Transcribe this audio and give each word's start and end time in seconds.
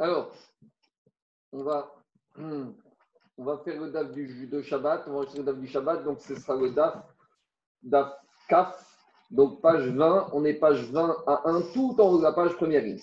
Alors, 0.00 0.32
on 1.52 1.62
va, 1.62 1.94
on 2.36 3.44
va 3.44 3.58
faire 3.58 3.80
le 3.80 3.92
DAF 3.92 4.10
du, 4.10 4.48
de 4.48 4.60
Shabbat. 4.60 5.04
On 5.06 5.10
va 5.10 5.16
enregistrer 5.18 5.38
le 5.40 5.44
DAF 5.44 5.58
du 5.58 5.68
Shabbat. 5.68 6.04
Donc, 6.04 6.20
ce 6.20 6.34
sera 6.34 6.56
le 6.56 6.70
DAF, 6.70 6.96
DAF 7.82 8.12
Kaf. 8.48 8.98
Donc, 9.30 9.60
page 9.60 9.88
20. 9.88 10.30
On 10.32 10.44
est 10.44 10.54
page 10.54 10.90
20 10.90 11.16
à 11.28 11.48
1, 11.48 11.62
tout 11.72 11.94
en 12.00 12.10
haut 12.10 12.18
de 12.18 12.24
la 12.24 12.32
page 12.32 12.56
première 12.56 12.82
ligne. 12.82 13.00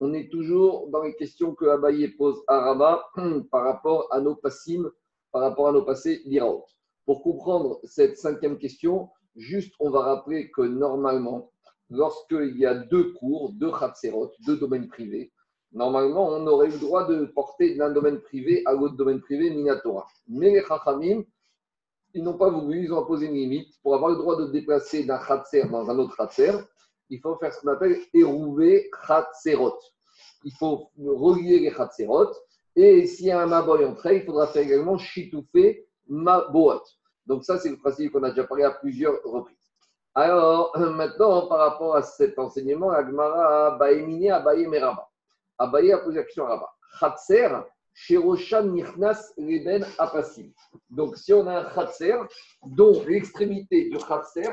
On 0.00 0.12
est 0.12 0.30
toujours 0.30 0.88
dans 0.88 1.02
les 1.02 1.16
questions 1.16 1.54
que 1.54 1.64
Abaye 1.66 2.08
pose 2.08 2.42
à 2.46 2.60
Rabat 2.60 3.02
par 3.50 3.64
rapport 3.64 4.08
à 4.12 4.20
nos 4.20 4.34
passim, 4.34 4.90
par 5.32 5.40
rapport 5.40 5.68
à 5.68 5.72
nos 5.72 5.84
passés 5.84 6.22
d'Iraot. 6.26 6.66
Pour 7.06 7.22
comprendre 7.22 7.80
cette 7.84 8.18
cinquième 8.18 8.58
question, 8.58 9.08
juste 9.36 9.74
on 9.80 9.88
va 9.90 10.00
rappeler 10.00 10.50
que 10.50 10.62
normalement, 10.62 11.50
lorsqu'il 11.90 12.56
y 12.56 12.66
a 12.66 12.74
deux 12.74 13.12
cours, 13.12 13.52
deux 13.52 13.70
khatserot, 13.70 14.32
deux 14.46 14.56
domaines 14.56 14.88
privés, 14.88 15.32
normalement, 15.72 16.28
on 16.28 16.46
aurait 16.46 16.68
le 16.68 16.78
droit 16.78 17.06
de 17.06 17.26
porter 17.26 17.74
d'un 17.74 17.90
domaine 17.90 18.20
privé 18.20 18.62
à 18.66 18.72
l'autre 18.72 18.96
domaine 18.96 19.20
privé, 19.20 19.50
Minatora. 19.50 20.06
Mais 20.28 20.50
les 20.50 20.64
chachamim, 20.64 21.22
ils 22.14 22.22
n'ont 22.22 22.38
pas 22.38 22.48
voulu, 22.48 22.84
ils 22.84 22.92
ont 22.92 23.02
imposé 23.02 23.26
une 23.26 23.34
limite. 23.34 23.74
Pour 23.82 23.94
avoir 23.94 24.10
le 24.10 24.16
droit 24.16 24.36
de 24.36 24.46
déplacer 24.46 25.04
d'un 25.04 25.18
khatser 25.18 25.64
dans 25.64 25.88
un 25.90 25.98
autre 25.98 26.16
khatser, 26.16 26.52
il 27.10 27.20
faut 27.20 27.36
faire 27.36 27.52
ce 27.52 27.60
qu'on 27.60 27.68
appelle 27.68 27.98
érouver 28.14 28.90
khatserot. 29.06 29.78
Il 30.44 30.52
faut 30.52 30.90
relier 30.98 31.60
les 31.60 31.70
khatserot. 31.70 32.32
Et 32.74 33.06
s'il 33.06 33.26
y 33.26 33.30
a 33.30 33.40
un 33.40 33.46
maboy 33.46 33.84
entre 33.84 34.08
eux, 34.08 34.16
il 34.16 34.22
faudra 34.22 34.46
faire 34.46 34.62
également 34.62 34.98
chitoufé 34.98 35.86
maboat. 36.08 36.82
Donc 37.26 37.44
ça, 37.44 37.58
c'est 37.58 37.70
le 37.70 37.76
principe 37.76 38.12
qu'on 38.12 38.22
a 38.22 38.30
déjà 38.30 38.44
parlé 38.44 38.64
à 38.64 38.70
plusieurs 38.70 39.22
reprises. 39.24 39.55
Alors, 40.18 40.72
maintenant, 40.78 41.46
par 41.46 41.58
rapport 41.58 41.94
à 41.94 42.00
cet 42.02 42.38
enseignement, 42.38 42.90
Agmara 42.90 43.72
Baemine 43.72 44.30
Abaye 44.30 44.66
Meraba. 44.66 45.10
Abaye 45.58 45.92
a 45.92 45.98
posé 45.98 46.16
la 46.16 46.22
question 46.22 46.46
à 46.46 46.48
Rabat. 46.48 46.72
Khatser, 46.98 47.48
Shiroshan 47.92 48.68
Nichnas 48.68 49.34
Reben 49.36 49.84
Apasim. 49.98 50.50
Donc, 50.88 51.18
si 51.18 51.34
on 51.34 51.46
a 51.46 51.58
un 51.58 51.64
Khatser, 51.64 52.16
dont 52.64 53.04
l'extrémité 53.06 53.90
du 53.90 53.98
Khatser 53.98 54.48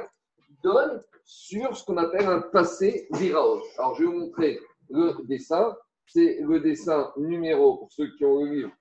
donne 0.61 1.01
sur 1.23 1.77
ce 1.77 1.85
qu'on 1.85 1.95
appelle 1.95 2.27
un 2.27 2.41
passé 2.41 3.07
d'Iraot. 3.11 3.61
Alors, 3.77 3.95
je 3.95 4.03
vais 4.03 4.09
vous 4.09 4.19
montrer 4.19 4.59
le 4.89 5.15
dessin. 5.27 5.77
C'est 6.05 6.39
le 6.41 6.59
dessin 6.59 7.13
numéro, 7.15 7.77
pour 7.77 7.91
ceux 7.93 8.13
qui 8.17 8.25
ont 8.25 8.43
le 8.43 8.49
livre, 8.51 8.71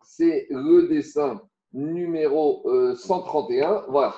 c'est 0.00 0.46
le 0.50 0.86
dessin 0.86 1.42
numéro 1.72 2.62
131. 2.94 3.72
Euh, 3.72 3.80
voilà. 3.88 4.14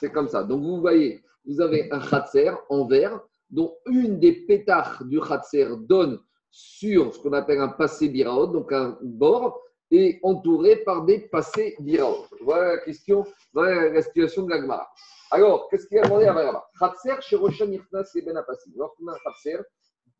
C'est 0.00 0.12
comme 0.12 0.28
ça. 0.28 0.44
Donc, 0.44 0.62
vous 0.62 0.80
voyez, 0.80 1.22
vous 1.44 1.60
avez 1.60 1.90
un 1.92 2.00
khatser 2.00 2.52
en 2.68 2.86
vert, 2.86 3.20
dont 3.50 3.74
une 3.86 4.18
des 4.18 4.32
pétards 4.46 5.04
du 5.04 5.20
khatser 5.20 5.68
donne 5.88 6.20
sur 6.50 7.14
ce 7.14 7.20
qu'on 7.20 7.32
appelle 7.32 7.60
un 7.60 7.68
passé 7.68 8.08
biraot, 8.08 8.46
donc 8.48 8.72
un 8.72 8.98
bord, 9.02 9.60
et 9.90 10.18
entouré 10.22 10.76
par 10.76 11.04
des 11.04 11.20
passés 11.28 11.74
biraot. 11.80 12.26
Voilà 12.42 12.76
la 12.76 12.78
question, 12.78 13.24
voilà 13.52 13.90
la 13.90 14.02
situation 14.02 14.42
de 14.42 14.50
l'agmar. 14.50 14.92
Alors, 15.30 15.68
qu'est-ce 15.68 15.86
qu'il 15.86 15.98
a 15.98 16.02
demandé 16.02 16.26
à 16.26 16.32
Maraba 16.32 16.66
Khatser 16.78 17.16
chez 17.20 17.36
Roshan 17.36 17.70
Irnas 17.70 18.10
et 18.14 18.22
Ben 18.22 18.36
Apassim. 18.36 18.72
Lorsqu'on 18.76 19.08
a 19.08 19.12
un 19.12 19.18
khatser, 19.24 19.58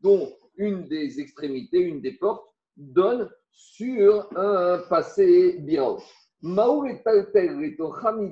dont 0.00 0.32
une 0.56 0.86
des 0.86 1.20
extrémités, 1.20 1.80
une 1.80 2.00
des 2.00 2.12
portes, 2.12 2.46
donne 2.76 3.30
sur 3.50 4.28
un 4.36 4.78
passé 4.88 5.58
biraot. 5.60 6.00
Maou 6.40 6.86
et 6.86 7.02
Taltel 7.02 7.62
et 7.64 7.76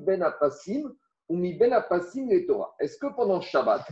Ben 0.04 0.22
Apassim 0.22 0.94
Est-ce 1.28 2.98
que 2.98 3.14
pendant 3.14 3.40
Shabbat, 3.40 3.82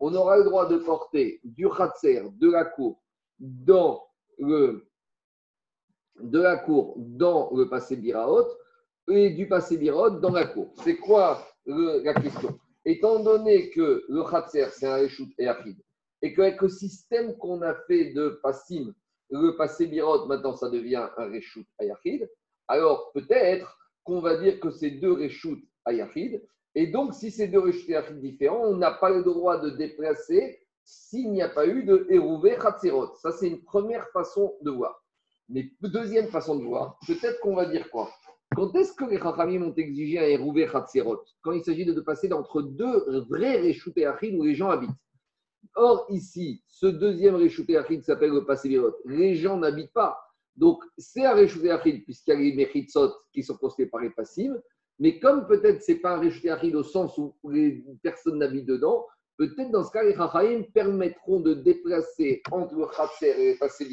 on 0.00 0.14
aura 0.14 0.38
le 0.38 0.44
droit 0.44 0.68
de 0.68 0.78
porter 0.78 1.40
du 1.44 1.68
Khatser, 1.68 2.22
de 2.32 2.50
la 2.50 2.64
cour, 2.64 3.02
dans 3.38 4.06
le, 4.38 4.88
de 6.20 6.40
la 6.40 6.56
cour 6.58 6.94
dans 6.96 7.50
le 7.54 7.68
passé 7.68 7.96
Biraot 7.96 8.46
et 9.08 9.30
du 9.30 9.48
passé 9.48 9.76
Biraot 9.76 10.20
dans 10.20 10.30
la 10.32 10.46
cour? 10.46 10.72
C'est 10.84 10.96
quoi 10.96 11.44
la 11.66 12.14
question? 12.14 12.58
Étant 12.84 13.20
donné 13.20 13.70
que 13.70 14.04
le 14.08 14.22
Khatser, 14.30 14.66
c'est 14.70 14.86
un 14.86 14.96
Réchout 14.96 15.30
et 15.38 15.48
Achid, 15.48 15.78
et 16.22 16.32
qu'avec 16.32 16.60
le 16.60 16.68
système 16.68 17.36
qu'on 17.38 17.62
a 17.62 17.74
fait 17.86 18.12
de 18.12 18.40
Passim, 18.42 18.94
le 19.30 19.56
passé 19.56 19.86
Birot, 19.86 20.26
maintenant 20.26 20.54
ça 20.54 20.70
devient 20.70 21.08
un 21.16 21.26
Réchout 21.26 21.64
Ayachid, 21.78 22.30
alors 22.68 23.10
peut-être 23.12 23.78
qu'on 24.04 24.20
va 24.20 24.36
dire 24.36 24.60
que 24.60 24.70
c'est 24.70 24.90
deux 24.90 25.12
Réchout 25.12 25.58
Ayachid, 25.84 26.42
et 26.74 26.88
donc, 26.88 27.14
si 27.14 27.30
c'est 27.30 27.48
deux 27.48 27.60
réchutés 27.60 28.00
différents, 28.14 28.64
on 28.64 28.76
n'a 28.76 28.90
pas 28.90 29.10
le 29.10 29.22
droit 29.22 29.58
de 29.60 29.70
déplacer 29.70 30.58
s'il 30.84 31.30
n'y 31.30 31.42
a 31.42 31.48
pas 31.48 31.66
eu 31.66 31.84
de 31.84 32.06
Hérouvé 32.10 32.56
Khatzerot. 32.60 33.14
Ça, 33.16 33.32
c'est 33.32 33.48
une 33.48 33.62
première 33.62 34.08
façon 34.10 34.54
de 34.62 34.70
voir. 34.70 35.02
Mais 35.48 35.70
deuxième 35.80 36.28
façon 36.28 36.56
de 36.56 36.64
voir, 36.64 36.98
peut-être 37.06 37.38
qu'on 37.40 37.54
va 37.54 37.66
dire 37.66 37.90
quoi? 37.90 38.10
Quand 38.56 38.74
est-ce 38.74 38.92
que 38.92 39.04
les 39.04 39.18
Chachamim 39.18 39.62
ont 39.62 39.74
exigé 39.74 40.18
un 40.18 40.24
Hérouvé 40.24 40.66
Khatzerot 40.66 41.22
Quand 41.42 41.52
il 41.52 41.62
s'agit 41.62 41.84
de 41.84 42.00
passer 42.00 42.32
entre 42.32 42.62
deux 42.62 43.20
vrais 43.28 43.60
réchutés 43.60 44.08
où 44.32 44.42
les 44.42 44.54
gens 44.54 44.70
habitent. 44.70 44.90
Or, 45.76 46.06
ici, 46.10 46.62
ce 46.66 46.86
deuxième 46.86 47.36
Achid 47.36 48.04
s'appelle 48.04 48.30
le 48.30 48.44
passé 48.44 48.80
Les 49.06 49.34
gens 49.34 49.56
n'habitent 49.56 49.92
pas. 49.92 50.18
Donc, 50.56 50.82
c'est 50.98 51.24
un 51.24 51.36
Achid, 51.36 52.04
puisqu'il 52.04 52.30
y 52.30 52.32
a 52.32 52.36
les 52.36 52.54
Mechitsot 52.54 53.12
qui 53.32 53.42
sont 53.42 53.56
postés 53.56 53.86
par 53.86 54.00
les 54.00 54.10
passives. 54.10 54.60
Mais 54.98 55.18
comme 55.18 55.46
peut-être 55.46 55.82
ce 55.82 55.92
n'est 55.92 55.98
pas 55.98 56.16
un 56.16 56.20
Réchuté 56.20 56.50
Achid 56.50 56.74
au 56.74 56.82
sens 56.82 57.18
où 57.18 57.34
les 57.50 57.84
personnes 58.02 58.38
n'habitent 58.38 58.66
dedans, 58.66 59.06
peut-être 59.36 59.70
dans 59.70 59.84
ce 59.84 59.90
cas, 59.90 60.04
les 60.04 60.14
Chachaïm 60.14 60.64
permettront 60.72 61.40
de 61.40 61.54
déplacer 61.54 62.42
entre 62.50 62.76
le 62.76 62.86
Khatser 62.86 63.34
et 63.38 63.52
le 63.52 63.58
Passé 63.58 63.86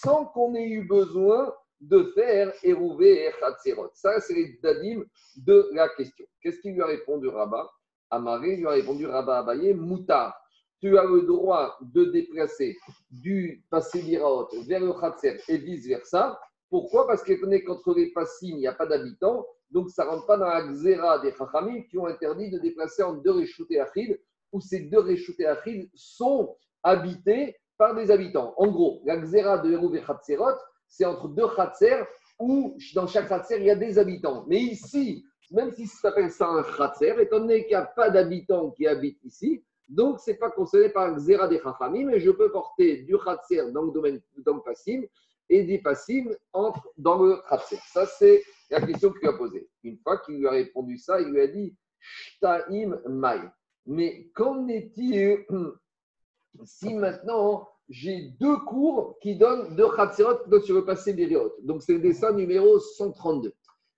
sans 0.00 0.26
qu'on 0.26 0.54
ait 0.54 0.68
eu 0.68 0.86
besoin 0.86 1.52
de 1.80 2.04
faire 2.14 2.52
Hérouvé 2.62 3.26
et 3.26 3.32
Khatserot. 3.38 3.90
Ça, 3.94 4.20
c'est 4.20 4.34
les 4.34 4.58
dadim 4.62 5.04
de 5.36 5.68
la 5.72 5.88
question. 5.90 6.24
Qu'est-ce 6.40 6.60
qu'il 6.60 6.74
lui 6.74 6.82
a 6.82 6.86
répondu 6.86 7.28
Rabat? 7.28 7.68
Amaré 8.10 8.56
lui 8.56 8.66
a 8.66 8.70
répondu 8.70 9.06
Rabat 9.06 9.40
Abaye, 9.40 9.74
Moutar. 9.74 10.34
Tu 10.80 10.96
as 10.96 11.04
le 11.04 11.22
droit 11.22 11.76
de 11.80 12.04
déplacer 12.06 12.76
du 13.10 13.64
passé 13.68 14.00
vers 14.00 14.80
le 14.80 14.92
Khatser 15.00 15.40
et 15.48 15.58
vice-versa. 15.58 16.40
Pourquoi? 16.70 17.06
Parce 17.06 17.22
qu'entre 17.22 17.94
les 17.94 18.12
passim, 18.12 18.48
il 18.48 18.58
n'y 18.58 18.66
a 18.66 18.74
pas 18.74 18.86
d'habitants 18.86 19.46
donc, 19.70 19.90
ça 19.90 20.04
ne 20.04 20.10
rentre 20.10 20.26
pas 20.26 20.38
dans 20.38 20.46
la 20.46 20.66
xéra 20.66 21.18
des 21.18 21.32
Chachamim 21.32 21.82
qui 21.82 21.98
ont 21.98 22.06
interdit 22.06 22.50
de 22.50 22.58
déplacer 22.58 23.02
en 23.02 23.14
deux 23.14 23.32
réchoutés 23.32 23.80
Achid, 23.80 24.18
où 24.52 24.60
ces 24.60 24.80
deux 24.80 25.00
réchoutés 25.00 25.46
Achid 25.46 25.90
sont 25.94 26.56
habités 26.82 27.56
par 27.76 27.94
des 27.94 28.10
habitants. 28.10 28.54
En 28.56 28.68
gros, 28.68 29.02
la 29.04 29.18
xéra 29.18 29.58
de 29.58 29.70
Hérouv 29.70 29.94
et 29.94 30.02
Khatserot, 30.02 30.56
c'est 30.86 31.04
entre 31.04 31.28
deux 31.28 31.48
Khatser 31.54 32.02
où 32.40 32.76
dans 32.94 33.06
chaque 33.06 33.28
Khatser, 33.28 33.58
il 33.58 33.66
y 33.66 33.70
a 33.70 33.76
des 33.76 33.98
habitants. 33.98 34.44
Mais 34.48 34.58
ici, 34.58 35.24
même 35.50 35.70
si 35.72 35.86
ça 35.86 36.08
s'appelle 36.08 36.30
ça 36.30 36.48
un 36.48 36.62
Khatser, 36.62 37.14
étant 37.20 37.40
donné 37.40 37.62
qu'il 37.62 37.70
n'y 37.70 37.74
a 37.74 37.84
pas 37.84 38.10
d'habitants 38.10 38.70
qui 38.70 38.86
habitent 38.86 39.22
ici, 39.24 39.62
donc 39.88 40.20
ce 40.20 40.30
n'est 40.30 40.36
pas 40.38 40.50
concerné 40.50 40.88
par 40.88 41.08
la 41.08 41.14
xéra 41.14 41.46
des 41.46 41.60
Chachamim, 41.60 42.06
mais 42.06 42.20
je 42.20 42.30
peux 42.30 42.50
porter 42.50 43.02
du 43.02 43.18
Khatser 43.18 43.70
dans 43.72 43.82
le 43.82 43.92
domaine 43.92 44.20
dans 44.38 44.54
le 44.54 44.62
Passim 44.62 45.02
et 45.48 45.64
des 45.64 45.78
Passim 45.78 46.30
entre 46.52 46.88
dans 46.96 47.22
le 47.22 47.36
Khatser. 47.48 47.78
Ça, 47.92 48.06
c'est 48.06 48.42
la 48.70 48.80
question 48.80 49.10
qu'il 49.12 49.20
lui 49.20 49.28
a 49.28 49.32
posée. 49.32 49.68
Une 49.82 49.98
fois 49.98 50.18
qu'il 50.18 50.38
lui 50.38 50.46
a 50.46 50.52
répondu 50.52 50.98
ça, 50.98 51.20
il 51.20 51.28
lui 51.28 51.40
a 51.40 51.46
dit 51.46 51.76
Shtaim 52.00 53.00
Mai. 53.08 53.40
Mais 53.86 54.30
qu'en 54.34 54.68
est-il 54.68 55.46
si 56.64 56.94
maintenant 56.94 57.68
j'ai 57.88 58.32
deux 58.38 58.56
cours 58.58 59.18
qui 59.20 59.36
donnent 59.36 59.74
deux 59.76 59.88
Khatserot 59.88 60.60
sur 60.62 60.74
le 60.74 60.84
passé 60.84 61.14
Bériot 61.14 61.54
Donc 61.62 61.82
c'est 61.82 61.94
le 61.94 62.00
dessin 62.00 62.32
numéro 62.32 62.78
132. 62.78 63.54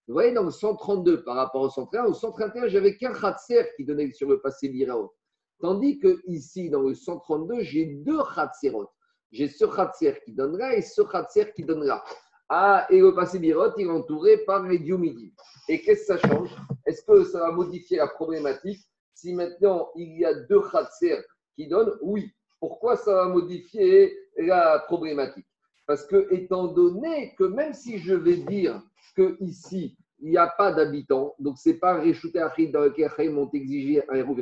Vous 0.06 0.14
voyez, 0.14 0.32
dans 0.32 0.42
le 0.44 0.50
132 0.50 1.22
par 1.22 1.36
rapport 1.36 1.62
au 1.62 1.70
131, 1.70 2.06
au 2.06 2.14
131, 2.14 2.68
j'avais 2.68 2.96
qu'un 2.96 3.12
Khatser 3.12 3.64
qui 3.76 3.84
donnait 3.84 4.10
sur 4.12 4.28
le 4.28 4.40
passé 4.40 4.68
Bériot. 4.68 5.14
Tandis 5.60 5.98
que 5.98 6.20
ici, 6.26 6.70
dans 6.70 6.82
le 6.82 6.94
132, 6.94 7.62
j'ai 7.62 7.86
deux 7.86 8.18
Khatserot. 8.34 8.88
J'ai 9.32 9.48
ce 9.48 9.64
Khatser 9.64 10.20
qui 10.24 10.32
donnera 10.32 10.74
et 10.74 10.82
ce 10.82 11.02
Khatser 11.02 11.52
qui 11.54 11.64
donnera. 11.64 12.04
Ah, 12.48 12.86
et 12.90 12.98
le 12.98 13.14
passé 13.14 13.38
Birot, 13.38 13.72
il 13.78 13.86
est 13.86 13.90
entouré 13.90 14.38
par 14.38 14.66
les 14.66 14.78
Diomidi. 14.78 15.32
Et 15.68 15.80
qu'est-ce 15.80 16.12
que 16.12 16.18
ça 16.18 16.28
change? 16.28 16.50
Est-ce 16.84 17.02
que 17.02 17.24
ça 17.24 17.40
va 17.40 17.52
modifier 17.52 17.98
la 17.98 18.08
problématique? 18.08 18.80
Si 19.14 19.34
maintenant 19.34 19.90
il 19.94 20.18
y 20.18 20.24
a 20.24 20.34
deux 20.34 20.60
Khatser 20.60 21.20
qui 21.54 21.68
donnent 21.68 21.96
Oui. 22.02 22.30
Pourquoi 22.58 22.96
ça 22.96 23.14
va 23.14 23.28
modifier 23.28 24.16
la 24.36 24.80
problématique? 24.80 25.46
Parce 25.86 26.04
que, 26.04 26.28
étant 26.32 26.68
donné 26.68 27.34
que 27.36 27.44
même 27.44 27.72
si 27.72 27.98
je 27.98 28.14
vais 28.14 28.36
dire 28.36 28.82
que 29.16 29.36
ici 29.40 29.96
il 30.18 30.30
n'y 30.30 30.36
a 30.36 30.46
pas 30.46 30.70
d'habitants, 30.70 31.34
donc 31.38 31.58
ce 31.58 31.70
n'est 31.70 31.76
pas 31.76 31.94
Réchouté 31.94 32.40
Achid 32.40 32.70
dans 32.70 32.82
lequel 32.82 33.10
ils 33.20 33.30
m'ont 33.30 33.50
exigé 33.52 34.02
un 34.10 34.16
héros 34.16 34.36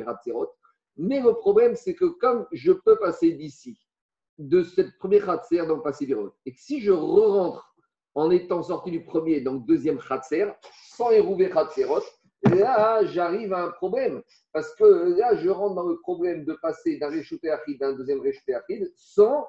mais 1.01 1.21
le 1.21 1.33
problème, 1.33 1.75
c'est 1.77 1.95
que 1.95 2.05
comme 2.05 2.45
je 2.51 2.73
peux 2.73 2.97
passer 2.97 3.31
d'ici, 3.31 3.79
de 4.39 4.63
cette 4.63 4.97
première 4.97 5.25
Khatser 5.25 5.65
dans 5.67 5.75
le 5.75 5.81
passé 5.81 6.05
Birot, 6.05 6.31
et 6.45 6.53
que 6.53 6.59
si 6.59 6.79
je 6.79 6.91
re 6.91 7.31
rentre 7.31 7.75
en 8.15 8.31
étant 8.31 8.63
sorti 8.63 8.89
du 8.89 9.03
premier, 9.03 9.41
donc 9.41 9.65
deuxième 9.67 9.99
Khatser, 9.99 10.47
sans 10.95 11.11
Hérouvé 11.11 11.49
Khatserot, 11.49 12.03
là, 12.43 13.03
j'arrive 13.05 13.53
à 13.53 13.63
un 13.65 13.71
problème. 13.71 14.23
Parce 14.53 14.73
que 14.75 15.17
là, 15.17 15.35
je 15.35 15.49
rentre 15.49 15.75
dans 15.75 15.87
le 15.87 15.99
problème 15.99 16.45
de 16.45 16.53
passer 16.53 16.97
d'un 16.97 17.09
réchauté 17.09 17.49
acide 17.51 17.83
à 17.83 17.89
un 17.89 17.93
deuxième 17.93 18.21
réchauté 18.21 18.55
acide 18.55 18.91
sans 18.95 19.45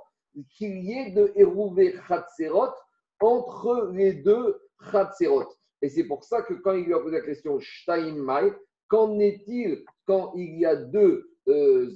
qu'il 0.56 0.84
y 0.84 0.92
ait 0.92 1.10
de 1.10 1.32
Hérouvé 1.36 1.94
Khatserot 2.08 2.74
entre 3.20 3.90
les 3.92 4.14
deux 4.14 4.60
Khatserot. 4.90 5.46
Et 5.82 5.88
c'est 5.88 6.04
pour 6.04 6.24
ça 6.24 6.42
que 6.42 6.54
quand 6.54 6.72
il 6.72 6.84
lui 6.84 6.94
a 6.94 6.98
posé 6.98 7.16
la 7.18 7.24
question 7.24 7.58
Mai, 7.86 8.52
qu'en 8.88 9.18
est-il 9.18 9.84
quand 10.06 10.32
il 10.34 10.58
y 10.58 10.66
a 10.66 10.76
deux 10.76 11.30
euh, 11.48 11.90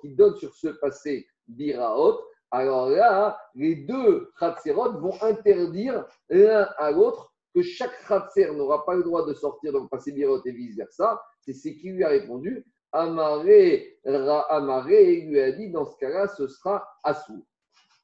qui 0.00 0.14
donnent 0.14 0.36
sur 0.36 0.54
ce 0.54 0.68
passé 0.68 1.26
Biraot 1.50 2.20
alors 2.50 2.88
là, 2.88 3.40
les 3.54 3.76
deux 3.76 4.30
Khatserot 4.38 4.98
vont 4.98 5.14
interdire 5.22 6.04
l'un 6.28 6.68
à 6.78 6.90
l'autre 6.90 7.32
que 7.54 7.62
chaque 7.62 8.04
Khatser 8.06 8.52
n'aura 8.52 8.84
pas 8.84 8.94
le 8.94 9.04
droit 9.04 9.24
de 9.24 9.34
sortir 9.34 9.72
le 9.72 9.86
passé 9.88 10.12
Biraot 10.12 10.42
et 10.44 10.52
vice-versa. 10.52 11.22
C'est 11.40 11.52
ce 11.52 11.68
qui 11.68 11.90
lui 11.90 12.02
a 12.02 12.08
répondu. 12.08 12.66
Amaré, 12.92 14.00
Amaré 14.04 15.20
lui 15.20 15.40
a 15.40 15.52
dit 15.52 15.70
dans 15.70 15.84
ce 15.84 15.96
cas-là, 15.98 16.26
ce 16.26 16.48
sera 16.48 16.84
Assou. 17.04 17.46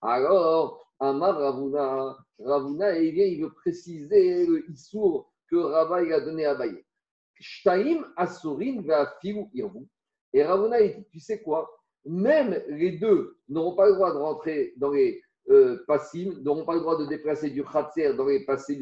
Alors, 0.00 0.86
Amar 1.00 1.36
Ravuna, 1.36 2.16
Ravuna, 2.38 2.98
il 2.98 3.12
vient, 3.12 3.26
il 3.26 3.42
veut 3.42 3.52
préciser 3.52 4.46
le 4.46 4.70
Issour 4.70 5.32
que 5.50 5.56
Rava 5.56 6.02
il 6.02 6.12
a 6.12 6.20
donné 6.20 6.46
à 6.46 6.54
Baye. 6.54 6.84
Shtaim 7.40 8.04
Asurin 8.16 8.82
va 8.82 9.12
Filou 9.20 9.50
Irvou. 9.54 9.88
Et 10.32 10.44
Ravuna, 10.44 10.80
il 10.80 10.96
dit, 10.96 11.06
tu 11.10 11.18
sais 11.18 11.42
quoi? 11.42 11.68
Même 12.06 12.60
les 12.68 12.92
deux 12.92 13.36
n'auront 13.48 13.74
pas 13.74 13.86
le 13.86 13.94
droit 13.94 14.12
de 14.12 14.18
rentrer 14.18 14.72
dans 14.76 14.90
les 14.90 15.22
euh, 15.48 15.78
n'auront 16.42 16.64
pas 16.64 16.74
le 16.74 16.80
droit 16.80 16.98
de 16.98 17.06
déplacer 17.06 17.50
du 17.50 17.62
Khatser 17.62 18.14
dans 18.14 18.26
les 18.26 18.44
passés 18.44 18.78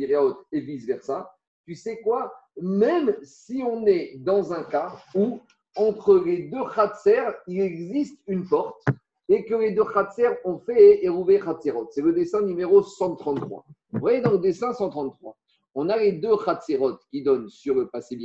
et 0.53 0.61
vice-versa. 0.61 1.31
Tu 1.67 1.75
sais 1.75 2.00
quoi? 2.00 2.32
Même 2.61 3.17
si 3.23 3.62
on 3.67 3.87
est 3.87 4.17
dans 4.19 4.53
un 4.53 4.62
cas 4.65 4.97
où 5.15 5.41
entre 5.76 6.19
les 6.25 6.49
deux 6.49 6.65
Khatser, 6.75 7.23
il 7.47 7.61
existe 7.61 8.19
une 8.26 8.47
porte 8.47 8.82
et 9.29 9.44
que 9.44 9.55
les 9.55 9.73
deux 9.73 9.85
Khatser 9.85 10.29
ont 10.44 10.59
fait 10.59 11.05
Erouvé 11.05 11.41
Khatserot. 11.41 11.88
C'est 11.91 12.03
le 12.03 12.12
dessin 12.12 12.43
numéro 12.43 12.82
133. 12.82 13.65
Vous 13.93 14.00
voyez 14.00 14.20
dans 14.20 14.32
le 14.32 14.38
dessin 14.38 14.73
133, 14.73 15.37
on 15.75 15.88
a 15.88 15.97
les 15.97 16.12
deux 16.12 16.37
Khatserot 16.37 16.99
qui 17.11 17.23
donnent 17.23 17.49
sur 17.49 17.75
le 17.75 17.88
passé 17.88 18.19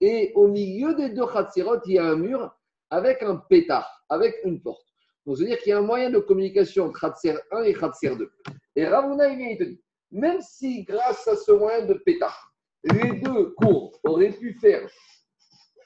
et 0.00 0.32
au 0.34 0.48
milieu 0.48 0.94
des 0.94 1.10
deux 1.10 1.26
Khatserot, 1.26 1.80
il 1.86 1.94
y 1.94 1.98
a 1.98 2.06
un 2.06 2.16
mur 2.16 2.50
avec 2.90 3.22
un 3.22 3.36
pétard, 3.36 4.04
avec 4.08 4.36
une 4.44 4.60
porte. 4.60 4.86
Donc, 5.26 5.36
ça 5.36 5.42
veut 5.42 5.48
dire 5.48 5.58
qu'il 5.58 5.70
y 5.70 5.72
a 5.72 5.78
un 5.78 5.82
moyen 5.82 6.10
de 6.10 6.18
communication 6.18 6.86
entre 6.86 7.00
Khatser 7.00 7.36
1 7.50 7.62
et 7.62 7.74
Khatser 7.74 8.16
2. 8.16 8.30
Et 8.76 8.86
Ravuna, 8.86 9.28
il 9.28 9.38
vient, 9.38 9.48
il 9.48 9.58
te 9.58 9.64
dit, 9.64 9.80
même 10.10 10.40
si 10.40 10.84
grâce 10.84 11.26
à 11.28 11.36
ce 11.36 11.52
moyen 11.52 11.84
de 11.84 11.94
pétard, 11.94 12.52
les 12.84 13.20
deux 13.20 13.50
cours 13.50 13.98
auraient 14.04 14.32
pu 14.32 14.54
faire 14.60 14.88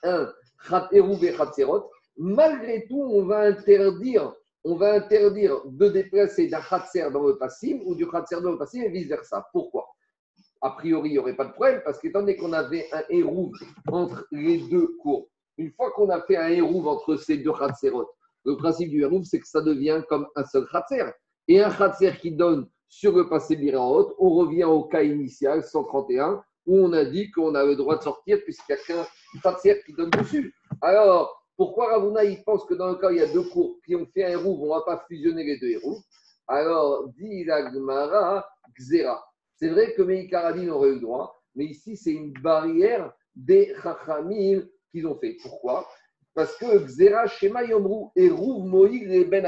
un 0.05 0.33
Erouvé 0.93 1.33
Khatserot, 1.33 1.91
malgré 2.17 2.87
tout, 2.87 3.03
on 3.03 3.25
va 3.25 3.41
interdire 3.41 4.33
on 4.65 4.77
va 4.77 4.95
interdire 4.95 5.61
de 5.67 5.89
déplacer 5.89 6.47
d'un 6.47 6.61
khatser 6.61 7.11
dans 7.11 7.27
le 7.27 7.37
passif 7.37 7.81
ou 7.85 7.95
du 7.95 8.09
khatser 8.09 8.41
dans 8.41 8.53
le 8.53 8.59
passif 8.59 8.85
et 8.85 8.89
vice-versa. 8.89 9.49
Pourquoi? 9.53 9.89
A 10.61 10.71
priori, 10.71 11.11
il 11.11 11.13
n'y 11.13 11.19
aurait 11.19 11.35
pas 11.35 11.47
de 11.47 11.53
problème 11.53 11.83
parce 11.85 11.99
qu'étant 11.99 12.21
donné 12.21 12.37
qu'on 12.37 12.53
avait 12.53 12.87
un 12.93 13.03
hérouve 13.09 13.57
entre 13.89 14.27
les 14.31 14.59
deux 14.69 14.97
cours, 15.01 15.29
une 15.59 15.71
fois 15.73 15.91
qu'on 15.93 16.09
a 16.11 16.21
fait 16.23 16.37
un 16.37 16.49
hérouve 16.49 16.89
entre 16.89 17.17
ces 17.17 17.39
deux 17.39 17.53
khatserot, 17.53 18.09
le 18.45 18.57
principe 18.57 18.91
du 18.91 19.03
hérouve, 19.03 19.25
c'est 19.25 19.41
que 19.41 19.47
ça 19.47 19.61
devient 19.61 20.03
comme 20.09 20.27
un 20.35 20.45
seul 20.45 20.67
khatser. 20.71 21.05
Et 21.49 21.61
un 21.61 21.71
khatser 21.71 22.13
qui 22.21 22.33
donne 22.33 22.69
sur 22.89 23.17
le 23.17 23.29
passé 23.29 23.57
biraot, 23.57 24.15
on 24.19 24.31
revient 24.31 24.65
au 24.65 24.85
cas 24.85 25.03
initial, 25.03 25.63
131, 25.63 26.43
où 26.67 26.79
on 26.79 26.93
a 26.93 27.05
dit 27.05 27.31
qu'on 27.31 27.55
a 27.55 27.65
le 27.65 27.77
droit 27.77 27.97
de 27.97 28.03
sortir 28.03 28.39
puisqu'il 28.45 28.73
y 28.73 28.75
a 28.75 28.79
qu'un 28.79 29.07
khatser 29.43 29.83
qui 29.87 29.93
donne 29.93 30.11
dessus. 30.11 30.55
Alors, 30.81 31.43
pourquoi 31.57 31.93
Ravuna, 31.93 32.25
il 32.25 32.43
pense 32.45 32.65
que 32.65 32.75
dans 32.75 32.89
le 32.89 32.97
cas 32.97 33.11
il 33.11 33.19
y 33.19 33.21
a 33.21 33.33
deux 33.33 33.45
cours 33.45 33.79
qui 33.85 33.95
ont 33.95 34.07
fait 34.07 34.25
un 34.25 34.31
héros, 34.31 34.59
on 34.61 34.65
ne 34.65 34.71
va 34.71 34.83
pas 34.83 35.05
fusionner 35.07 35.45
les 35.45 35.59
deux 35.59 35.69
héros 35.69 35.99
Alors, 36.49 37.09
dit 37.19 37.45
la 37.45 37.73
Gemara, 37.73 38.47
Xera. 38.79 39.25
C'est 39.57 39.69
vrai 39.69 39.95
que 39.95 40.03
Meikaradin 40.03 40.69
aurait 40.71 40.91
eu 40.91 40.95
le 40.95 41.01
droit, 41.01 41.41
mais 41.55 41.67
ici, 41.67 41.97
c'est 41.97 42.13
une 42.13 42.33
barrière 42.33 43.13
des 43.35 43.75
Chachamim 43.83 44.63
qu'ils 44.93 45.07
ont 45.09 45.19
fait. 45.19 45.37
Pourquoi? 45.43 45.89
Parce 46.35 46.57
que 46.57 46.79
Xera, 46.79 47.27
Shema 47.27 47.65
Yomru, 47.65 48.11
et 48.15 48.31
Rouv 48.31 48.65
Moïg 48.65 49.11
et 49.11 49.25
Ben. 49.25 49.45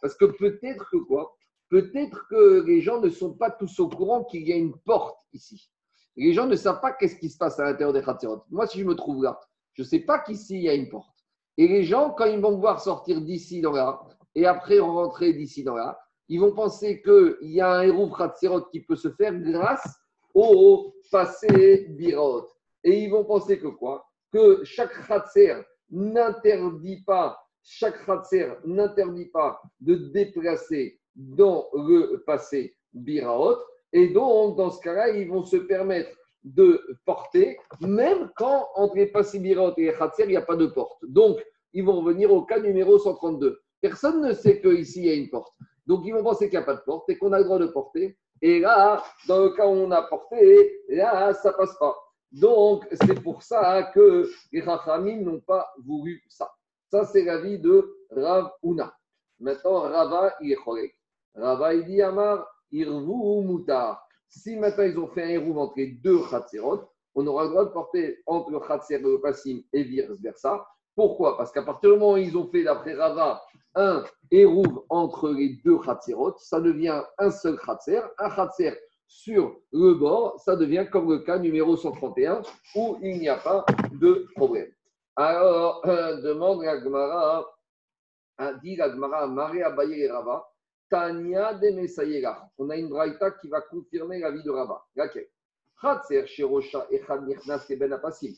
Parce 0.00 0.14
que 0.14 0.24
peut-être 0.26 0.88
que 0.90 0.96
quoi? 0.98 1.36
Peut-être 1.68 2.26
que 2.28 2.64
les 2.66 2.80
gens 2.80 3.00
ne 3.00 3.10
sont 3.10 3.34
pas 3.34 3.50
tous 3.50 3.80
au 3.80 3.88
courant 3.88 4.24
qu'il 4.24 4.46
y 4.48 4.52
a 4.52 4.56
une 4.56 4.76
porte 4.78 5.18
ici. 5.32 5.70
Les 6.16 6.32
gens 6.32 6.46
ne 6.46 6.56
savent 6.56 6.80
pas 6.80 6.92
qu'est-ce 6.92 7.16
qui 7.16 7.28
se 7.28 7.38
passe 7.38 7.60
à 7.60 7.64
l'intérieur 7.64 7.92
des 7.92 8.02
Khatzirot. 8.02 8.42
Moi, 8.50 8.66
si 8.66 8.80
je 8.80 8.84
me 8.84 8.94
trouve 8.94 9.22
là, 9.22 9.38
je 9.74 9.82
ne 9.82 9.86
sais 9.86 10.00
pas 10.00 10.18
qu'ici, 10.18 10.56
il 10.56 10.62
y 10.62 10.68
a 10.68 10.74
une 10.74 10.88
porte. 10.88 11.14
Et 11.56 11.68
les 11.68 11.84
gens, 11.84 12.10
quand 12.10 12.24
ils 12.26 12.40
vont 12.40 12.58
voir 12.58 12.80
sortir 12.80 13.20
d'ici 13.20 13.60
dans 13.60 13.72
là, 13.72 14.00
et 14.34 14.46
après 14.46 14.78
rentrer 14.80 15.32
d'ici 15.32 15.62
dans 15.62 15.76
là, 15.76 15.98
ils 16.28 16.40
vont 16.40 16.52
penser 16.52 17.02
qu'il 17.02 17.50
y 17.50 17.60
a 17.60 17.72
un 17.72 17.82
héros 17.82 18.10
Khatserot 18.10 18.62
qui 18.72 18.80
peut 18.80 18.96
se 18.96 19.10
faire 19.10 19.34
grâce 19.38 19.96
au 20.34 20.94
passé 21.10 21.86
Birot. 21.90 22.48
Et 22.82 23.04
ils 23.04 23.10
vont 23.10 23.24
penser 23.24 23.58
que 23.58 23.68
quoi? 23.68 24.09
Que 24.32 24.62
chaque 24.64 25.06
Khatser 25.06 25.56
n'interdit 25.90 27.02
pas, 27.04 27.38
chaque 27.62 28.04
Khatser 28.04 28.52
n'interdit 28.64 29.26
pas 29.26 29.60
de 29.80 29.94
déplacer 29.94 31.00
dans 31.14 31.66
le 31.72 32.22
passé 32.26 32.76
Biraot. 32.92 33.56
Et 33.92 34.08
donc, 34.08 34.56
dans 34.56 34.70
ce 34.70 34.80
cas-là, 34.80 35.10
ils 35.10 35.28
vont 35.28 35.44
se 35.44 35.56
permettre 35.56 36.10
de 36.44 36.80
porter, 37.04 37.58
même 37.80 38.30
quand 38.36 38.68
entre 38.74 38.96
les 38.96 39.06
Passibirot 39.06 39.74
et 39.76 39.86
les 39.86 39.92
Khatser, 39.92 40.24
il 40.24 40.30
n'y 40.30 40.36
a 40.36 40.42
pas 40.42 40.56
de 40.56 40.66
porte. 40.66 40.98
Donc, 41.02 41.38
ils 41.72 41.84
vont 41.84 42.00
revenir 42.00 42.32
au 42.32 42.42
cas 42.42 42.58
numéro 42.58 42.98
132. 42.98 43.60
Personne 43.80 44.22
ne 44.22 44.32
sait 44.32 44.60
qu'ici, 44.60 45.00
il 45.00 45.06
y 45.06 45.10
a 45.10 45.14
une 45.14 45.28
porte. 45.28 45.52
Donc, 45.86 46.02
ils 46.04 46.12
vont 46.12 46.22
penser 46.22 46.48
qu'il 46.48 46.58
n'y 46.58 46.62
a 46.62 46.66
pas 46.66 46.76
de 46.76 46.82
porte 46.82 47.08
et 47.10 47.18
qu'on 47.18 47.32
a 47.32 47.38
le 47.38 47.44
droit 47.44 47.58
de 47.58 47.66
porter. 47.66 48.16
Et 48.42 48.60
là, 48.60 49.02
dans 49.28 49.42
le 49.42 49.50
cas 49.50 49.66
où 49.66 49.72
on 49.72 49.90
a 49.90 50.02
porté, 50.02 50.82
là, 50.88 51.34
ça 51.34 51.52
passe 51.52 51.76
pas. 51.78 51.96
Donc, 52.32 52.86
c'est 52.92 53.20
pour 53.22 53.42
ça 53.42 53.90
que 53.94 54.30
les 54.52 54.60
Rachamim 54.60 55.22
n'ont 55.22 55.40
pas 55.40 55.72
voulu 55.84 56.22
ça. 56.28 56.50
Ça, 56.90 57.04
c'est 57.04 57.24
l'avis 57.24 57.58
de 57.58 57.92
Rav 58.10 58.50
Una. 58.62 58.92
Maintenant, 59.40 59.80
Rava, 59.80 60.34
il 60.40 60.52
est 60.52 60.94
Rava, 61.34 61.74
il 61.74 61.84
dit 61.86 62.02
Amar, 62.02 62.46
Irvu 62.70 63.44
Mutar. 63.44 64.06
Si 64.28 64.56
maintenant 64.56 64.84
ils 64.84 64.98
ont 64.98 65.08
fait 65.08 65.24
un 65.24 65.28
héros 65.28 65.58
entre 65.58 65.74
les 65.76 65.88
deux 65.88 66.20
Khatserot, 66.28 66.88
on 67.14 67.26
aura 67.26 67.44
le 67.44 67.50
droit 67.50 67.64
de 67.64 67.70
porter 67.70 68.22
entre 68.26 68.50
le 68.50 68.60
Khatser 68.60 68.94
et 68.94 68.98
le 68.98 69.20
Passim 69.20 69.62
et 69.72 69.82
vice-versa. 69.82 70.64
Pourquoi? 70.94 71.36
Parce 71.36 71.50
qu'à 71.50 71.62
partir 71.62 71.90
du 71.90 71.98
moment 71.98 72.12
où 72.12 72.16
ils 72.16 72.36
ont 72.36 72.48
fait, 72.48 72.62
d'après 72.62 72.94
Rava, 72.94 73.42
un 73.74 74.04
héros 74.30 74.86
entre 74.88 75.30
les 75.30 75.60
deux 75.64 75.78
Khatserot, 75.78 76.36
ça 76.38 76.60
devient 76.60 77.02
un 77.18 77.30
seul 77.30 77.58
Khatser. 77.58 78.02
Un 78.18 78.30
Khatser 78.30 78.78
sur 79.10 79.60
le 79.72 79.94
bord, 79.94 80.38
ça 80.38 80.54
devient 80.54 80.86
comme 80.90 81.10
le 81.10 81.18
cas 81.18 81.36
numéro 81.36 81.76
131 81.76 82.42
où 82.76 82.96
il 83.02 83.18
n'y 83.18 83.28
a 83.28 83.36
pas 83.36 83.66
de 83.90 84.28
problème. 84.36 84.70
Alors, 85.16 85.82
demande 85.84 86.62
la 86.62 86.80
Gemara, 86.80 87.44
dit 88.62 88.76
la 88.76 88.88
Gemara, 88.88 89.26
Maré 89.26 89.64
Abaye 89.64 90.02
et 90.02 90.10
Rava, 90.10 90.48
Tania 90.88 91.54
de 91.54 91.70
Mesayela. 91.70 92.48
On 92.56 92.70
a 92.70 92.76
une 92.76 92.88
braïta 92.88 93.32
qui 93.32 93.48
va 93.48 93.60
confirmer 93.62 94.20
la 94.20 94.30
vie 94.30 94.44
de 94.44 94.50
Rabat. 94.50 94.80
Laquelle? 94.94 95.26
Khatser, 95.82 96.26
Shirosha, 96.26 96.86
Echad, 96.92 97.26
Nichnas, 97.26 97.66
Ben 97.68 97.92
Apasim. 97.92 98.32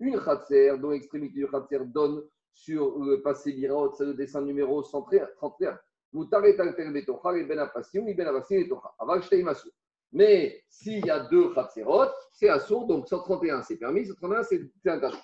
Une 0.00 0.18
Khatser, 0.18 0.76
dont 0.78 0.90
l'extrémité 0.90 1.38
du 1.38 1.48
Khatser 1.48 1.78
donne 1.84 2.24
sur 2.52 2.98
le 2.98 3.22
passé 3.22 3.52
Biraot, 3.52 3.92
c'est 3.94 4.04
le 4.04 4.14
dessin 4.14 4.40
numéro 4.42 4.82
131. 4.82 5.78
Moutaret 6.12 6.60
Alter 6.60 6.90
Betocha, 6.90 7.36
et 7.36 7.44
Ben 7.44 7.60
Apasim, 7.60 8.08
et 8.08 8.14
Ben 8.14 8.26
Apasim 8.26 8.56
et 8.56 8.68
Tocha. 8.68 8.92
Aval 8.98 9.22
Shteimasu. 9.22 9.70
Mais 10.16 10.64
s'il 10.70 11.04
y 11.04 11.10
a 11.10 11.20
deux 11.20 11.52
Khatserot, 11.52 12.08
c'est 12.32 12.48
assourd, 12.48 12.86
donc 12.86 13.06
131 13.06 13.62
c'est 13.62 13.76
permis, 13.76 14.06
131 14.06 14.42
c'est 14.44 14.62
interdit. 14.86 15.18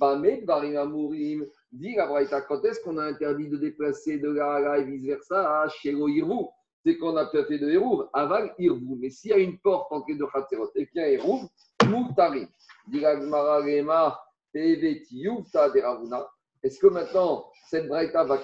Bamed, 0.00 0.48
Amurim, 0.48 1.44
Dit 1.70 1.94
la 1.94 2.06
Braïta, 2.06 2.40
quand 2.40 2.64
est-ce 2.64 2.80
qu'on 2.80 2.96
a 2.96 3.04
interdit 3.04 3.48
de 3.48 3.58
déplacer 3.58 4.18
de 4.18 4.38
à 4.38 4.60
là 4.60 4.78
et 4.78 4.84
vice-versa 4.84 5.68
chez 5.68 5.92
le 5.92 6.00
C'est 6.82 6.96
qu'on 6.96 7.16
a 7.16 7.26
peut-fait 7.26 7.58
de 7.58 7.68
Hérouv, 7.68 8.08
aval 8.14 8.54
Irvou. 8.58 8.96
Mais 8.98 9.10
s'il 9.10 9.30
y 9.30 9.34
a 9.34 9.36
une 9.36 9.58
porte 9.58 9.92
entre 9.92 10.06
les 10.08 10.16
deux 10.16 10.26
Khatserot 10.26 10.70
et 10.74 10.86
qu'il 10.86 11.02
y 11.02 11.04
a 11.04 11.10
Hérouv, 11.10 11.42
Moutari. 11.86 12.48
Dit 12.88 13.00
la 13.00 13.20
Gemara 13.20 13.58
Rema, 13.58 14.18
de 14.54 15.80
Ravuna. 15.82 16.26
Est-ce 16.62 16.78
que 16.78 16.86
maintenant, 16.86 17.44
cette 17.68 17.88
Braïta 17.88 18.24
va 18.24 18.38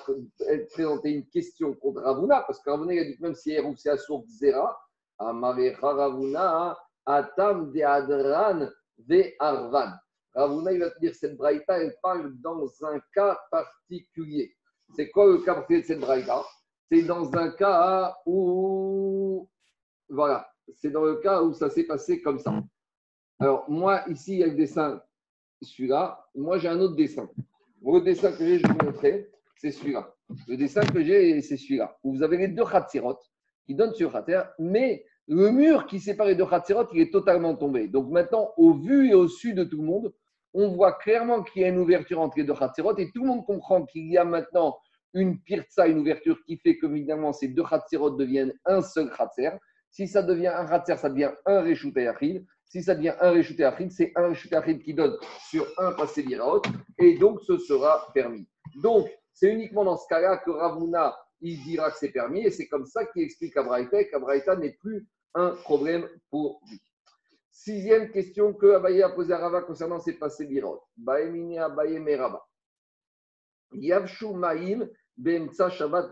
présenter 0.75 1.11
une 1.11 1.27
question 1.27 1.73
contre 1.73 2.03
Ravuna? 2.03 2.45
Parce 2.47 2.61
que 2.61 2.69
Ravuna, 2.69 2.93
il 2.93 2.99
a 2.99 3.05
dit 3.05 3.17
que 3.17 3.23
même 3.23 3.35
si 3.35 3.53
Hérouv, 3.53 3.77
c'est 3.79 3.89
Assour 3.89 4.27
Zera, 4.29 4.79
Amarecha 5.19 5.93
Ravuna, 5.93 6.77
Atam 7.05 7.73
de 7.73 7.83
Adran 7.83 8.69
de 8.99 9.25
Arvan. 9.39 9.93
Ravuna, 10.35 10.73
il 10.73 10.81
va 10.81 10.91
te 10.91 10.99
dire 11.01 11.15
cette 11.15 11.37
braïta, 11.37 11.79
elle 11.79 11.97
parle 12.03 12.35
dans 12.41 12.67
un 12.85 13.01
cas 13.15 13.39
particulier. 13.51 14.55
C'est 14.95 15.11
quoi 15.11 15.27
le 15.27 15.39
cas 15.39 15.55
particulier 15.55 15.83
de 15.83 15.87
cette 15.87 16.01
braïta? 16.01 16.43
C'est 16.91 17.03
dans 17.03 17.33
un 17.35 17.51
cas 17.51 18.17
où. 18.27 19.49
Voilà, 20.09 20.49
c'est 20.75 20.91
dans 20.91 21.05
le 21.05 21.17
cas 21.17 21.43
où 21.43 21.53
ça 21.53 21.71
s'est 21.71 21.85
passé 21.85 22.23
comme 22.23 22.39
ça. 22.39 22.53
Alors, 23.39 23.69
moi, 23.69 24.03
ici, 24.09 24.35
il 24.35 24.39
y 24.39 24.45
a 24.45 24.47
le 24.47 24.55
dessin 24.55 25.03
celui-là. 25.63 26.25
Moi, 26.35 26.59
j'ai 26.59 26.69
un 26.69 26.81
autre 26.81 26.97
dessin. 26.97 27.29
Le 27.83 28.01
dessin 28.01 28.33
que 28.33 28.39
j'ai, 28.39 28.59
je 28.59 28.67
vais 28.67 28.73
vous 28.75 28.85
montrer, 28.85 29.31
c'est 29.57 29.71
celui-là. 29.71 30.15
Le 30.49 30.57
dessin 30.57 30.83
que 30.83 31.03
j'ai, 31.03 31.41
c'est 31.41 31.57
celui-là. 31.57 31.97
Vous 32.03 32.23
avez 32.23 32.37
les 32.37 32.49
deux 32.49 32.65
Khatsirot 32.65 33.19
qui 33.67 33.75
donnent 33.75 33.95
sur 33.95 34.13
Khater, 34.13 34.43
mais 34.59 35.05
le 35.29 35.51
mur 35.51 35.87
qui 35.87 35.99
sépare 35.99 36.29
les 36.29 36.37
deux 36.37 36.47
Khatsirot, 36.47 36.87
il 36.93 37.01
est 37.01 37.13
totalement 37.13 37.55
tombé. 37.57 37.89
Donc 37.89 38.11
maintenant, 38.11 38.53
au 38.57 38.75
vu 38.75 39.11
et 39.11 39.15
au 39.15 39.29
su 39.29 39.55
de 39.55 39.65
tout 39.65 39.79
le 39.79 39.85
monde, 39.85 40.15
on 40.55 40.69
voit 40.69 40.93
clairement 40.93 41.43
qu'il 41.43 41.63
y 41.63 41.65
a 41.65 41.69
une 41.69 41.79
ouverture 41.79 42.21
entre 42.21 42.39
les 42.39 42.45
deux 42.45 42.55
Khatsirot 42.55 42.97
et 42.99 43.11
tout 43.13 43.23
le 43.23 43.29
monde 43.29 43.45
comprend 43.45 43.85
qu'il 43.85 44.11
y 44.11 44.17
a 44.17 44.25
maintenant 44.25 44.79
une 45.15 45.41
pirza, 45.41 45.87
une 45.89 45.99
ouverture 45.99 46.39
qui 46.45 46.57
fait 46.59 46.77
que 46.77 46.87
évidemment 46.87 47.33
ces 47.33 47.49
deux 47.49 47.65
Khatsirot 47.65 48.11
deviennent 48.11 48.53
un 48.65 48.83
seul 48.83 49.11
Khatser. 49.11 49.51
Si 49.91 50.07
ça 50.07 50.23
devient 50.23 50.49
un 50.49 50.67
Khatser, 50.67 50.97
ça 50.97 51.09
devient 51.09 51.31
un 51.45 51.63
Reshut 51.63 51.95
Si 52.67 52.83
ça 52.83 52.95
devient 52.95 53.15
un 53.21 53.31
Reshut 53.31 53.57
c'est 53.91 54.13
un 54.15 54.29
Reshut 54.29 54.83
qui 54.85 54.95
donne 54.95 55.17
sur 55.51 55.67
un 55.79 55.93
passé 55.93 56.23
Viraot 56.23 56.63
et 56.99 57.19
donc 57.19 57.41
ce 57.43 57.59
sera 57.59 58.07
permis. 58.15 58.47
Donc, 58.83 59.09
c'est 59.33 59.53
uniquement 59.53 59.85
dans 59.85 59.97
ce 59.97 60.07
cas-là 60.09 60.39
que 60.39 60.51
Ravuna, 60.51 61.17
il 61.41 61.63
dira 61.65 61.91
que 61.91 61.99
c'est 61.99 62.13
permis 62.13 62.45
et 62.47 62.51
c'est 62.51 62.69
comme 62.69 62.87
ça 62.87 63.05
qu'il 63.07 63.23
explique 63.23 63.57
à 63.57 63.63
Braïta 63.63 64.05
qu'Abraïta 64.05 64.57
n'est 64.57 64.73
plus 64.81 65.07
un 65.35 65.51
problème 65.51 66.09
pour 66.31 66.61
lui. 66.69 66.81
Sixième 67.51 68.11
question 68.11 68.53
que 68.53 68.75
Abaye 68.75 69.03
a 69.03 69.11
posée 69.11 69.33
à 69.33 69.39
Rava 69.39 69.63
concernant 69.63 69.99
ses 69.99 70.15
passés 70.15 70.47
d'Irot. 70.47 70.83
Baemine 70.97 71.59
Abaye 71.59 71.99
Meraba. 71.99 72.47
Yavshu 73.73 74.35
Maïm 74.35 74.89
Bemtsa 75.17 75.71
Shabbat 75.71 76.11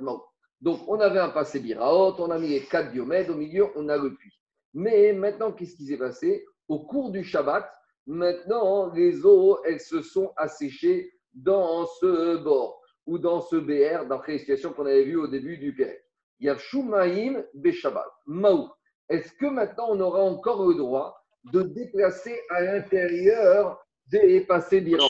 Donc, 0.61 0.81
on 0.89 0.99
avait 1.01 1.21
un 1.21 1.29
passé 1.31 1.61
Biraot, 1.61 2.15
on 2.19 2.31
a 2.31 2.39
mis 2.39 2.49
les 2.49 2.65
quatre 2.65 2.93
diomèdes, 2.93 3.31
au 3.31 3.35
milieu, 3.35 3.67
on 3.77 3.89
a 3.89 3.97
le 3.97 4.15
puits. 4.15 4.41
Mais 4.73 5.13
maintenant, 5.13 5.53
qu'est-ce 5.53 5.77
qui 5.77 5.87
s'est 5.87 5.99
passé? 5.99 6.45
Au 6.69 6.81
cours 6.87 7.11
du 7.11 7.23
Shabbat, 7.23 7.71
maintenant, 8.07 8.93
les 8.93 9.25
eaux, 9.25 9.63
elles 9.65 9.81
se 9.81 10.03
sont 10.03 10.33
asséchées 10.37 11.13
dans 11.35 11.87
ce 11.87 12.37
bord 12.43 12.84
ou 13.07 13.19
dans 13.19 13.41
ce 13.41 13.57
BR, 13.57 14.07
d'après 14.07 14.33
les 14.33 14.39
situations 14.39 14.73
qu'on 14.73 14.87
avait 14.87 15.05
vues 15.05 15.17
au 15.17 15.27
début 15.27 15.59
du 15.59 15.75
Pérec. 15.75 16.03
Yavshu 16.41 16.83
Maïm 16.83 17.45
Beshabbat. 17.55 18.11
Maou. 18.27 18.71
Est-ce 19.09 19.33
que 19.33 19.47
maintenant, 19.47 19.87
on 19.91 20.01
aura 20.01 20.23
encore 20.23 20.67
le 20.67 20.75
droit 20.75 21.25
de 21.53 21.63
déplacer 21.63 22.41
à 22.51 22.63
l'intérieur 22.63 23.85
des 24.07 24.41
passés 24.43 24.81
d'Iran. 24.81 25.09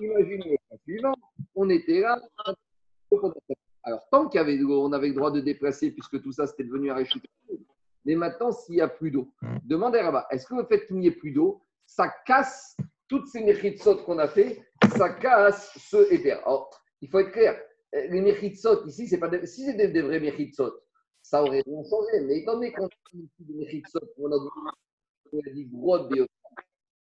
imaginez 0.00 0.58
le 0.70 0.76
suivant, 0.84 1.14
on 1.54 1.68
était 1.68 2.00
là. 2.00 2.20
Alors, 3.82 4.00
tant 4.10 4.30
y 4.32 4.38
avait 4.38 4.56
le 4.56 5.14
droit 5.14 5.30
de 5.30 5.40
déplacer, 5.40 5.90
puisque 5.90 6.20
tout 6.22 6.32
ça 6.32 6.46
c'était 6.46 6.64
devenu 6.64 6.90
un 6.90 7.02
Mais 8.04 8.14
maintenant, 8.14 8.52
s'il 8.52 8.76
n'y 8.76 8.80
a 8.80 8.88
plus 8.88 9.10
d'eau, 9.10 9.32
demandez 9.64 9.98
à 9.98 10.26
est-ce 10.30 10.46
que 10.46 10.54
le 10.54 10.64
fait 10.64 10.86
qu'il 10.86 10.96
n'y 10.96 11.06
ait 11.06 11.12
plus 11.12 11.32
d'eau, 11.32 11.62
ça 11.86 12.12
casse 12.26 12.76
toutes 13.08 13.26
ces 13.28 13.42
méritsot 13.42 13.96
qu'on 14.04 14.18
a 14.18 14.28
fait, 14.28 14.62
ça 14.96 15.10
casse 15.10 15.72
ce 15.78 16.12
éther. 16.12 16.38
Alors, 16.44 16.70
il 17.00 17.08
faut 17.08 17.20
être 17.20 17.32
clair, 17.32 17.60
les 17.92 18.20
méritsot 18.20 18.86
ici, 18.86 19.06
c'est 19.08 19.18
pas 19.18 19.30
si 19.46 19.64
c'était 19.64 19.88
des 19.88 20.02
vrais 20.02 20.20
méritsot, 20.20 20.72
ça 21.22 21.42
aurait 21.42 21.62
rien 21.66 21.82
changé. 21.88 22.20
Mais 22.26 22.38
étant 22.38 22.54
donné 22.54 22.72
qu'on 22.72 22.86
a 22.86 22.88
des 23.40 23.82
on 25.32 25.38
a 25.38 25.50
dit 25.52 25.70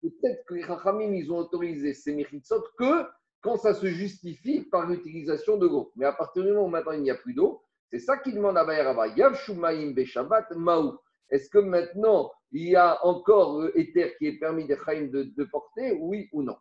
Peut-être 0.03 0.45
que 0.47 0.55
les 0.55 0.62
Chachamim, 0.62 1.12
ils 1.15 1.33
ont 1.33 1.38
autorisé 1.38 1.95
ces 1.95 2.15
méritsot 2.15 2.62
que 2.79 3.07
quand 3.41 3.57
ça 3.57 3.75
se 3.75 3.87
justifie 3.87 4.62
par 4.62 4.88
l'utilisation 4.88 5.57
de. 5.57 5.69
Mais 5.97 6.05
à 6.05 6.12
partir 6.12 6.43
du 6.43 6.50
moment 6.50 6.67
où 6.67 6.69
maintenant 6.69 6.93
il 6.93 7.03
n'y 7.03 7.11
a 7.11 7.15
plus 7.15 7.35
d'eau, 7.35 7.62
c'est 7.91 7.99
ça 7.99 8.19
qu'il 8.19 8.35
demande 8.35 8.59
à 8.59 8.65
Bayaraba. 8.65 9.09
Yav 9.09 9.37
Shumaim 9.37 9.93
Beshabbat 9.93 10.50
Maou. 10.57 10.99
Est-ce 11.31 11.49
que 11.50 11.59
maintenant 11.59 12.31
il 12.53 12.69
y 12.69 12.76
a 12.76 13.05
encore 13.05 13.62
l'éther 13.75 14.17
qui 14.19 14.26
est 14.26 14.38
permis 14.38 14.67
de 14.67 14.76
Chaim 14.85 15.09
de, 15.12 15.25
de, 15.25 15.45
porter, 15.45 15.93
oui 15.93 16.29
ou 16.33 16.43
non? 16.43 16.57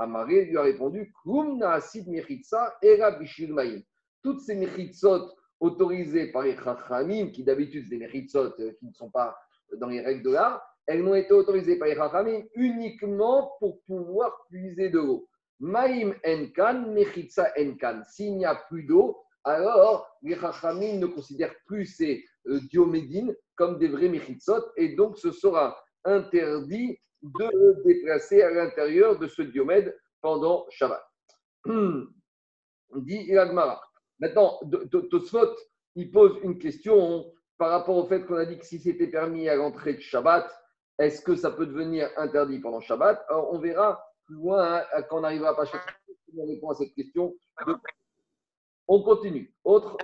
Amaré 0.00 0.46
lui 0.46 0.56
a 0.56 0.62
répondu. 0.62 1.12
Toutes 4.22 4.40
ces 4.40 4.54
mechitsot 4.54 5.32
autorisées 5.60 6.32
par 6.32 6.42
les 6.42 6.56
Chachamim, 6.56 7.30
qui 7.30 7.44
d'habitude 7.44 7.84
c'est 7.84 7.90
des 7.90 7.98
mechitsot 7.98 8.54
euh, 8.60 8.72
qui 8.78 8.86
ne 8.86 8.94
sont 8.94 9.10
pas 9.10 9.36
dans 9.76 9.88
les 9.88 10.00
règles 10.00 10.22
de 10.22 10.30
l'art, 10.30 10.62
elles 10.86 11.02
n'ont 11.02 11.14
été 11.14 11.34
autorisées 11.34 11.76
par 11.76 11.88
les 11.88 11.96
Chachamim 11.96 12.42
uniquement 12.54 13.52
pour 13.58 13.82
pouvoir 13.82 14.46
puiser 14.48 14.88
de 14.88 15.00
l'eau. 15.00 15.28
Maïm 15.58 16.14
enkan, 16.26 16.94
mechitsa 16.94 17.52
enkan. 17.58 18.02
S'il 18.08 18.38
n'y 18.38 18.46
a 18.46 18.54
plus 18.54 18.84
d'eau, 18.84 19.18
alors 19.44 20.08
les 20.22 20.34
Chachamim 20.34 20.98
ne 20.98 21.06
considèrent 21.08 21.54
plus 21.66 21.84
ces 21.84 22.24
euh, 22.46 22.58
diomédines 22.70 23.36
comme 23.54 23.78
des 23.78 23.88
vrais 23.88 24.08
mechitsot 24.08 24.64
et 24.78 24.94
donc 24.96 25.18
ce 25.18 25.30
sera 25.30 25.76
interdit 26.04 26.98
de 27.22 27.82
déplacer 27.84 28.42
à 28.42 28.50
l'intérieur 28.50 29.18
de 29.18 29.26
ce 29.26 29.42
diomède 29.42 29.96
pendant 30.20 30.66
Shabbat. 30.70 31.02
Dit 32.96 33.22
Ilagmara. 33.28 33.80
Maintenant, 34.18 34.60
Tosfot, 35.10 35.54
il 35.94 36.10
pose 36.10 36.38
une 36.42 36.58
question 36.58 37.32
par 37.58 37.70
rapport 37.70 37.96
au 37.96 38.06
fait 38.06 38.24
qu'on 38.24 38.36
a 38.36 38.46
dit 38.46 38.58
que 38.58 38.64
si 38.64 38.78
c'était 38.78 39.06
permis 39.06 39.48
à 39.48 39.54
l'entrée 39.54 39.94
de 39.94 40.00
Shabbat, 40.00 40.50
est-ce 40.98 41.22
que 41.22 41.36
ça 41.36 41.50
peut 41.50 41.66
devenir 41.66 42.10
interdit 42.16 42.58
pendant 42.58 42.80
Shabbat? 42.80 43.24
Alors, 43.28 43.52
on 43.52 43.58
verra 43.58 44.02
plus 44.26 44.36
loin 44.36 44.82
hein, 44.92 45.02
quand 45.08 45.20
on 45.20 45.24
arrivera 45.24 45.50
à 45.50 45.54
Pachat. 45.54 45.80
On 46.36 46.46
répond 46.46 46.70
à 46.70 46.74
cette 46.74 46.94
question. 46.94 47.34
On 48.86 49.02
continue. 49.02 49.54
Autre, 49.64 49.96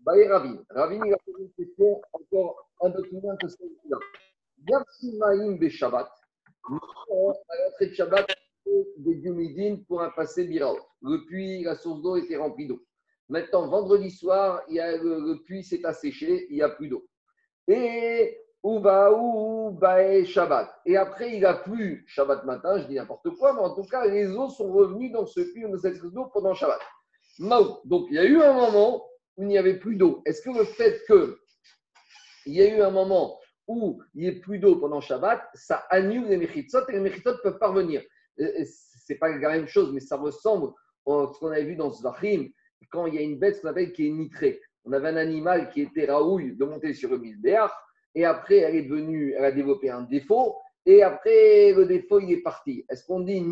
Baye 0.00 0.28
Ravine. 0.28 0.64
Ravine, 0.70 1.02
il 1.06 1.12
a 1.12 1.18
posé 1.18 1.42
une 1.42 1.52
question 1.52 2.00
encore 2.12 2.70
un 2.82 2.90
peu 2.90 3.02
plus 3.02 3.20
loin 3.20 3.36
que 3.36 3.48
celle-là. 3.48 3.98
Yarsimaïm 4.68 5.58
be 5.58 5.68
Shabbat. 5.68 6.10
À 6.70 7.56
l'entrée 7.64 7.86
de 7.86 7.94
Shabbat, 7.94 8.26
des 8.98 9.84
pour 9.88 10.02
un 10.02 10.10
passé 10.10 10.44
Biraot. 10.44 10.78
Le 11.02 11.24
puits, 11.24 11.62
la 11.62 11.76
source 11.76 12.02
d'eau 12.02 12.16
était 12.16 12.36
remplie 12.36 12.66
d'eau. 12.66 12.80
Maintenant, 13.28 13.68
vendredi 13.68 14.10
soir, 14.10 14.62
il 14.68 14.76
y 14.76 14.80
a 14.80 14.96
le, 14.96 15.20
le 15.20 15.42
puits 15.42 15.62
s'est 15.62 15.84
asséché, 15.84 16.46
il 16.50 16.56
n'y 16.56 16.62
a 16.62 16.68
plus 16.68 16.88
d'eau. 16.88 17.06
Et 17.66 18.38
ou 18.62 19.70
Bae 19.70 20.24
Shabbat. 20.24 20.68
Et 20.84 20.96
après, 20.96 21.36
il 21.36 21.46
a 21.46 21.54
plu 21.54 22.04
Shabbat 22.06 22.44
matin, 22.44 22.78
je 22.80 22.86
dis 22.86 22.94
n'importe 22.96 23.30
quoi, 23.38 23.54
mais 23.54 23.60
en 23.60 23.74
tout 23.74 23.84
cas, 23.84 24.06
les 24.06 24.28
eaux 24.30 24.50
sont 24.50 24.72
revenues 24.72 25.10
dans 25.10 25.26
ce 25.26 25.40
puits, 25.40 25.62
dans 25.62 25.78
cette 25.78 26.02
eau 26.02 26.26
pendant 26.32 26.54
Shabbat. 26.54 26.80
Donc, 27.84 28.08
il 28.10 28.16
y 28.16 28.18
a 28.18 28.24
eu 28.24 28.42
un 28.42 28.52
moment 28.52 29.06
où 29.36 29.42
il 29.42 29.48
n'y 29.48 29.58
avait 29.58 29.78
plus 29.78 29.96
d'eau. 29.96 30.22
Est-ce 30.26 30.42
que 30.42 30.50
le 30.50 30.64
fait 30.64 31.02
qu'il 31.06 32.52
y 32.52 32.60
a 32.60 32.68
eu 32.68 32.82
un 32.82 32.90
moment 32.90 33.38
où 33.68 34.02
il 34.14 34.22
n'y 34.22 34.28
ait 34.28 34.40
plus 34.40 34.58
d'eau 34.58 34.76
pendant 34.76 35.00
Shabbat, 35.00 35.40
ça 35.54 35.84
annule 35.90 36.26
les 36.26 36.38
Mechitsot 36.38 36.88
et 36.88 36.92
les 36.92 37.00
Mechitsot 37.00 37.36
peuvent 37.42 37.58
parvenir 37.58 38.02
Ce 38.38 39.12
n'est 39.12 39.18
pas 39.18 39.28
la 39.28 39.50
même 39.50 39.68
chose, 39.68 39.92
mais 39.92 40.00
ça 40.00 40.16
ressemble 40.16 40.72
à 41.06 41.30
ce 41.32 41.38
qu'on 41.38 41.48
avait 41.48 41.64
vu 41.64 41.76
dans 41.76 41.90
Zvachim, 41.90 42.48
quand 42.90 43.06
il 43.06 43.14
y 43.14 43.18
a 43.18 43.22
une 43.22 43.38
bête 43.38 43.60
qu'on 43.60 43.68
appelle 43.68 43.92
qui 43.92 44.06
est 44.06 44.10
nitrée. 44.10 44.60
On 44.84 44.92
avait 44.92 45.08
un 45.08 45.16
animal 45.16 45.70
qui 45.70 45.82
était 45.82 46.10
raouille 46.10 46.56
de 46.56 46.64
monter 46.64 46.94
sur 46.94 47.10
le 47.10 47.18
misbéach, 47.18 47.70
et 48.14 48.24
après, 48.24 48.58
elle 48.58 48.76
est 48.76 48.82
devenue, 48.82 49.34
elle 49.36 49.44
a 49.44 49.52
développé 49.52 49.90
un 49.90 50.02
défaut, 50.02 50.56
et 50.86 51.02
après, 51.02 51.72
le 51.74 51.84
défaut, 51.84 52.18
il 52.20 52.32
est 52.32 52.40
parti. 52.40 52.84
Est-ce 52.88 53.04
qu'on 53.04 53.20
dit 53.20 53.42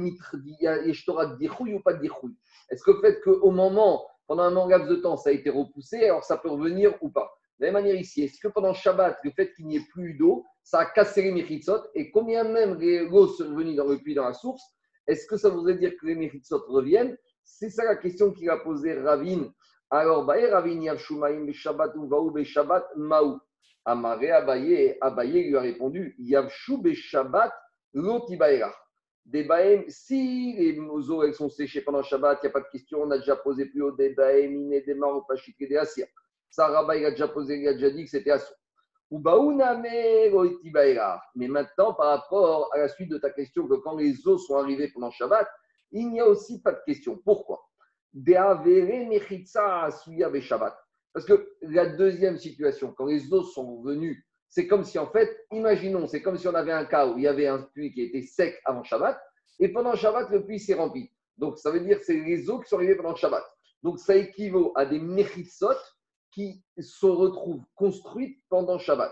Yeshtora 0.60 1.36
Dichouille 1.36 1.74
ou 1.74 1.80
pas 1.80 1.92
Dichouille 1.92 2.36
Est-ce 2.70 2.82
que 2.82 2.92
le 2.92 3.00
fait 3.00 3.20
qu'au 3.20 3.50
moment, 3.50 4.06
pendant 4.26 4.44
un 4.44 4.50
long 4.50 4.66
laps 4.66 4.88
de 4.88 4.96
temps, 4.96 5.18
ça 5.18 5.30
a 5.30 5.32
été 5.32 5.50
repoussé, 5.50 6.04
alors 6.04 6.24
ça 6.24 6.38
peut 6.38 6.48
revenir 6.48 6.94
ou 7.02 7.10
pas? 7.10 7.30
De 7.58 7.64
la 7.64 7.72
même 7.72 7.82
manière 7.82 7.98
ici, 7.98 8.22
est-ce 8.22 8.38
que 8.38 8.48
pendant 8.48 8.74
Shabbat, 8.74 9.18
le 9.24 9.30
fait 9.30 9.52
qu'il 9.54 9.66
n'y 9.66 9.76
ait 9.76 9.86
plus 9.90 10.14
d'eau, 10.14 10.44
ça 10.62 10.80
a 10.80 10.86
cassé 10.86 11.22
les 11.22 11.32
Mechitsot, 11.32 11.80
et 11.94 12.10
combien 12.10 12.44
même 12.44 12.78
l'eau 12.78 13.28
sont 13.28 13.44
revenue 13.44 13.74
dans 13.74 13.86
le 13.86 13.98
puits, 13.98 14.14
dans 14.14 14.24
la 14.24 14.34
source, 14.34 14.62
est-ce 15.06 15.26
que 15.26 15.36
ça 15.36 15.48
voudrait 15.48 15.76
dire 15.76 15.92
que 15.98 16.06
les 16.06 16.14
Mechitsot 16.14 16.64
reviennent? 16.68 17.16
C'est 17.44 17.70
ça 17.70 17.84
la 17.84 17.96
question 17.96 18.32
qu'il 18.32 18.50
a 18.50 18.58
posée 18.58 19.00
Ravine. 19.00 19.50
Alors, 19.88 20.26
Baé 20.26 20.50
Ravine 20.50 20.82
Yavshumaim 20.82 21.50
Shabbat 21.52 21.94
ou 21.96 22.08
Vaou 22.08 22.32
Shabbat 22.44 22.84
Maou. 22.96 23.38
Amaré 23.84 24.32
Abaye, 24.32 24.98
Abaye 25.00 25.44
lui 25.44 25.56
a 25.56 25.60
répondu 25.60 26.16
Yavshu 26.18 26.92
Shabbat 26.92 27.52
Lotibaera. 27.94 28.74
Des 29.24 29.44
baem, 29.44 29.84
si 29.88 30.54
les 30.58 30.78
eaux 30.78 31.32
sont 31.32 31.48
séchées 31.48 31.82
pendant 31.82 32.02
Shabbat, 32.02 32.40
il 32.42 32.46
n'y 32.46 32.50
a 32.50 32.52
pas 32.52 32.60
de 32.60 32.70
question, 32.70 33.02
on 33.02 33.10
a 33.12 33.18
déjà 33.18 33.36
posé 33.36 33.66
plus 33.66 33.82
haut 33.82 33.92
des 33.92 34.14
iné, 34.44 34.82
des 34.82 34.94
mar, 34.94 35.24
pachik 35.26 35.56
des 35.58 35.76
asir. 35.76 36.06
Ça, 36.50 36.68
Rabba, 36.68 36.96
il 36.96 37.04
a 37.04 37.10
déjà 37.10 37.28
posé, 37.28 37.58
il 37.58 37.68
a 37.68 37.74
déjà 37.74 37.90
dit 37.90 38.04
que 38.04 38.10
c'était 38.10 38.30
asur. 38.30 38.56
Mais 39.10 39.20
maintenant, 41.48 41.94
par 41.94 42.06
rapport 42.06 42.70
à 42.74 42.78
la 42.78 42.88
suite 42.88 43.10
de 43.10 43.18
ta 43.18 43.30
question, 43.30 43.68
que 43.68 43.74
quand 43.74 43.96
les 43.96 44.26
eaux 44.26 44.38
sont 44.38 44.56
arrivées 44.56 44.88
pendant 44.88 45.10
Shabbat, 45.10 45.46
il 45.92 46.10
n'y 46.10 46.20
a 46.20 46.26
aussi 46.26 46.60
pas 46.60 46.72
de 46.72 46.80
question. 46.84 47.16
Pourquoi? 47.24 47.62
Parce 51.12 51.24
que 51.24 51.48
la 51.62 51.86
deuxième 51.86 52.36
situation, 52.36 52.92
quand 52.96 53.06
les 53.06 53.32
eaux 53.32 53.44
sont 53.44 53.80
venues, 53.82 54.26
c'est 54.48 54.66
comme 54.66 54.84
si 54.84 54.98
en 54.98 55.06
fait, 55.06 55.46
imaginons, 55.52 56.08
c'est 56.08 56.22
comme 56.22 56.36
si 56.36 56.48
on 56.48 56.54
avait 56.54 56.72
un 56.72 56.86
cas 56.86 57.06
où 57.06 57.16
il 57.18 57.24
y 57.24 57.28
avait 57.28 57.46
un 57.46 57.62
puits 57.62 57.92
qui 57.92 58.02
était 58.02 58.22
sec 58.22 58.60
avant 58.64 58.82
Shabbat, 58.82 59.20
et 59.58 59.72
pendant 59.72 59.94
Shabbat, 59.94 60.30
le 60.30 60.44
puits 60.44 60.58
s'est 60.58 60.74
rempli. 60.74 61.10
Donc 61.36 61.58
ça 61.58 61.70
veut 61.70 61.80
dire 61.80 61.98
que 61.98 62.04
c'est 62.04 62.18
les 62.18 62.50
eaux 62.50 62.60
qui 62.60 62.68
sont 62.68 62.76
arrivées 62.76 62.96
pendant 62.96 63.14
Shabbat. 63.14 63.44
Donc 63.82 63.98
ça 63.98 64.16
équivaut 64.16 64.72
à 64.74 64.84
des 64.84 64.98
mechitsot 64.98 65.76
qui 66.36 66.62
se 66.78 67.06
retrouvent 67.06 67.64
construites 67.74 68.38
pendant 68.50 68.78
Shabbat. 68.78 69.10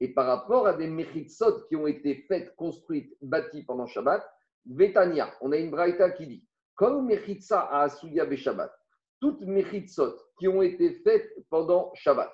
Et 0.00 0.08
par 0.08 0.26
rapport 0.26 0.66
à 0.66 0.72
des 0.72 0.88
mechitsot 0.88 1.68
qui 1.68 1.76
ont 1.76 1.86
été 1.86 2.24
faites, 2.26 2.52
construites, 2.56 3.16
bâties 3.22 3.62
pendant 3.62 3.86
Shabbat, 3.86 4.28
Vetania, 4.66 5.32
on 5.40 5.52
a 5.52 5.56
une 5.56 5.70
braïta 5.70 6.10
qui 6.10 6.26
dit 6.26 6.44
comme 6.74 7.06
Mechitsa 7.06 7.60
à 7.60 7.82
Asuya 7.84 8.28
Shabbat, 8.34 8.72
toutes 9.20 9.40
Mechitsot 9.42 10.16
qui 10.36 10.48
ont 10.48 10.62
été 10.62 10.94
faites 11.04 11.30
pendant 11.48 11.94
Shabbat, 11.94 12.32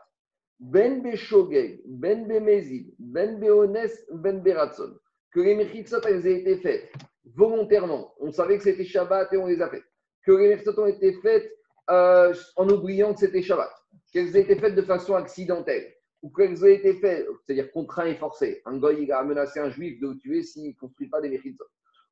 Ben 0.58 1.02
Beshogeg, 1.02 1.82
Ben 1.84 2.26
Bemezid, 2.26 2.94
Ben 2.98 3.38
Beones, 3.38 3.90
Ben 4.10 4.40
Beratson, 4.40 4.96
que 5.32 5.40
les 5.40 5.54
Mechitsot 5.54 6.00
elles 6.06 6.26
aient 6.26 6.40
été 6.40 6.56
faites 6.56 6.90
volontairement, 7.36 8.14
on 8.18 8.32
savait 8.32 8.56
que 8.56 8.64
c'était 8.64 8.86
Shabbat 8.86 9.34
et 9.34 9.36
on 9.36 9.46
les 9.46 9.60
a 9.60 9.68
faites, 9.68 9.84
que 10.24 10.32
les 10.32 10.48
Mechitsot 10.48 10.80
ont 10.80 10.86
été 10.86 11.12
faites 11.20 11.52
euh, 11.90 12.32
en 12.56 12.70
oubliant 12.70 13.12
que 13.12 13.20
c'était 13.20 13.42
Shabbat, 13.42 13.70
qu'elles 14.10 14.36
aient 14.36 14.42
été 14.42 14.56
faites 14.56 14.74
de 14.74 14.82
façon 14.82 15.14
accidentelle, 15.14 15.92
ou 16.22 16.30
qu'elles 16.30 16.64
aient 16.64 16.76
été 16.76 16.94
faites, 16.94 17.26
c'est-à-dire 17.44 17.70
contraint 17.72 18.06
et 18.06 18.16
forcé. 18.16 18.62
Un 18.66 18.78
goy 18.78 19.10
a 19.10 19.22
menacé 19.22 19.60
un 19.60 19.70
juif 19.70 20.00
de 20.00 20.08
le 20.08 20.18
tuer 20.18 20.42
s'il 20.42 20.68
ne 20.68 20.74
construit 20.74 21.08
pas 21.08 21.20
des 21.20 21.28
Mechitsot. 21.28 21.64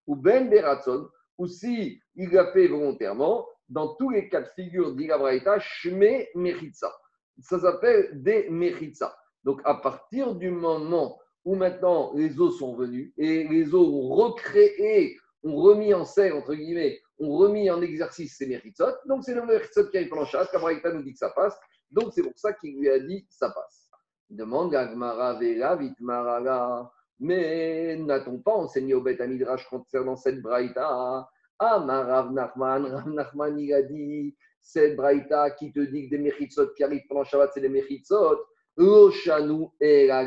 Ou 0.06 0.16
Ben 0.16 0.48
Beratson, 0.48 1.08
ou 1.36 1.46
si 1.46 2.00
il 2.16 2.30
l'a 2.30 2.50
fait 2.52 2.68
volontairement, 2.68 3.46
dans 3.68 3.94
tous 3.96 4.10
les 4.10 4.28
cas 4.28 4.40
de 4.40 4.48
figure 4.48 4.94
d'Igabraïta, 4.94 5.58
Shme 5.58 6.24
Mechitsa. 6.34 6.92
Ça 7.40 7.58
s'appelle 7.58 8.10
des 8.22 8.48
Mechitsa. 8.48 9.16
Donc 9.44 9.60
à 9.64 9.74
partir 9.74 10.34
du 10.34 10.50
moment 10.50 11.18
où 11.44 11.54
maintenant 11.54 12.12
les 12.14 12.40
eaux 12.40 12.50
sont 12.50 12.74
venues 12.74 13.12
et 13.16 13.44
les 13.44 13.74
eaux 13.74 13.86
ont 13.86 14.08
recréé, 14.08 15.16
ont 15.44 15.56
remis 15.56 15.94
en 15.94 16.04
scène, 16.04 16.32
entre 16.32 16.54
guillemets, 16.54 17.00
ont 17.18 17.36
remis 17.36 17.70
en 17.70 17.80
exercice 17.82 18.36
ces 18.36 18.46
Mechitsot, 18.46 18.92
donc 19.06 19.24
c'est 19.24 19.34
le 19.34 19.44
Mechitsot 19.44 19.88
qui 19.88 19.98
arrive 19.98 20.08
pendant 20.08 20.24
Shabbat, 20.24 20.50
qu'Abraïta 20.50 20.92
nous 20.92 21.02
dit 21.02 21.12
que 21.12 21.18
ça 21.18 21.30
passe, 21.30 21.56
donc 21.90 22.12
c'est 22.12 22.23
pour 22.23 22.37
ça 22.37 22.52
qu'il 22.52 22.78
lui 22.78 22.88
a 22.90 22.99
dit 22.99 23.26
ça 23.30 23.50
passe. 23.50 23.90
Il 24.30 24.37
demande 24.37 24.75
Agmara 24.75 25.35
Vela 25.35 25.76
Vitmarala. 25.76 26.90
Mais 27.21 27.97
n'a-t-on 27.97 28.38
pas 28.38 28.54
enseigné 28.54 28.95
au 28.95 29.00
Beth 29.00 29.21
Amidrash 29.21 29.66
concernant 29.68 30.16
cette 30.16 30.40
braïta? 30.40 31.28
Ah, 31.59 31.80
ma 31.80 32.04
Rav 32.04 32.33
Nachman, 32.33 32.87
Rav 32.87 33.09
Nachman, 33.09 33.59
il 33.59 33.75
a 33.75 33.83
dit 33.83 34.37
cette 34.62 34.97
braïta 34.97 35.50
qui 35.52 35.73
te 35.73 35.80
dit 35.80 36.04
que 36.04 36.11
des 36.11 36.23
mechitsot 36.23 36.75
qui 36.75 36.85
arrivent 36.85 37.07
pendant 37.09 37.25
Shabbat, 37.25 37.50
c'est 37.54 37.61
des 37.61 37.68
mechitsot. 37.68 38.38
Oshanu 38.76 39.66
et 39.80 40.07
la 40.07 40.25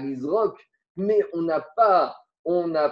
Mais 0.98 1.22
on 1.32 1.44
n'a 1.44 1.62
pas, 1.76 2.18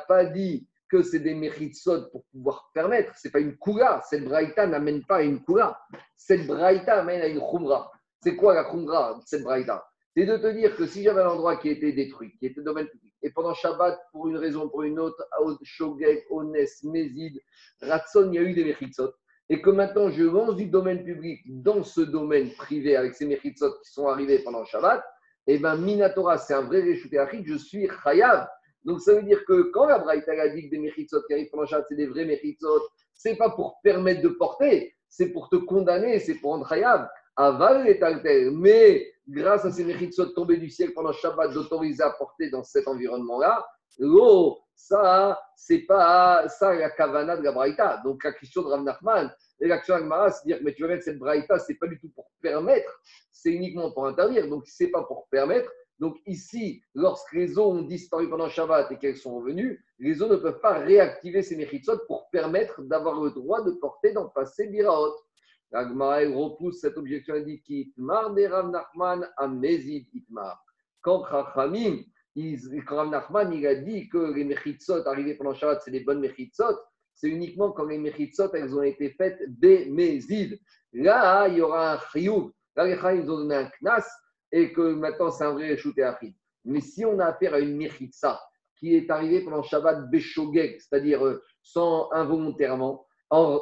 pas 0.07 0.25
dit 0.25 0.69
que 0.87 1.01
c'est 1.03 1.19
des 1.19 1.35
mechitsot 1.35 2.09
pour 2.11 2.23
pouvoir 2.31 2.69
permettre. 2.73 3.13
C'est 3.17 3.31
pas 3.31 3.39
une 3.39 3.57
kula. 3.57 4.01
Cette 4.09 4.23
braïta 4.23 4.67
n'amène 4.67 5.03
pas 5.03 5.17
à 5.17 5.21
une 5.23 5.43
kula. 5.43 5.77
Cette 6.15 6.47
braïta 6.47 7.01
amène 7.01 7.21
à 7.21 7.27
une 7.27 7.41
khumra. 7.41 7.91
C'est 8.21 8.35
quoi 8.35 8.53
la 8.53 8.65
khumra 8.65 9.15
de 9.15 9.25
cette 9.25 9.43
braïta 9.43 9.87
C'est 10.15 10.25
de 10.25 10.37
te 10.37 10.47
dire 10.47 10.75
que 10.75 10.85
si 10.85 11.03
j'avais 11.03 11.21
un 11.21 11.29
endroit 11.29 11.55
qui 11.57 11.69
était 11.69 11.93
détruit, 11.93 12.35
qui 12.37 12.47
était 12.47 12.61
domaine 12.61 12.87
public, 12.87 13.13
et 13.21 13.31
pendant 13.31 13.53
Shabbat, 13.53 13.99
pour 14.11 14.27
une 14.27 14.37
raison, 14.37 14.69
pour 14.69 14.83
une 14.83 14.99
autre, 14.99 15.25
Shogeg, 15.63 16.25
Ones, 16.29 16.55
Mézid, 16.83 17.39
Ratson, 17.81 18.29
il 18.31 18.35
y 18.35 18.37
a 18.39 18.41
eu 18.41 18.53
des 18.53 18.63
Mechitsot. 18.63 19.13
Et 19.49 19.61
que 19.61 19.69
maintenant, 19.69 20.09
je 20.09 20.23
lance 20.23 20.55
du 20.55 20.67
domaine 20.67 21.03
public 21.03 21.41
dans 21.47 21.83
ce 21.83 22.01
domaine 22.01 22.51
privé 22.51 22.95
avec 22.95 23.15
ces 23.15 23.25
Mechitsot 23.25 23.79
qui 23.83 23.91
sont 23.91 24.07
arrivés 24.07 24.39
pendant 24.39 24.63
Shabbat, 24.65 25.03
et 25.47 25.57
bien 25.57 25.75
Minatora, 25.77 26.37
c'est 26.37 26.53
un 26.53 26.61
vrai 26.61 26.81
Réchouté 26.81 27.17
je 27.45 27.55
suis 27.55 27.89
Chayav. 28.03 28.47
Donc 28.83 29.01
ça 29.01 29.15
veut 29.15 29.23
dire 29.23 29.43
que 29.45 29.71
quand 29.71 29.85
la 29.85 29.97
Braïta 29.97 30.31
a 30.31 30.49
dit 30.49 30.65
que 30.65 30.75
des 30.75 30.79
Mechitsot 30.79 31.21
qui 31.27 31.33
arrivent 31.33 31.49
pendant 31.49 31.65
Shabbat, 31.65 31.85
c'est 31.89 31.95
des 31.95 32.05
vrais 32.07 32.25
Mechitsot, 32.25 32.81
c'est 33.13 33.35
pas 33.35 33.49
pour 33.49 33.79
permettre 33.81 34.21
de 34.21 34.29
porter, 34.29 34.93
c'est 35.07 35.31
pour 35.31 35.49
te 35.49 35.55
condamner, 35.55 36.19
c'est 36.19 36.35
pour 36.35 36.51
rendre 36.51 36.67
Chayav. 36.67 37.09
Aval 37.41 37.87
est 37.87 38.51
mais 38.51 39.13
grâce 39.25 39.63
à 39.63 39.71
ces 39.71 39.85
méritsot 39.85 40.25
tombés 40.33 40.57
du 40.57 40.69
ciel 40.69 40.93
pendant 40.93 41.13
Shabbat, 41.13 41.53
d'autoriser 41.53 42.03
à 42.03 42.09
porter 42.09 42.49
dans 42.49 42.63
cet 42.63 42.85
environnement-là, 42.85 43.65
l'eau, 43.97 44.57
ça, 44.75 45.39
c'est 45.55 45.85
pas 45.87 46.49
ça 46.49 46.73
la 46.73 46.89
kavana 46.89 47.37
de 47.37 47.43
la 47.43 47.53
braïta. 47.53 48.01
Donc 48.03 48.25
la 48.25 48.33
question 48.33 48.63
de 48.63 48.67
Rav 48.67 48.83
Nachman, 48.83 49.33
et 49.61 49.67
l'action 49.67 49.97
de 49.99 50.09
c'est 50.31 50.47
dire, 50.47 50.59
mais 50.61 50.73
tu 50.73 50.81
vas 50.81 50.89
mettre 50.89 51.05
cette 51.05 51.17
braïta, 51.17 51.59
c'est 51.59 51.75
pas 51.75 51.87
du 51.87 51.97
tout 51.97 52.09
pour 52.09 52.29
permettre, 52.41 52.91
c'est 53.31 53.51
uniquement 53.51 53.89
pour 53.91 54.05
interdire. 54.05 54.49
Donc 54.49 54.63
c'est 54.65 54.89
pas 54.89 55.03
pour 55.03 55.29
permettre. 55.29 55.71
Donc 55.99 56.17
ici, 56.25 56.81
lorsque 56.93 57.31
les 57.31 57.57
eaux 57.57 57.71
ont 57.71 57.83
disparu 57.83 58.29
pendant 58.29 58.49
Shabbat 58.49 58.91
et 58.91 58.97
qu'elles 58.97 59.15
sont 59.15 59.37
revenues, 59.37 59.81
les 59.99 60.21
eaux 60.21 60.27
ne 60.27 60.35
peuvent 60.35 60.59
pas 60.59 60.73
réactiver 60.73 61.41
ces 61.41 61.55
méritsot 61.55 61.99
pour 62.05 62.29
permettre 62.31 62.81
d'avoir 62.81 63.21
le 63.21 63.31
droit 63.31 63.63
de 63.63 63.71
porter 63.71 64.11
dans 64.11 64.23
le 64.23 64.29
passé 64.35 64.67
biraot. 64.67 65.15
L'Agmara 65.71 66.19
repousse 66.21 66.79
cette 66.79 66.97
objection 66.97 67.35
et 67.35 67.43
dit 67.43 67.61
qu'Itmar 67.61 68.33
de 68.33 68.43
Rav 68.45 68.71
Nachman 68.71 69.27
a 69.37 69.47
Mezid 69.47 70.07
Itmar. 70.13 70.63
Quand 71.01 71.25
Chachamim, 71.29 71.99
Rav 72.87 73.09
Nachman 73.09 73.53
il 73.53 73.67
a 73.67 73.75
dit 73.75 74.09
que 74.09 74.33
les 74.33 74.45
Mechitsot 74.45 75.07
arrivés 75.07 75.35
pendant 75.35 75.53
Shabbat, 75.53 75.81
c'est 75.83 75.91
des 75.91 75.99
bonnes 75.99 76.21
Mechitsot, 76.21 76.75
c'est 77.13 77.29
uniquement 77.29 77.71
quand 77.71 77.85
les 77.85 77.99
Mechitsot 77.99 78.51
elles 78.53 78.75
ont 78.75 78.81
été 78.81 79.11
faites 79.11 79.39
des 79.47 79.85
Mezid. 79.85 80.59
Là, 80.93 81.47
il 81.47 81.57
y 81.57 81.61
aura 81.61 81.93
un 81.93 81.99
Chiyuv. 82.11 82.51
Là, 82.75 82.85
les 82.85 82.97
Chayim 82.97 83.21
ont 83.29 83.37
donné 83.37 83.55
un 83.55 83.69
Knas 83.79 84.07
et 84.51 84.73
que 84.73 84.93
maintenant 84.93 85.29
c'est 85.29 85.43
un 85.43 85.51
vrai 85.51 85.77
shooté 85.77 86.01
Achid. 86.01 86.33
Mais 86.65 86.81
si 86.81 87.05
on 87.05 87.19
a 87.19 87.25
affaire 87.25 87.53
à 87.53 87.59
une 87.59 87.77
Mechitsa 87.77 88.41
qui 88.75 88.95
est 88.95 89.09
arrivée 89.11 89.43
pendant 89.43 89.61
Shabbat 89.61 90.09
Beshogeg, 90.09 90.79
c'est-à-dire 90.79 91.23
euh, 91.25 91.43
sans 91.61 92.09
involontairement, 92.11 93.05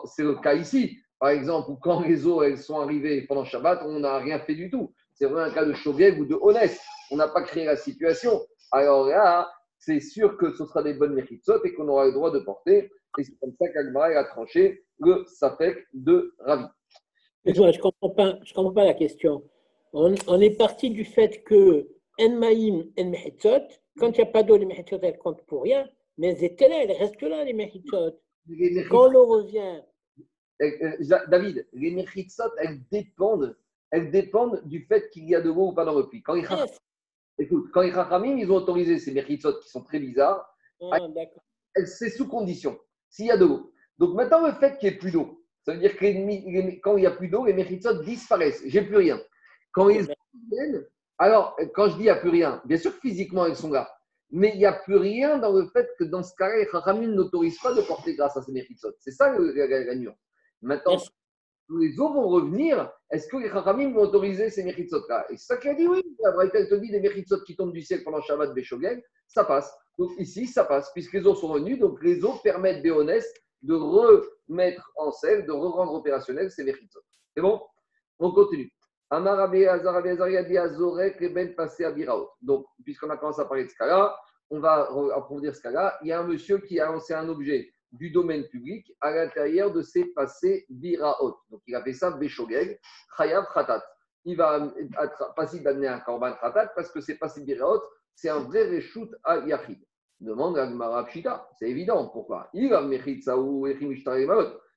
c'est 0.05 0.23
le 0.23 0.35
cas 0.35 0.53
ici 0.53 0.97
par 1.19 1.29
exemple, 1.29 1.71
quand 1.81 2.01
les 2.01 2.25
eaux 2.27 2.43
elles 2.43 2.57
sont 2.57 2.79
arrivées 2.79 3.23
pendant 3.23 3.43
Shabbat, 3.43 3.81
on 3.83 3.99
n'a 3.99 4.19
rien 4.19 4.39
fait 4.39 4.55
du 4.55 4.69
tout. 4.69 4.93
C'est 5.13 5.25
vraiment 5.25 5.49
un 5.49 5.51
cas 5.51 5.65
de 5.65 5.73
Shogeg 5.73 6.19
ou 6.19 6.25
de 6.25 6.37
Honest. 6.39 6.79
On 7.11 7.15
n'a 7.15 7.27
pas 7.27 7.41
créé 7.41 7.65
la 7.65 7.75
situation. 7.75 8.39
Alors 8.71 9.07
là, 9.07 9.49
c'est 9.79 9.99
sûr 9.99 10.37
que 10.37 10.51
ce 10.53 10.65
sera 10.65 10.83
des 10.83 10.93
bonnes 10.93 11.13
méritsot 11.13 11.63
et 11.63 11.73
qu'on 11.73 11.87
aura 11.87 12.05
le 12.05 12.13
droit 12.13 12.31
de 12.31 12.39
porter. 12.39 12.91
Et 13.17 13.23
c'est 13.23 13.37
comme 13.39 13.53
ça 13.59 13.67
qu'Agmara 13.69 14.07
a 14.09 14.25
tranché 14.25 14.83
le 14.99 15.23
sapek 15.25 15.87
de 15.93 16.35
Ravi. 16.39 16.65
je 17.45 17.51
ne 17.61 17.81
comprends, 17.81 18.09
pas, 18.09 18.37
je 18.43 18.53
comprends 18.53 18.73
pas 18.73 18.85
la 18.85 18.93
question. 18.93 19.43
On, 19.93 20.41
est 20.41 20.57
parti 20.57 20.91
du 20.91 21.05
fait 21.05 21.43
que 21.43 21.87
En 22.19 22.29
Maïm, 22.35 22.83
En 22.99 23.11
quand 23.97 24.09
il 24.09 24.21
n'y 24.21 24.21
a 24.21 24.25
pas 24.25 24.43
d'eau, 24.43 24.57
les 24.57 24.65
Mechitsot, 24.65 24.99
elles 25.01 25.17
comptent 25.17 25.45
pour 25.47 25.63
rien. 25.63 25.87
Mais 26.17 26.27
elles 26.27 26.43
étaient 26.43 26.67
là, 26.67 26.83
elles 26.83 26.91
restent 26.91 27.21
là, 27.21 27.43
les 27.43 27.53
Mechitsot. 27.53 28.19
Quand 28.89 29.07
l'eau 29.07 29.25
revient, 29.25 29.81
David, 30.59 31.67
les 31.73 31.91
mechitsot, 31.91 32.51
elles 32.57 32.79
dépendent, 32.91 33.57
elles 33.91 34.11
dépendent 34.11 34.61
du 34.65 34.85
fait 34.85 35.09
qu'il 35.11 35.29
y 35.29 35.35
a 35.35 35.41
de 35.41 35.49
l'eau 35.49 35.69
ou 35.69 35.73
pas 35.73 35.85
dans 35.85 35.97
le 35.97 36.07
puits. 36.07 36.23
Quand 36.23 36.33
les 36.33 36.45
Écoute, 37.39 37.69
quand 37.71 37.81
les 37.81 37.89
ils 37.89 38.51
ont 38.51 38.55
autorisé 38.55 38.97
ces 38.97 39.11
mechitsot 39.11 39.59
qui 39.59 39.69
sont 39.69 39.83
très 39.83 39.99
bizarres, 39.99 40.51
ah, 40.91 40.97
c'est 41.85 42.09
sous 42.09 42.27
condition, 42.27 42.79
s'il 43.09 43.27
y 43.27 43.31
a 43.31 43.37
de 43.37 43.45
l'eau. 43.45 43.71
Donc 43.99 44.15
maintenant, 44.15 44.45
le 44.45 44.53
fait 44.53 44.77
qu'il 44.77 44.89
n'y 44.89 44.95
ait 44.95 44.97
plus 44.97 45.11
d'eau, 45.11 45.43
ça 45.63 45.73
veut 45.73 45.79
dire 45.79 45.95
que 45.95 46.79
quand 46.81 46.97
il 46.97 47.01
n'y 47.01 47.05
a 47.05 47.11
plus 47.11 47.27
d'eau, 47.27 47.45
les 47.45 47.53
mechitsot 47.53 48.01
disparaissent. 48.03 48.63
J'ai 48.65 48.81
plus 48.81 48.97
rien. 48.97 49.21
Quand 49.71 49.89
ils 49.89 50.07
viennent, 50.51 50.85
alors 51.19 51.55
quand 51.75 51.89
je 51.89 51.95
dis 51.95 52.01
il 52.01 52.03
n'y 52.03 52.09
a 52.09 52.15
plus 52.15 52.29
rien, 52.29 52.61
bien 52.65 52.77
sûr 52.77 52.93
physiquement 52.93 53.45
elles 53.45 53.55
sont 53.55 53.71
là. 53.71 53.91
Mais 54.31 54.51
il 54.53 54.57
n'y 54.57 54.65
a 54.65 54.73
plus 54.73 54.97
rien 54.97 55.37
dans 55.37 55.53
le 55.53 55.67
fait 55.67 55.87
que 55.97 56.03
dans 56.03 56.23
ce 56.23 56.33
cas-là, 56.35 56.57
les 56.93 57.07
n'autorisent 57.07 57.59
pas 57.59 57.73
de 57.73 57.81
porter 57.81 58.15
grâce 58.15 58.35
à 58.35 58.41
ces 58.41 58.51
mechitsot. 58.51 58.91
C'est 58.99 59.11
ça 59.11 59.37
la, 59.37 59.67
la 59.67 59.95
nuance. 59.95 60.17
Maintenant, 60.61 60.97
les 61.79 61.99
eaux 61.99 62.13
vont 62.13 62.27
revenir. 62.27 62.91
Est-ce 63.11 63.27
que 63.27 63.37
les 63.37 63.49
Chachamim 63.49 63.93
vont 63.93 64.01
autoriser 64.01 64.49
ces 64.49 64.63
mechitsot-là 64.63 65.25
Et 65.29 65.37
c'est 65.37 65.53
ça 65.53 65.57
qu'il 65.57 65.71
a 65.71 65.73
dit 65.73 65.87
oui. 65.87 66.01
La 66.23 66.31
Braïta 66.31 66.65
te 66.65 66.75
dit 66.75 66.91
des 66.91 66.99
mechitsot 66.99 67.41
qui 67.43 67.55
tombent 67.55 67.73
du 67.73 67.81
ciel 67.81 68.03
pendant 68.03 68.21
Shabbat 68.21 68.53
Beshogeg, 68.53 69.03
ça 69.27 69.43
passe. 69.43 69.73
Donc 69.97 70.11
ici, 70.17 70.45
ça 70.47 70.63
passe, 70.65 70.91
puisque 70.93 71.13
les 71.13 71.25
eaux 71.25 71.35
sont 71.35 71.47
revenues. 71.47 71.77
Donc 71.77 72.01
les 72.03 72.23
eaux 72.23 72.35
permettent 72.43 72.81
Béonès 72.81 73.25
de 73.61 73.73
remettre 73.73 74.91
en 74.95 75.11
selle, 75.11 75.45
de 75.45 75.51
re-rendre 75.51 75.93
opérationnel 75.93 76.51
ces 76.51 76.63
mechitsot. 76.63 77.01
C'est 77.35 77.41
bon? 77.41 77.61
On 78.19 78.31
continue. 78.31 78.71
Amar 79.09 79.39
Azar 79.39 79.95
a 79.95 80.43
dit 80.43 80.57
Azorek 80.57 81.33
Ben 81.33 81.55
passé 81.55 81.85
à 81.85 81.91
Biraot. 81.91 82.29
Donc, 82.41 82.65
puisqu'on 82.83 83.09
a 83.09 83.17
commencé 83.17 83.41
à 83.41 83.45
parler 83.45 83.63
de 83.63 83.69
ce 83.69 83.75
cas-là, 83.75 84.17
on 84.49 84.59
va 84.59 84.89
approfondir 85.15 85.55
ce 85.55 85.61
cas-là. 85.61 85.97
Il 86.01 86.09
y 86.09 86.11
a 86.11 86.19
un 86.19 86.27
monsieur 86.27 86.57
qui 86.59 86.79
a 86.79 86.87
lancé 86.87 87.13
un 87.13 87.27
objet 87.29 87.71
du 87.91 88.11
domaine 88.11 88.47
public 88.47 88.91
à 89.01 89.11
l'intérieur 89.11 89.71
de 89.71 89.81
ses 89.81 90.05
passés 90.05 90.65
biraot. 90.69 91.37
Donc 91.49 91.61
il 91.67 91.75
a 91.75 91.83
fait 91.83 91.93
ça 91.93 92.11
Beshogeg, 92.11 92.79
Chayav 93.17 93.45
Khatat. 93.53 93.83
Il 94.25 94.35
va 94.37 94.73
être 95.01 95.33
passé 95.35 95.59
d'amener 95.61 95.87
un 95.87 95.99
korban 95.99 96.33
Khatat 96.41 96.67
parce 96.75 96.91
que 96.91 97.01
c'est 97.01 97.17
passé 97.17 97.43
biraot, 97.43 97.81
c'est 98.15 98.29
un 98.29 98.39
vrai 98.39 98.67
reshoot 98.69 99.09
à 99.23 99.37
Yachid. 99.39 99.79
Demande 100.19 100.57
à 100.57 100.65
Gmara 100.65 101.07
c'est 101.59 101.69
évident. 101.69 102.07
Pourquoi? 102.09 102.49
Il 102.53 102.73
a 102.73 102.81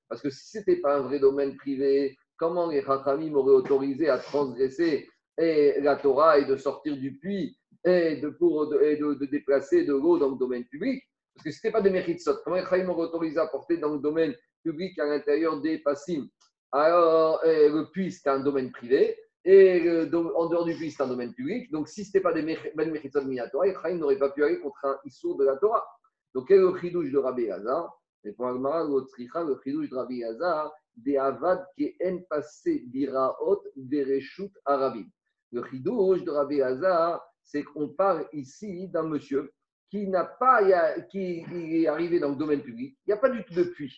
Parce 0.08 0.20
que 0.20 0.28
si 0.28 0.50
ce 0.50 0.58
n'était 0.58 0.76
pas 0.76 0.98
un 0.98 1.00
vrai 1.00 1.18
domaine 1.18 1.56
privé, 1.56 2.18
comment 2.36 2.68
les 2.68 2.82
Chachamim 2.82 3.34
auraient 3.34 3.52
autorisé 3.54 4.10
à 4.10 4.18
transgresser 4.18 5.08
et 5.38 5.80
la 5.80 5.96
Torah 5.96 6.38
et 6.38 6.44
de 6.44 6.56
sortir 6.56 6.94
du 6.96 7.16
puits 7.16 7.58
et 7.84 8.16
de, 8.16 8.28
pour, 8.28 8.68
de, 8.68 9.14
de 9.14 9.26
déplacer 9.26 9.84
de 9.86 9.94
l'eau 9.94 10.18
dans 10.18 10.30
le 10.30 10.36
domaine 10.36 10.66
public? 10.66 11.02
Parce 11.40 11.56
que 11.56 11.58
ce 11.58 11.66
n'était 11.66 11.72
pas 11.72 11.80
des 11.80 11.88
méritsot. 11.88 12.34
Comment 12.44 12.56
les 12.56 12.86
ont 12.86 12.98
autorisé 12.98 13.38
à 13.38 13.46
porter 13.46 13.78
dans 13.78 13.94
le 13.94 13.98
domaine 13.98 14.34
public 14.62 14.98
à 14.98 15.06
l'intérieur 15.06 15.58
des 15.62 15.78
passim? 15.78 16.28
Alors, 16.70 17.40
euh, 17.46 17.70
le 17.70 17.90
puits, 17.90 18.12
c'est 18.12 18.28
un 18.28 18.40
domaine 18.40 18.70
privé. 18.70 19.16
Et 19.42 19.88
en 19.88 20.46
dehors 20.48 20.66
du 20.66 20.74
puits, 20.74 20.90
c'est 20.90 21.02
un 21.02 21.08
domaine 21.08 21.32
public. 21.32 21.70
Donc, 21.72 21.88
si 21.88 22.04
ce 22.04 22.10
n'était 22.10 22.20
pas 22.20 22.34
des 22.34 22.42
méritsot 22.42 23.24
minatora, 23.24 23.66
les 23.66 23.74
Chaïm 23.74 23.98
n'auraient 23.98 24.18
pas 24.18 24.28
pu 24.30 24.44
aller 24.44 24.60
contre 24.60 24.84
un 24.84 24.98
issour 25.06 25.38
de 25.38 25.46
la 25.46 25.56
Torah. 25.56 25.86
Donc, 26.34 26.48
quel 26.48 26.58
est 26.58 26.60
le 26.60 26.78
chidouche 26.78 27.10
de 27.10 27.18
Rabbi 27.18 27.50
Hazar? 27.50 27.98
Répond 28.22 28.48
Agmara, 28.48 28.84
le 28.84 29.60
chidouche 29.64 29.88
de 29.88 29.96
Rabbi 29.96 30.22
Hazar, 30.22 30.70
des 30.94 31.16
avad 31.16 31.64
qui 31.74 31.96
en 32.04 32.18
passé 32.28 32.84
biraot 32.88 33.62
bereshut 33.76 34.52
arabim. 34.66 35.06
Le 35.52 35.64
chidouche 35.64 36.22
de 36.22 36.30
Rabbi 36.30 36.60
Hazar, 36.60 37.24
c'est 37.42 37.62
qu'on 37.62 37.88
parle 37.88 38.28
ici 38.34 38.88
d'un 38.88 39.04
monsieur 39.04 39.50
qui 39.90 40.06
n'a 40.06 40.24
pas, 40.24 40.62
qui 41.10 41.44
est 41.50 41.86
arrivé 41.86 42.20
dans 42.20 42.30
le 42.30 42.36
domaine 42.36 42.62
public, 42.62 42.96
il 43.06 43.10
n'y 43.10 43.14
a 43.14 43.16
pas 43.16 43.28
du 43.28 43.44
tout 43.44 43.54
de 43.54 43.64
puits. 43.64 43.94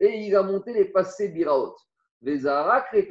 Et 0.00 0.26
il 0.26 0.34
a 0.34 0.42
monté 0.42 0.72
les 0.72 0.86
passés 0.86 1.28
biraot, 1.28 1.74
les 2.20 2.46
arak 2.46 2.86
et 2.92 3.08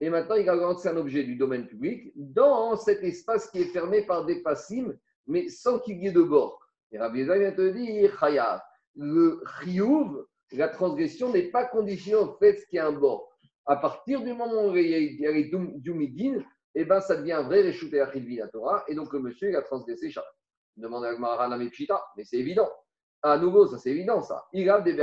Et 0.00 0.10
maintenant, 0.10 0.36
il 0.36 0.48
a 0.48 0.54
lancé 0.54 0.88
un 0.88 0.96
objet 0.96 1.22
du 1.22 1.36
domaine 1.36 1.66
public 1.66 2.10
dans 2.16 2.76
cet 2.76 3.02
espace 3.02 3.50
qui 3.50 3.60
est 3.60 3.72
fermé 3.72 4.02
par 4.02 4.24
des 4.24 4.42
passim, 4.42 4.96
mais 5.26 5.48
sans 5.48 5.78
qu'il 5.78 6.02
y 6.02 6.08
ait 6.08 6.12
de 6.12 6.22
bord. 6.22 6.58
Et 6.90 6.98
Rabbi 6.98 7.22
vient 7.24 7.52
te 7.52 7.68
dire, 7.68 8.18
le 8.96 9.42
chiyuv, 9.60 10.24
la 10.52 10.68
transgression 10.68 11.30
n'est 11.30 11.50
pas 11.50 11.66
conditionnée 11.66 12.16
au 12.16 12.32
fait 12.38 12.64
qu'il 12.68 12.76
y 12.76 12.80
a 12.80 12.86
un 12.86 12.92
bord. 12.92 13.28
À 13.66 13.76
partir 13.76 14.22
du 14.22 14.32
moment 14.32 14.68
où 14.68 14.76
il 14.76 15.20
y 15.20 15.26
a 15.26 15.30
les 15.30 15.50
Dumidin, 15.50 16.42
eh 16.74 16.84
ben, 16.84 17.00
ça 17.00 17.16
devient 17.16 17.32
un 17.32 17.42
vrai 17.42 17.60
Réchouté 17.60 18.00
Achilvi 18.00 18.36
la 18.36 18.48
Torah, 18.48 18.82
et 18.88 18.94
donc 18.94 19.12
le 19.12 19.18
monsieur, 19.20 19.50
il 19.50 19.56
a 19.56 19.62
transgressé 19.62 20.10
Shabbat. 20.10 20.37
Demande 20.78 21.04
à 21.04 21.14
Gmarana 21.14 21.56
Mepchita, 21.56 22.02
mais 22.16 22.24
c'est 22.24 22.38
évident. 22.38 22.70
À 23.22 23.36
nouveau, 23.36 23.66
ça 23.66 23.78
c'est 23.78 23.90
évident, 23.90 24.22
ça. 24.22 24.44
Il 24.52 24.70
a 24.70 24.80
des 24.80 24.94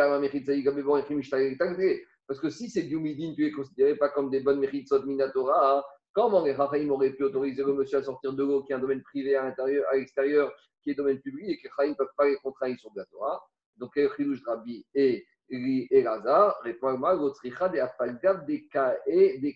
Parce 2.27 2.39
que 2.39 2.49
si 2.49 2.69
c'est 2.69 2.83
Dumidin, 2.83 3.33
tu 3.35 3.45
es 3.45 3.51
considéré 3.51 3.95
pas 3.95 4.09
comme 4.09 4.29
des 4.29 4.39
bonnes 4.39 4.59
Mechitzot 4.59 5.03
Minatora, 5.03 5.77
hein. 5.77 5.83
comment 6.13 6.43
les 6.43 6.53
Rachaim 6.53 6.89
auraient 6.89 7.11
pu 7.11 7.23
autoriser 7.23 7.63
le 7.63 7.73
monsieur 7.73 7.97
à 7.97 8.03
sortir 8.03 8.33
de 8.33 8.43
l'eau 8.43 8.63
qui 8.63 8.71
est 8.71 8.75
un 8.75 8.79
domaine 8.79 9.03
privé 9.03 9.35
à 9.35 9.43
l'intérieur, 9.43 9.85
à 9.91 9.97
l'extérieur, 9.97 10.51
qui 10.81 10.91
est 10.91 10.95
domaine 10.95 11.19
public, 11.19 11.49
et 11.49 11.57
que 11.57 11.67
les 11.81 11.89
ne 11.89 11.93
peuvent 11.93 12.07
pas 12.17 12.27
les 12.27 12.37
contraindre 12.37 12.79
sur 12.79 12.91
la 12.95 13.05
Torah? 13.05 13.43
Donc, 13.77 13.95
les 13.95 14.09
Chilouch 14.15 14.41
Rabbi 14.45 14.85
et 14.95 15.25
et 15.49 16.01
Lazare, 16.01 16.57
répond 16.63 16.87
à 16.87 17.69
des 17.69 17.79
Afalgav, 17.79 18.45
des 18.45 18.67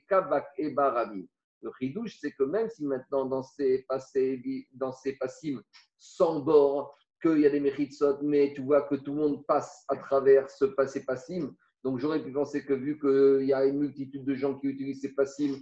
Kabak 0.07 0.47
et 0.57 0.69
Barabim. 0.71 1.25
Le 1.61 1.71
chidouche, 1.79 2.17
c'est 2.19 2.31
que 2.31 2.43
même 2.43 2.69
si 2.69 2.85
maintenant 2.85 3.25
dans 3.25 3.43
ces 3.43 3.85
passés, 3.87 4.41
sans 5.97 6.39
bord, 6.39 6.95
qu'il 7.21 7.39
y 7.39 7.45
a 7.45 7.49
des 7.49 7.59
méritsot, 7.59 8.19
mais 8.21 8.53
tu 8.55 8.61
vois 8.61 8.83
que 8.83 8.95
tout 8.95 9.13
le 9.13 9.19
monde 9.19 9.45
passe 9.45 9.83
à 9.89 9.97
travers 9.97 10.49
ce 10.49 10.65
passé 10.65 11.03
passim. 11.05 11.53
Donc 11.83 11.99
j'aurais 11.99 12.23
pu 12.23 12.31
penser 12.31 12.65
que 12.65 12.73
vu 12.73 12.99
qu'il 12.99 13.45
y 13.45 13.53
a 13.53 13.65
une 13.65 13.79
multitude 13.79 14.25
de 14.25 14.35
gens 14.35 14.55
qui 14.57 14.67
utilisent 14.67 15.01
ces 15.01 15.13
passimes, 15.13 15.57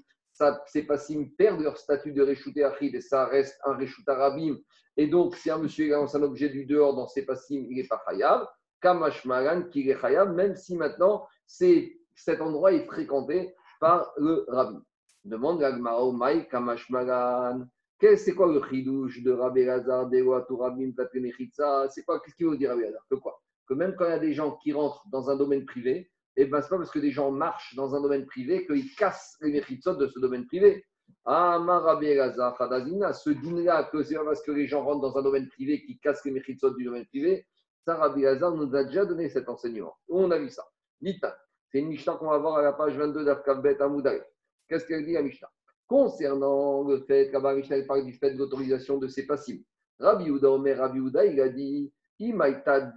ces 0.67 0.83
passimes 0.83 1.31
perdent 1.35 1.61
leur 1.61 1.77
statut 1.77 2.11
de 2.11 2.21
réchouté 2.21 2.63
achid 2.63 2.93
et 2.93 3.01
ça 3.01 3.25
reste 3.25 3.59
un 3.65 3.73
réchouté 3.73 4.11
arabim. 4.11 4.57
Et 4.97 5.07
donc 5.07 5.35
si 5.35 5.49
un 5.49 5.57
monsieur 5.57 5.89
lance 5.89 6.15
un 6.15 6.21
objet 6.21 6.49
du 6.49 6.65
dehors 6.65 6.95
dans 6.95 7.07
ces 7.07 7.25
passimes, 7.25 7.65
il 7.69 7.77
n'est 7.77 7.87
pas 7.87 8.03
khayab. 8.07 8.47
Kamashmaran 8.81 9.63
qui 9.69 9.89
est 9.89 9.99
khayab, 9.99 10.35
même 10.35 10.55
si 10.55 10.75
maintenant 10.75 11.27
cet 11.47 12.41
endroit 12.41 12.71
est 12.71 12.85
fréquenté 12.85 13.55
par 13.79 14.11
le 14.17 14.45
rabbi. 14.47 14.77
Demande 15.27 15.59
Gagmao 15.59 16.13
Mai 16.13 16.47
Kamashmaran. 16.47 17.65
C'est 17.99 18.33
quoi 18.33 18.51
le 18.53 18.61
chidouche 18.63 19.21
de 19.23 19.31
Rabbi 19.31 19.65
Lazar, 19.65 20.05
Rabim, 20.05 20.93
C'est 21.89 22.05
quoi 22.05 22.19
Qu'est-ce 22.21 22.35
qu'il 22.35 22.47
veut 22.47 22.57
dire 22.57 22.69
Rabbi 22.69 22.83
Lazar 22.83 23.01
Que 23.09 23.15
quoi? 23.15 23.41
Que 23.67 23.73
même 23.73 23.95
quand 23.97 24.05
il 24.05 24.11
y 24.11 24.13
a 24.13 24.19
des 24.19 24.33
gens 24.33 24.55
qui 24.57 24.71
rentrent 24.71 25.03
dans 25.11 25.29
un 25.29 25.35
domaine 25.35 25.65
privé, 25.65 26.09
eh 26.37 26.45
ben, 26.45 26.61
ce 26.61 26.67
n'est 26.67 26.69
pas 26.69 26.77
parce 26.77 26.91
que 26.91 26.99
des 26.99 27.11
gens 27.11 27.31
marchent 27.31 27.75
dans 27.75 27.93
un 27.93 28.01
domaine 28.01 28.25
privé 28.25 28.65
qu'ils 28.65 28.95
cassent 28.95 29.37
les 29.41 29.51
mechitzot 29.51 29.95
de 29.95 30.07
ce 30.07 30.19
domaine 30.19 30.45
privé. 30.45 30.85
Ah, 31.25 31.59
ma 31.59 31.79
Rabbi 31.79 32.13
Lazar, 32.13 32.55
Fadazina, 32.55 33.11
ce 33.11 33.31
dîner-là, 33.31 33.89
que 33.91 34.03
c'est 34.03 34.15
parce 34.15 34.41
que 34.43 34.51
les 34.51 34.67
gens 34.67 34.85
rentrent 34.85 35.01
dans 35.01 35.17
un 35.17 35.23
domaine 35.23 35.49
privé 35.49 35.83
qu'ils 35.83 35.99
cassent 35.99 36.23
les 36.23 36.31
mechitzot 36.31 36.69
du 36.75 36.85
domaine 36.85 37.05
privé, 37.07 37.45
ça, 37.83 37.95
Rabbi 37.95 38.21
Lazar 38.21 38.51
nous 38.51 38.73
a 38.75 38.83
déjà 38.85 39.05
donné 39.05 39.27
cet 39.27 39.49
enseignement. 39.49 39.93
On 40.07 40.31
a 40.31 40.37
vu 40.37 40.49
ça? 40.49 40.63
Nita. 41.01 41.37
C'est 41.69 41.79
une 41.79 41.87
Mishnah 41.87 42.13
qu'on 42.13 42.29
va 42.29 42.37
voir 42.37 42.57
à 42.57 42.61
la 42.61 42.71
page 42.71 42.95
22 42.95 43.25
d'Afkabet 43.25 43.81
Amoudaï. 43.81 44.21
Qu'est-ce 44.67 44.85
qu'elle 44.85 45.05
dit 45.05 45.13
la 45.13 45.21
Mishnah 45.21 45.49
Concernant 45.87 46.83
le 46.83 46.99
fait 47.01 47.31
qu'Abba 47.31 47.55
Mishnah 47.55 47.83
parle 47.83 48.05
du 48.05 48.13
fait 48.13 48.31
de 48.31 48.37
l'autorisation 48.37 48.97
de 48.97 49.07
ces 49.07 49.25
passifs. 49.25 49.61
Rabbi 49.99 50.29
Uda 50.29 50.51
Omer 50.51 50.77
Rabbi 50.77 50.99
Uda, 50.99 51.25
il 51.25 51.41
a 51.41 51.49
dit. 51.49 51.91
Si 52.19 52.33
maintenant 52.33 52.91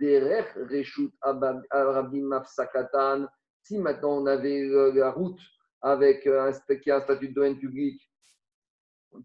on 4.22 4.26
avait 4.26 4.66
la 4.94 5.10
route 5.10 5.40
avec 5.82 6.26
un, 6.26 6.50
qui 6.82 6.90
a 6.90 6.96
un 6.96 7.00
statut 7.02 7.28
de 7.28 7.34
domaine 7.34 7.58
public 7.58 8.00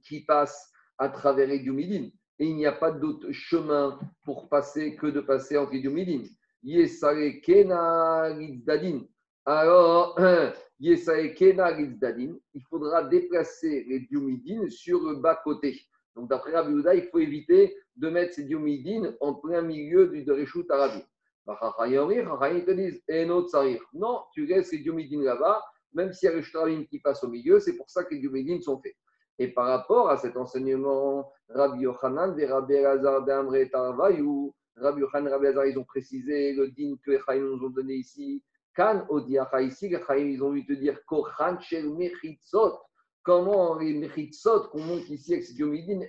qui 0.03 0.25
passe 0.25 0.69
à 0.97 1.07
travers 1.07 1.49
Edyumidin, 1.49 2.09
et 2.39 2.45
il 2.45 2.57
n'y 2.57 2.65
a 2.65 2.73
pas 2.73 2.91
d'autre 2.91 3.31
chemin 3.31 3.97
pour 4.25 4.49
passer 4.49 4.97
que 4.97 5.07
de 5.07 5.21
passer 5.21 5.57
entre 5.57 5.73
Edyumidin. 5.73 6.23
Yesare 6.61 7.39
Kena. 7.41 8.35
Alors, 9.45 10.19
il 10.79 12.63
faudra 12.69 13.03
déplacer 13.03 13.85
les 13.87 13.99
diomidines 14.01 14.69
sur 14.69 14.99
le 15.01 15.15
bas-côté. 15.15 15.79
Donc, 16.15 16.29
d'après 16.29 16.51
Rabbi 16.51 16.73
Houda, 16.73 16.95
il 16.95 17.07
faut 17.07 17.19
éviter 17.19 17.75
de 17.95 18.09
mettre 18.09 18.33
ces 18.33 18.43
diomidines 18.43 19.15
en 19.19 19.35
plein 19.35 19.61
milieu 19.61 20.07
du 20.07 20.29
Réchout 20.31 20.65
Arabi. 20.69 21.03
Ils 21.47 22.65
te 22.65 22.71
disent, 22.71 23.03
non, 23.93 24.23
tu 24.33 24.45
laisses 24.45 24.69
ces 24.69 24.79
diomidines 24.79 25.23
là-bas, 25.23 25.63
même 25.93 26.11
s'il 26.11 26.29
y 26.29 26.31
a 26.31 26.35
le 26.35 26.41
Shtarim 26.41 26.85
qui 26.87 26.99
passe 26.99 27.23
au 27.23 27.29
milieu, 27.29 27.59
c'est 27.59 27.77
pour 27.77 27.89
ça 27.89 28.03
que 28.03 28.13
les 28.13 28.19
diomidines 28.19 28.61
sont 28.61 28.79
faits. 28.81 28.95
Et 29.37 29.49
par 29.49 29.67
rapport 29.67 30.09
à 30.09 30.17
cet 30.17 30.37
enseignement, 30.37 31.31
Rabbi 31.49 31.81
Yochanan 31.81 32.37
et 32.39 32.45
Rabbi 32.45 32.73
Elazar 32.73 33.23
d'Amre 33.25 33.69
Tarvayou, 33.71 34.53
Rabbi 34.77 35.01
Yochanan 35.01 35.31
Rabbi 35.31 35.45
Elazar, 35.45 35.65
ils 35.67 35.77
ont 35.77 35.83
précisé 35.83 36.53
le 36.53 36.69
din 36.69 36.95
que 37.03 37.11
les 37.11 37.39
nous 37.39 37.63
ont 37.65 37.69
donné 37.69 37.95
ici, 37.95 38.41
Kan 38.75 39.05
Odiacha, 39.09 39.61
ici, 39.61 39.89
ils 40.17 40.43
ont 40.43 40.51
vu 40.51 40.65
te 40.65 40.73
dire 40.73 41.03
Kochan 41.05 41.59
Shel 41.59 41.89
Mechitzot. 41.89 42.77
Comment 43.23 43.75
les 43.75 43.93
Mechitzot 43.93 44.67
qu'on 44.69 44.81
monte 44.81 45.09
ici 45.09 45.33
avec 45.33 45.45
ces 45.45 45.55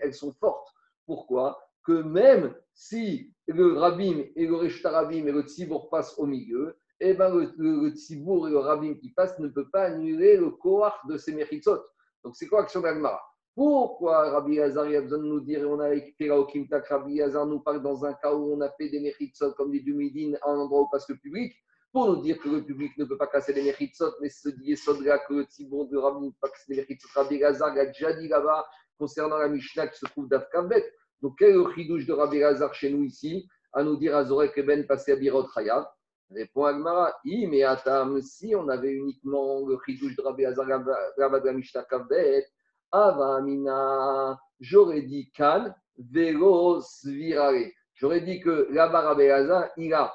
elles 0.03 0.15
sont 0.15 0.33
fortes. 0.33 0.69
Pourquoi? 1.07 1.59
Que 1.85 2.03
même 2.03 2.55
si 2.75 3.33
le 3.47 3.79
Rabim 3.79 4.25
et 4.35 4.47
le 4.47 4.57
Reshta 4.57 4.91
Rabim 4.91 5.27
et 5.27 5.33
le 5.33 5.43
Tzibour 5.43 5.89
passent 5.89 6.19
au 6.19 6.27
milieu, 6.27 6.77
eh 6.99 7.15
ben 7.15 7.33
le, 7.33 7.53
le, 7.57 7.89
et 7.89 8.51
le 8.51 8.59
Rabim 8.59 8.95
qui 8.97 9.11
passent 9.11 9.39
ne 9.39 9.49
peuvent 9.49 9.71
pas 9.71 9.85
annuler 9.85 10.37
le 10.37 10.51
Koach 10.51 10.95
de 11.09 11.17
ces 11.17 11.33
Mechitzot. 11.33 11.81
Donc 12.25 12.35
c'est 12.35 12.49
quoi 12.49 12.61
l'action 12.61 12.81
d'Agmara 12.81 13.21
pourquoi 13.57 14.33
Rabbi 14.33 14.61
Hazar 14.61 14.85
a 14.85 15.01
besoin 15.01 15.19
de 15.19 15.25
nous 15.25 15.41
dire, 15.41 15.67
on 15.67 15.81
a 15.81 15.95
écrit 15.95 16.31
au 16.31 16.45
Kimtak, 16.45 16.89
Rabbi 16.89 17.23
Hazar 17.23 17.47
nous 17.47 17.61
parle 17.61 17.83
dans 17.83 18.05
un 18.05 18.13
cas 18.13 18.35
où 18.35 18.53
on 18.53 18.61
a 18.61 18.69
fait 18.73 18.91
des 18.91 19.01
Mechitzot 19.01 19.53
comme 19.55 19.73
des 19.73 19.81
Dumidines 19.81 20.39
à 20.43 20.51
un 20.51 20.59
endroit 20.59 20.83
où 20.83 20.89
passe 20.91 21.09
le 21.09 21.17
public, 21.17 21.55
pour 21.97 22.15
nous 22.15 22.21
dire 22.21 22.39
que 22.39 22.51
le 22.51 22.63
public 22.63 22.93
ne 22.99 23.07
peut 23.07 23.17
pas 23.17 23.27
casser 23.27 23.55
les 23.55 23.63
mérites? 23.63 23.99
Mais 24.21 24.29
ce 24.29 25.03
là 25.03 25.19
que 25.21 25.33
le 25.33 25.45
Tzibour 25.45 25.89
de 25.89 25.97
Rabbi 25.97 26.27
ne 26.27 26.31
peut 26.31 26.37
pas 26.43 26.51
casser 26.51 26.75
les 26.75 26.77
mérites 26.77 27.03
Rabbi 27.15 27.39
Lazar 27.39 27.71
a 27.75 27.87
déjà 27.87 28.13
dit 28.13 28.29
là-bas 28.29 28.67
concernant 28.99 29.39
la 29.39 29.49
Mishnah 29.49 29.87
qui 29.87 29.99
se 30.01 30.05
trouve 30.05 30.29
d'Afkavet. 30.29 30.93
Donc, 31.23 31.37
quel 31.39 31.53
est 31.53 31.55
le 31.55 31.73
chidouche 31.73 32.05
de 32.05 32.13
Rabbi 32.13 32.41
Lazar 32.41 32.75
chez 32.75 32.91
nous 32.93 33.03
ici? 33.05 33.49
À 33.73 33.83
nous 33.83 33.97
dire 33.97 34.15
Azorek 34.15 34.61
Ben 34.67 34.87
passer 34.87 35.13
à 35.13 35.17
Birot 35.17 35.49
Chayav 35.55 35.87
Répond 36.31 36.65
Agmara, 36.67 37.15
mais 37.25 37.63
Atam, 37.63 38.21
si 38.21 38.55
on 38.55 38.69
avait 38.69 38.93
uniquement 38.93 39.67
le 39.67 39.79
chidouche 39.87 40.17
de 40.17 40.21
Rabbi 40.21 40.43
Lazar 40.43 40.67
là-bas 40.67 41.41
de 41.41 41.47
la 41.47 41.53
Mishnah 41.55 41.85
Kavet, 41.85 42.47
Avamina, 42.93 44.39
j'aurais 44.61 45.01
dit 45.01 45.31
Kan, 45.33 45.75
Vero 45.97 46.79
Svirare. 46.83 47.71
J'aurais 47.95 48.21
dit 48.21 48.43
que 48.43 48.69
là-bas, 48.71 49.01
Rabbi 49.01 49.29
Lazar, 49.29 49.71
il 49.79 49.95
a 49.95 50.13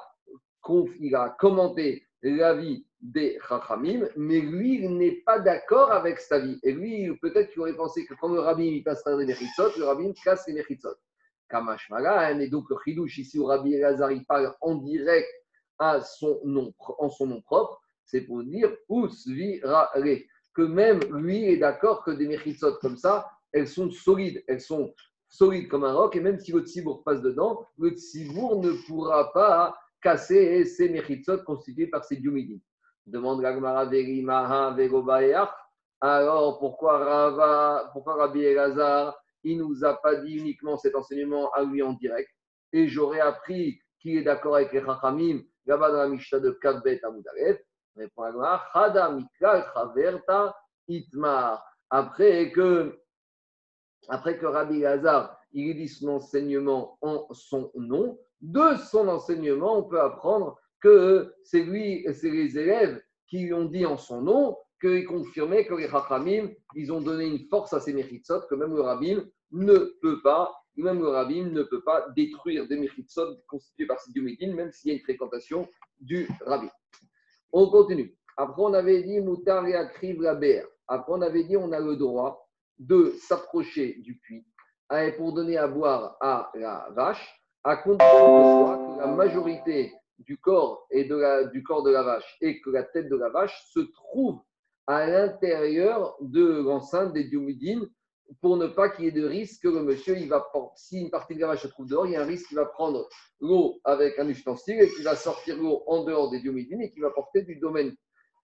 il 1.00 1.14
a 1.14 1.36
commenté 1.38 2.06
l'avis 2.22 2.86
des 3.00 3.38
Chachamim, 3.48 4.08
mais 4.16 4.40
lui, 4.40 4.84
il 4.84 4.96
n'est 4.96 5.22
pas 5.26 5.40
d'accord 5.40 5.90
avec 5.90 6.20
sa 6.20 6.38
vie. 6.38 6.58
Et 6.62 6.72
lui, 6.72 7.12
peut-être 7.20 7.50
qu'il 7.50 7.60
aurait 7.62 7.74
pensé 7.74 8.06
que 8.06 8.14
quand 8.14 8.28
le 8.28 8.38
rabbin 8.40 8.62
il 8.62 8.84
passe 8.84 9.02
par 9.02 9.16
les 9.16 9.26
Mechitzot, 9.26 9.76
le 9.76 9.84
rabbin 9.84 10.12
casse 10.24 10.46
les 10.46 10.54
Mechitzot. 10.54 10.94
Kamash 11.48 11.90
Magan, 11.90 12.38
et 12.38 12.48
donc 12.48 12.70
le 12.70 12.76
Chidouche 12.82 13.18
ici 13.18 13.38
où 13.38 13.44
Rabbi 13.44 13.74
Elazar 13.74 14.10
il 14.10 14.24
parle 14.24 14.54
en 14.60 14.76
direct 14.76 15.28
à 15.78 16.00
son 16.00 16.40
nom, 16.44 16.72
en 16.78 17.10
son 17.10 17.26
nom 17.26 17.42
propre, 17.42 17.82
c'est 18.06 18.22
pour 18.22 18.42
dire 18.42 18.72
que 18.88 20.62
même 20.62 21.00
lui 21.14 21.44
est 21.44 21.58
d'accord 21.58 22.04
que 22.04 22.12
des 22.12 22.26
Mechitzot 22.26 22.76
comme 22.80 22.96
ça, 22.96 23.28
elles 23.52 23.68
sont 23.68 23.90
solides, 23.90 24.42
elles 24.48 24.60
sont 24.60 24.94
solides 25.28 25.68
comme 25.68 25.84
un 25.84 25.92
roc, 25.92 26.16
et 26.16 26.20
même 26.20 26.38
si 26.38 26.52
le 26.52 26.60
Tzibour 26.60 27.02
passe 27.04 27.20
dedans, 27.20 27.66
le 27.78 27.90
Tzibour 27.90 28.62
ne 28.62 28.72
pourra 28.86 29.32
pas 29.32 29.76
casser 30.02 30.64
ces 30.64 30.88
méchitzot 30.88 31.44
constitués 31.44 31.86
par 31.86 32.04
ces 32.04 32.16
diomidines. 32.16 32.60
Demande 33.06 33.40
Gagmara 33.40 33.86
Verimaha 33.86 34.76
Alors 36.00 36.58
pourquoi, 36.58 36.98
Rava, 36.98 37.90
pourquoi 37.92 38.16
Rabbi 38.16 38.42
Elazar, 38.42 39.16
il 39.44 39.58
nous 39.58 39.84
a 39.84 39.94
pas 39.94 40.16
dit 40.16 40.34
uniquement 40.34 40.76
cet 40.76 40.94
enseignement 40.94 41.50
à 41.52 41.62
lui 41.62 41.82
en 41.82 41.92
direct? 41.94 42.28
Et 42.72 42.88
j'aurais 42.88 43.20
appris 43.20 43.80
qu'il 44.00 44.18
est 44.18 44.22
d'accord 44.22 44.56
avec 44.56 44.72
les 44.72 44.84
Chachamim, 44.84 45.42
là-bas 45.66 46.08
de 46.08 46.50
Kabet 46.60 47.00
Amoudaret. 47.04 47.64
Répond 47.96 48.24
Gagmara 48.24 48.64
Chada 48.72 49.10
Mikal 49.10 49.64
Chaverta 49.74 50.56
Itmar. 50.88 51.64
Après 51.90 52.50
que, 52.52 52.98
après 54.08 54.38
que 54.38 54.46
Rabbi 54.46 54.78
Elazar, 54.78 55.38
il 55.52 55.76
dit 55.76 55.88
son 55.88 56.08
enseignement 56.08 56.98
en 57.02 57.28
son 57.32 57.70
nom, 57.74 58.18
de 58.42 58.76
son 58.90 59.08
enseignement, 59.08 59.78
on 59.78 59.84
peut 59.84 60.00
apprendre 60.00 60.58
que 60.80 61.32
c'est 61.44 61.62
lui, 61.62 62.04
c'est 62.12 62.30
les 62.30 62.58
élèves 62.58 63.00
qui 63.28 63.38
lui 63.38 63.54
ont 63.54 63.64
dit 63.64 63.86
en 63.86 63.96
son 63.96 64.20
nom 64.20 64.56
qu'ils 64.80 65.06
confirmaient 65.06 65.64
que 65.64 65.74
les 65.74 65.88
Chachamim, 65.88 66.50
ils 66.74 66.92
ont 66.92 67.00
donné 67.00 67.26
une 67.26 67.48
force 67.48 67.72
à 67.72 67.80
ces 67.80 67.92
Mechitsot, 67.92 68.40
que 68.50 68.56
même 68.56 68.74
le 68.74 68.80
Rabbin 68.80 69.24
ne 69.52 69.78
peut 70.02 70.20
pas, 70.22 70.52
même 70.76 70.98
le 70.98 71.08
Rabbin 71.08 71.44
ne 71.44 71.62
peut 71.62 71.82
pas 71.82 72.08
détruire 72.16 72.66
des 72.66 72.76
Mechitsot 72.76 73.36
constitués 73.46 73.86
par 73.86 74.00
ces 74.00 74.10
Diomédines, 74.10 74.54
même 74.54 74.72
s'il 74.72 74.90
y 74.90 74.94
a 74.94 74.96
une 74.96 75.04
fréquentation 75.04 75.68
du 76.00 76.28
Rabbin. 76.44 76.70
On 77.52 77.70
continue. 77.70 78.16
Après, 78.36 78.62
on 78.62 78.74
avait 78.74 79.02
dit 79.02 79.20
Moutar 79.20 79.66
et 79.66 79.74
Akriv 79.74 80.20
la 80.20 80.38
Après, 80.88 81.12
on 81.12 81.22
avait 81.22 81.44
dit 81.44 81.56
on 81.56 81.70
a 81.70 81.78
le 81.78 81.96
droit 81.96 82.48
de 82.78 83.14
s'approcher 83.20 83.94
du 84.00 84.18
puits 84.18 84.44
pour 85.16 85.32
donner 85.32 85.56
à 85.56 85.68
boire 85.68 86.16
à 86.20 86.50
la 86.54 86.88
vache, 86.94 87.41
à 87.64 87.76
condition 87.76 88.96
que 88.96 89.00
la 89.00 89.06
majorité 89.06 89.92
du 90.18 90.38
corps 90.38 90.86
et 90.90 91.04
de 91.04 91.16
la, 91.16 91.44
du 91.44 91.62
corps 91.62 91.82
de 91.82 91.90
la 91.90 92.02
vache 92.02 92.36
et 92.40 92.60
que 92.60 92.70
la 92.70 92.82
tête 92.82 93.08
de 93.08 93.16
la 93.16 93.28
vache 93.28 93.62
se 93.72 93.80
trouve 93.80 94.40
à 94.86 95.06
l'intérieur 95.06 96.16
de 96.20 96.62
l'enceinte 96.62 97.12
des 97.12 97.24
diomidines 97.24 97.88
pour 98.40 98.56
ne 98.56 98.66
pas 98.66 98.88
qu'il 98.88 99.04
y 99.04 99.08
ait 99.08 99.12
de 99.12 99.26
risque 99.26 99.62
que 99.62 99.68
le 99.68 99.82
monsieur, 99.82 100.16
il 100.16 100.28
va, 100.28 100.50
si 100.74 101.00
une 101.00 101.10
partie 101.10 101.34
de 101.34 101.40
la 101.40 101.48
vache 101.48 101.62
se 101.62 101.68
trouve 101.68 101.86
dehors, 101.86 102.06
il 102.06 102.12
y 102.12 102.16
a 102.16 102.22
un 102.22 102.26
risque 102.26 102.48
qu'il 102.48 102.56
va 102.56 102.64
prendre 102.64 103.08
l'eau 103.40 103.80
avec 103.84 104.18
un 104.18 104.28
ustensile 104.28 104.80
et 104.80 104.88
qu'il 104.88 105.04
va 105.04 105.16
sortir 105.16 105.56
l'eau 105.56 105.82
en 105.86 106.04
dehors 106.04 106.30
des 106.30 106.40
diomidines 106.40 106.80
et 106.80 106.90
qu'il 106.90 107.02
va 107.02 107.10
porter 107.10 107.42
du 107.42 107.56
domaine 107.56 107.94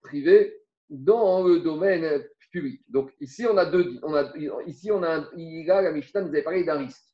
privé 0.02 0.60
dans 0.90 1.42
le 1.42 1.60
domaine 1.60 2.22
public. 2.50 2.82
Donc 2.88 3.12
ici, 3.20 3.46
on 3.46 3.56
a 3.56 3.66
deux. 3.66 3.98
On 4.02 4.14
a, 4.14 4.32
ici, 4.66 4.90
on 4.90 5.02
a, 5.02 5.28
il 5.36 5.70
a, 5.70 5.82
la 5.82 5.92
Mishnah 5.92 6.22
nous 6.22 6.28
avait 6.28 6.42
parlé 6.42 6.64
d'un 6.64 6.78
risque. 6.78 7.04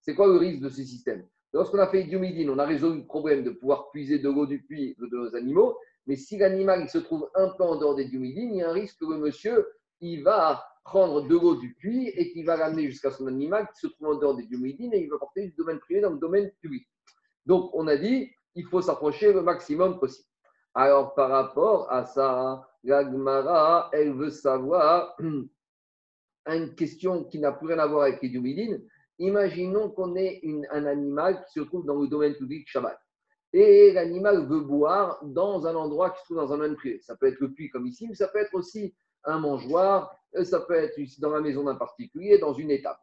C'est 0.00 0.14
quoi 0.14 0.26
le 0.26 0.36
risque 0.36 0.60
de 0.60 0.68
ce 0.68 0.82
système 0.82 1.26
Lorsqu'on 1.54 1.78
a 1.78 1.86
fait 1.86 2.02
Diomidine, 2.02 2.50
on 2.50 2.58
a 2.58 2.66
résolu 2.66 2.98
le 2.98 3.06
problème 3.06 3.44
de 3.44 3.50
pouvoir 3.50 3.92
puiser 3.92 4.18
de 4.18 4.28
l'eau 4.28 4.44
du 4.44 4.60
puits 4.60 4.96
de 4.98 5.06
nos 5.06 5.36
animaux. 5.36 5.78
Mais 6.08 6.16
si 6.16 6.36
l'animal 6.36 6.88
se 6.88 6.98
trouve 6.98 7.30
un 7.36 7.48
peu 7.50 7.62
en 7.62 7.76
dehors 7.76 7.94
des 7.94 8.06
Diomidines, 8.06 8.54
il 8.54 8.58
y 8.58 8.62
a 8.62 8.70
un 8.70 8.72
risque 8.72 8.98
que 8.98 9.04
le 9.04 9.18
monsieur 9.18 9.64
il 10.00 10.24
va 10.24 10.66
prendre 10.84 11.22
de 11.22 11.32
l'eau 11.32 11.54
du 11.54 11.72
puits 11.74 12.08
et 12.08 12.32
qu'il 12.32 12.44
va 12.44 12.56
l'amener 12.56 12.90
jusqu'à 12.90 13.12
son 13.12 13.28
animal 13.28 13.68
qui 13.72 13.80
se 13.82 13.86
trouve 13.86 14.08
en 14.08 14.14
dehors 14.16 14.34
des 14.34 14.42
Diomidines 14.46 14.92
et 14.94 15.04
il 15.04 15.08
va 15.08 15.16
porter 15.16 15.46
du 15.46 15.54
domaine 15.56 15.78
privé 15.78 16.00
dans 16.00 16.10
le 16.10 16.18
domaine 16.18 16.50
public. 16.60 16.88
Donc 17.46 17.70
on 17.72 17.86
a 17.86 17.96
dit 17.96 18.32
il 18.56 18.66
faut 18.66 18.82
s'approcher 18.82 19.32
le 19.32 19.42
maximum 19.42 20.00
possible. 20.00 20.28
Alors 20.74 21.14
par 21.14 21.30
rapport 21.30 21.90
à 21.92 22.04
ça, 22.04 22.68
la 22.82 23.04
Gemara, 23.04 23.90
elle 23.92 24.12
veut 24.12 24.30
savoir 24.30 25.16
une 26.46 26.74
question 26.74 27.22
qui 27.22 27.38
n'a 27.38 27.52
plus 27.52 27.68
rien 27.68 27.78
à 27.78 27.86
voir 27.86 28.02
avec 28.02 28.20
les 28.22 28.32
Imaginons 29.18 29.90
qu'on 29.90 30.16
ait 30.16 30.40
un 30.70 30.86
animal 30.86 31.44
qui 31.46 31.60
se 31.60 31.60
trouve 31.60 31.86
dans 31.86 32.00
le 32.00 32.08
domaine 32.08 32.34
public 32.34 32.68
Shabbat. 32.68 32.98
Et 33.52 33.92
l'animal 33.92 34.46
veut 34.48 34.62
boire 34.62 35.20
dans 35.22 35.66
un 35.66 35.76
endroit 35.76 36.10
qui 36.10 36.20
se 36.20 36.24
trouve 36.24 36.38
dans 36.38 36.52
un 36.52 36.56
domaine 36.56 36.74
privé. 36.74 37.00
Ça 37.00 37.14
peut 37.16 37.26
être 37.26 37.38
le 37.38 37.52
puits 37.52 37.70
comme 37.70 37.86
ici, 37.86 38.08
mais 38.08 38.14
ça 38.14 38.26
peut 38.26 38.40
être 38.40 38.54
aussi 38.54 38.94
un 39.24 39.38
mangeoire, 39.38 40.14
euh, 40.36 40.44
ça 40.44 40.60
peut 40.60 40.74
être 40.74 40.98
dans 41.20 41.30
la 41.30 41.40
maison 41.40 41.64
d'un 41.64 41.76
particulier, 41.76 42.38
dans 42.38 42.52
une 42.52 42.70
étape. 42.70 42.98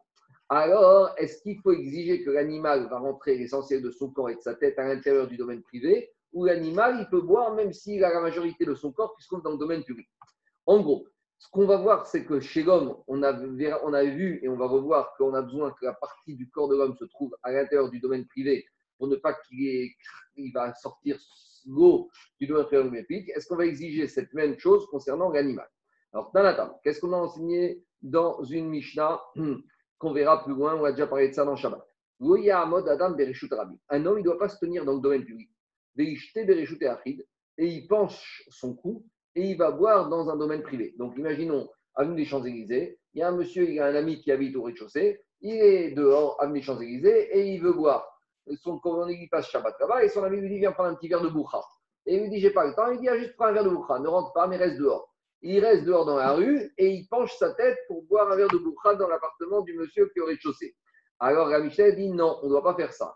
Alors, 0.50 1.12
est-ce 1.17 1.41
qu'il 1.41 1.58
faut 1.62 1.71
exiger 1.71 2.24
que 2.24 2.30
l'animal 2.30 2.89
va 2.89 3.00
rentrer 3.00 3.38
l'essentiel 3.38 3.82
de 3.82 3.89
son 3.89 4.10
corps 4.12 4.30
et 4.30 4.36
de 4.36 4.41
sa 4.41 4.54
tête 4.54 4.78
à 4.78 4.86
l'intérieur 4.86 5.28
du 5.28 5.38
domaine 5.38 5.62
privé, 5.63 6.12
ou 6.34 6.45
l'animal, 6.45 6.97
il 7.00 7.08
peut 7.10 7.21
boire 7.21 7.54
même 7.54 7.71
s'il 7.71 8.04
a 8.04 8.13
la 8.13 8.19
majorité 8.19 8.65
de 8.65 8.76
son 8.76 8.91
corps 8.91 9.15
qui 9.15 9.24
se 9.24 9.30
trouve 9.30 9.43
dans 9.43 9.52
le 9.52 9.58
domaine 9.58 9.84
public? 9.84 10.10
En 10.65 10.82
gros, 10.82 11.08
ce 11.41 11.49
qu'on 11.49 11.65
va 11.65 11.77
voir, 11.77 12.06
c'est 12.06 12.23
que 12.23 12.39
chez 12.39 12.62
l'homme, 12.62 12.95
on 13.08 13.23
a, 13.23 13.32
vu 13.34 14.39
et 14.43 14.47
on 14.47 14.58
va 14.58 14.67
revoir 14.67 15.15
qu'on 15.17 15.34
a 15.34 15.41
besoin 15.41 15.71
que 15.71 15.86
la 15.86 15.93
partie 15.93 16.36
du 16.36 16.47
corps 16.47 16.69
de 16.69 16.75
l'homme 16.75 16.95
se 16.95 17.06
trouve 17.06 17.36
à 17.41 17.51
l'intérieur 17.51 17.89
du 17.89 17.99
domaine 17.99 18.27
privé 18.27 18.63
pour 18.99 19.08
ne 19.08 19.15
pas 19.15 19.34
qu'il 19.34 19.89
va 20.54 20.71
sortir 20.75 21.17
l'eau 21.65 22.12
du 22.39 22.45
domaine 22.45 22.65
privé. 23.06 23.32
Est-ce 23.36 23.47
qu'on 23.47 23.56
va 23.56 23.65
exiger 23.65 24.08
cette 24.08 24.32
même 24.36 24.60
chose 24.60 24.86
concernant 24.91 25.32
l'animal? 25.32 25.67
Alors, 26.13 26.32
table, 26.32 26.75
qu'est-ce 26.84 27.01
qu'on 27.01 27.12
a 27.13 27.17
enseigné 27.17 27.84
dans 28.04 28.43
une 28.43 28.69
Mishnah 28.69 29.19
qu'on 29.97 30.13
verra 30.13 30.43
plus 30.43 30.54
loin? 30.54 30.75
On 30.75 30.86
a 30.86 30.91
déjà 30.91 31.08
parlé 31.08 31.30
de 31.30 31.34
ça 31.34 31.43
dans 31.43 31.56
Shabbat. 31.56 31.84
Un 32.19 34.06
homme, 34.06 34.19
il 34.19 34.21
ne 34.21 34.23
doit 34.23 34.38
pas 34.38 34.49
se 34.49 34.60
tenir 34.60 34.86
dans 34.86 34.93
le 34.93 35.01
domaine 35.01 35.25
public. 35.25 35.49
Et 35.97 37.65
il 37.65 37.88
penche 37.88 38.43
son 38.51 38.75
cou 38.75 39.04
et 39.35 39.49
il 39.49 39.57
va 39.57 39.71
boire 39.71 40.09
dans 40.09 40.29
un 40.29 40.37
domaine 40.37 40.61
privé. 40.61 40.93
Donc 40.97 41.17
imaginons, 41.17 41.69
avenue 41.95 42.15
des 42.15 42.25
Champs-Élysées, 42.25 42.99
il 43.13 43.19
y 43.19 43.23
a 43.23 43.29
un 43.29 43.35
monsieur, 43.35 43.69
il 43.69 43.79
a 43.79 43.87
un 43.87 43.95
ami 43.95 44.21
qui 44.21 44.31
habite 44.31 44.55
au 44.55 44.63
rez-de-chaussée, 44.63 45.21
il 45.41 45.55
est 45.55 45.91
dehors, 45.91 46.37
avenue 46.39 46.59
des 46.59 46.65
Champs-Élysées, 46.65 47.37
et 47.37 47.53
il 47.53 47.61
veut 47.61 47.73
boire. 47.73 48.07
Son 48.63 48.79
il 49.09 49.29
passe 49.29 49.49
Shabbat 49.49 49.75
là-bas, 49.79 50.03
et 50.03 50.09
son 50.09 50.23
ami 50.23 50.37
lui 50.37 50.49
dit 50.49 50.59
Viens 50.59 50.71
prendre 50.71 50.89
un 50.89 50.95
petit 50.95 51.07
verre 51.07 51.21
de 51.21 51.29
boucha. 51.29 51.61
Et 52.05 52.15
il 52.15 52.23
lui 52.23 52.29
dit 52.29 52.39
J'ai 52.39 52.51
pas 52.51 52.65
le 52.65 52.73
temps. 52.73 52.89
Il 52.91 52.99
dit 52.99 53.07
ah, 53.07 53.17
Juste 53.17 53.35
prends 53.35 53.45
un 53.45 53.51
verre 53.51 53.63
de 53.63 53.69
boucha, 53.69 53.99
ne 53.99 54.07
rentre 54.07 54.33
pas, 54.33 54.47
mais 54.47 54.57
reste 54.57 54.77
dehors. 54.77 55.13
Il 55.41 55.59
reste 55.63 55.85
dehors 55.85 56.05
dans 56.05 56.17
la 56.17 56.33
rue 56.33 56.71
et 56.77 56.89
il 56.89 57.07
penche 57.07 57.35
sa 57.37 57.53
tête 57.53 57.77
pour 57.87 58.03
boire 58.03 58.31
un 58.31 58.35
verre 58.35 58.49
de 58.49 58.57
boucha 58.57 58.95
dans 58.95 59.07
l'appartement 59.07 59.61
du 59.61 59.73
monsieur 59.73 60.07
qui 60.09 60.19
est 60.19 60.21
au 60.21 60.25
rez-de-chaussée. 60.25 60.75
Alors 61.19 61.49
la 61.49 61.59
Michel 61.59 61.95
dit 61.95 62.09
Non, 62.09 62.39
on 62.41 62.45
ne 62.45 62.49
doit 62.49 62.63
pas 62.63 62.75
faire 62.75 62.93
ça. 62.93 63.15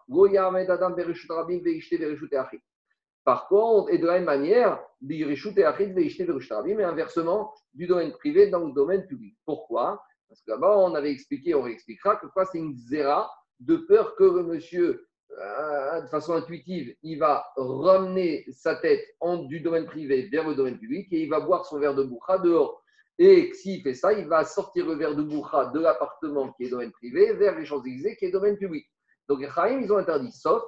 Par 3.25 3.47
contre, 3.47 3.91
et 3.91 3.97
de 3.97 4.05
la 4.05 4.13
même 4.13 4.25
manière, 4.25 4.79
mais 5.01 6.83
inversement, 6.83 7.53
du 7.73 7.87
domaine 7.87 8.11
privé 8.11 8.47
dans 8.47 8.59
le 8.59 8.71
domaine 8.71 9.05
public. 9.07 9.35
Pourquoi? 9.45 10.01
Parce 10.29 10.41
que 10.41 10.51
là-bas, 10.51 10.77
on 10.77 10.93
avait 10.93 11.11
expliqué, 11.11 11.55
on 11.55 11.63
réexpliquera 11.63 12.17
que 12.17 12.27
quoi 12.27 12.45
c'est 12.45 12.59
une 12.59 12.77
zéra 12.77 13.31
de 13.59 13.77
peur 13.77 14.15
que 14.15 14.23
le 14.23 14.43
monsieur, 14.43 15.07
euh, 15.39 16.01
de 16.01 16.07
façon 16.07 16.33
intuitive, 16.33 16.95
il 17.01 17.17
va 17.17 17.45
ramener 17.57 18.45
sa 18.51 18.75
tête 18.75 19.03
en, 19.19 19.37
du 19.37 19.59
domaine 19.59 19.85
privé 19.85 20.29
vers 20.29 20.47
le 20.47 20.53
domaine 20.53 20.77
public 20.77 21.07
et 21.11 21.23
il 21.23 21.29
va 21.29 21.39
boire 21.39 21.65
son 21.65 21.79
verre 21.79 21.95
de 21.95 22.03
boucha 22.03 22.37
dehors. 22.37 22.83
Et 23.17 23.53
s'il 23.53 23.81
fait 23.81 23.93
ça, 23.95 24.13
il 24.13 24.27
va 24.27 24.43
sortir 24.43 24.85
le 24.85 24.95
verre 24.95 25.15
de 25.15 25.23
boucha 25.23 25.71
de 25.73 25.79
l'appartement 25.79 26.51
qui 26.53 26.65
est 26.65 26.69
domaine 26.69 26.91
privé 26.91 27.33
vers 27.33 27.57
les 27.57 27.65
Champs-Élysées 27.65 28.17
qui 28.17 28.25
est 28.25 28.31
domaine 28.31 28.57
public. 28.57 28.85
Donc 29.27 29.39
les 29.39 29.83
ils 29.83 29.91
ont 29.91 29.97
interdit, 29.97 30.31
sauf 30.31 30.61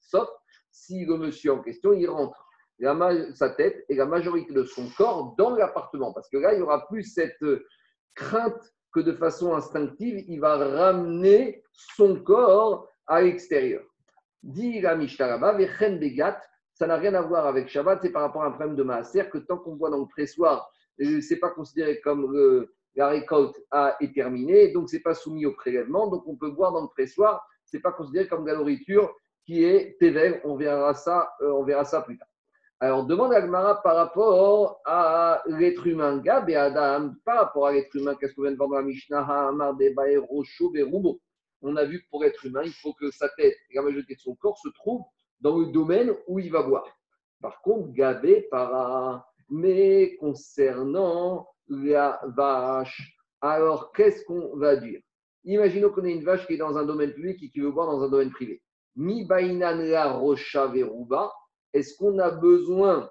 Sauf 0.00 0.28
si 0.72 1.04
le 1.04 1.16
monsieur 1.16 1.52
en 1.52 1.62
question, 1.62 1.92
il 1.92 2.08
rentre 2.08 2.46
sa 3.34 3.50
tête 3.50 3.84
et 3.88 3.94
la 3.94 4.06
majorité 4.06 4.52
de 4.52 4.64
son 4.64 4.88
corps 4.96 5.34
dans 5.36 5.50
l'appartement. 5.50 6.12
Parce 6.12 6.28
que 6.28 6.38
là, 6.38 6.52
il 6.54 6.56
n'y 6.56 6.62
aura 6.62 6.86
plus 6.86 7.04
cette 7.04 7.44
crainte 8.14 8.60
que 8.92 9.00
de 9.00 9.12
façon 9.12 9.54
instinctive, 9.54 10.24
il 10.26 10.40
va 10.40 10.56
ramener 10.56 11.62
son 11.72 12.16
corps 12.20 12.88
à 13.06 13.22
l'extérieur. 13.22 13.84
Dit 14.42 14.80
la 14.80 14.96
Mishnah 14.96 15.38
Begat, 15.38 16.40
ça 16.74 16.86
n'a 16.86 16.96
rien 16.96 17.14
à 17.14 17.20
voir 17.20 17.46
avec 17.46 17.68
Shabbat, 17.68 18.00
c'est 18.02 18.10
par 18.10 18.22
rapport 18.22 18.42
à 18.42 18.46
un 18.46 18.52
problème 18.52 18.74
de 18.74 18.82
Maaser 18.82 19.28
que 19.30 19.38
tant 19.38 19.58
qu'on 19.58 19.76
voit 19.76 19.90
dans 19.90 19.98
le 19.98 20.06
pressoir, 20.06 20.70
ce 20.98 21.04
n'est 21.32 21.38
pas 21.38 21.50
considéré 21.50 22.00
comme 22.00 22.32
le, 22.32 22.74
la 22.96 23.08
récolte 23.08 23.56
a 23.70 23.96
été 24.00 24.14
terminée, 24.14 24.72
donc 24.72 24.90
ce 24.90 24.96
n'est 24.96 25.02
pas 25.02 25.14
soumis 25.14 25.46
au 25.46 25.52
prélèvement, 25.52 26.08
donc 26.08 26.26
on 26.26 26.36
peut 26.36 26.50
boire 26.50 26.72
dans 26.72 26.82
le 26.82 26.88
pressoir, 26.88 27.46
ce 27.64 27.76
n'est 27.76 27.82
pas 27.82 27.92
considéré 27.92 28.26
comme 28.28 28.44
de 28.44 28.50
la 28.50 28.56
nourriture 28.56 29.14
qui 29.46 29.64
est 29.64 29.98
tével, 29.98 30.40
on 30.44 30.56
verra 30.56 30.94
ça, 30.94 31.32
euh, 31.40 31.52
on 31.52 31.64
verra 31.64 31.84
ça 31.84 32.02
plus 32.02 32.18
tard. 32.18 32.28
Alors, 32.82 33.04
demande 33.04 33.34
à 33.34 33.42
Gmara 33.42 33.82
par 33.82 33.94
rapport 33.94 34.80
à 34.86 35.42
l'être 35.46 35.86
humain, 35.86 36.16
Gab 36.18 36.48
et 36.48 36.56
Adam, 36.56 37.12
par 37.26 37.40
rapport 37.40 37.66
à 37.66 37.72
l'être 37.72 37.94
humain, 37.94 38.14
qu'est-ce 38.18 38.34
qu'on 38.34 38.42
vient 38.42 38.52
de 38.52 38.56
voir 38.56 38.70
dans 38.70 38.76
la 38.76 38.82
Mishnah? 38.82 39.50
On 41.62 41.76
a 41.76 41.84
vu 41.84 42.02
que 42.02 42.08
pour 42.08 42.24
être 42.24 42.46
humain, 42.46 42.62
il 42.64 42.72
faut 42.72 42.94
que 42.94 43.10
sa 43.10 43.28
tête 43.28 43.54
et 43.68 43.74
la 43.74 43.82
majorité 43.82 44.14
de 44.14 44.20
son 44.20 44.34
corps 44.34 44.56
se 44.56 44.70
trouvent 44.70 45.04
dans 45.42 45.58
le 45.58 45.66
domaine 45.66 46.14
où 46.26 46.38
il 46.38 46.50
va 46.50 46.62
boire. 46.62 46.86
Par 47.42 47.60
contre, 47.60 47.92
Gabé, 47.92 48.48
para. 48.50 49.26
Mais 49.50 50.16
concernant 50.16 51.48
la 51.70 52.20
vache. 52.36 53.16
Alors, 53.40 53.92
qu'est-ce 53.92 54.24
qu'on 54.24 54.56
va 54.56 54.76
dire? 54.76 55.00
Imaginons 55.44 55.90
qu'on 55.90 56.04
ait 56.04 56.12
une 56.12 56.24
vache 56.24 56.46
qui 56.46 56.54
est 56.54 56.58
dans 56.58 56.76
un 56.76 56.84
domaine 56.84 57.12
public 57.12 57.42
et 57.42 57.48
qui 57.48 57.60
veut 57.60 57.70
boire 57.70 57.86
dans 57.86 58.02
un 58.02 58.08
domaine 58.08 58.30
privé. 58.30 58.62
Mi 58.96 59.24
bainan 59.24 59.78
la 59.78 60.12
rocha 60.12 60.66
veruba. 60.66 61.32
Est-ce 61.72 61.96
qu'on 61.96 62.18
a 62.18 62.30
besoin 62.30 63.08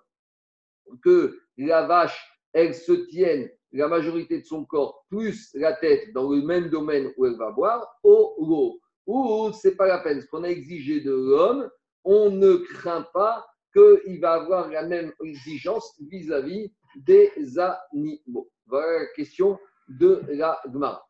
que 1.03 1.39
la 1.57 1.87
vache, 1.87 2.19
elle 2.53 2.75
se 2.75 2.91
tienne 2.91 3.49
la 3.71 3.87
majorité 3.87 4.39
de 4.39 4.45
son 4.45 4.65
corps 4.65 5.05
plus 5.09 5.49
la 5.53 5.73
tête 5.73 6.11
dans 6.13 6.29
le 6.29 6.41
même 6.41 6.69
domaine 6.69 7.11
où 7.17 7.25
elle 7.25 7.37
va 7.37 7.51
boire? 7.51 7.87
Au 8.03 8.35
l'eau 8.39 8.79
Ou 9.07 9.51
c'est 9.53 9.75
pas 9.75 9.87
la 9.87 9.99
peine. 9.99 10.21
Ce 10.21 10.27
qu'on 10.27 10.43
a 10.43 10.49
exigé 10.49 11.01
de 11.01 11.11
l'homme, 11.11 11.69
on 12.03 12.29
ne 12.29 12.55
craint 12.57 13.07
pas 13.13 13.45
qu'il 13.73 14.19
va 14.19 14.33
avoir 14.33 14.69
la 14.69 14.83
même 14.83 15.13
exigence 15.23 15.95
vis-à-vis 15.99 16.73
des 16.95 17.31
animaux. 17.59 18.49
Voilà 18.65 18.99
la 18.99 19.05
question 19.07 19.59
de 19.87 20.21
la 20.29 20.59
Gemara. 20.71 21.05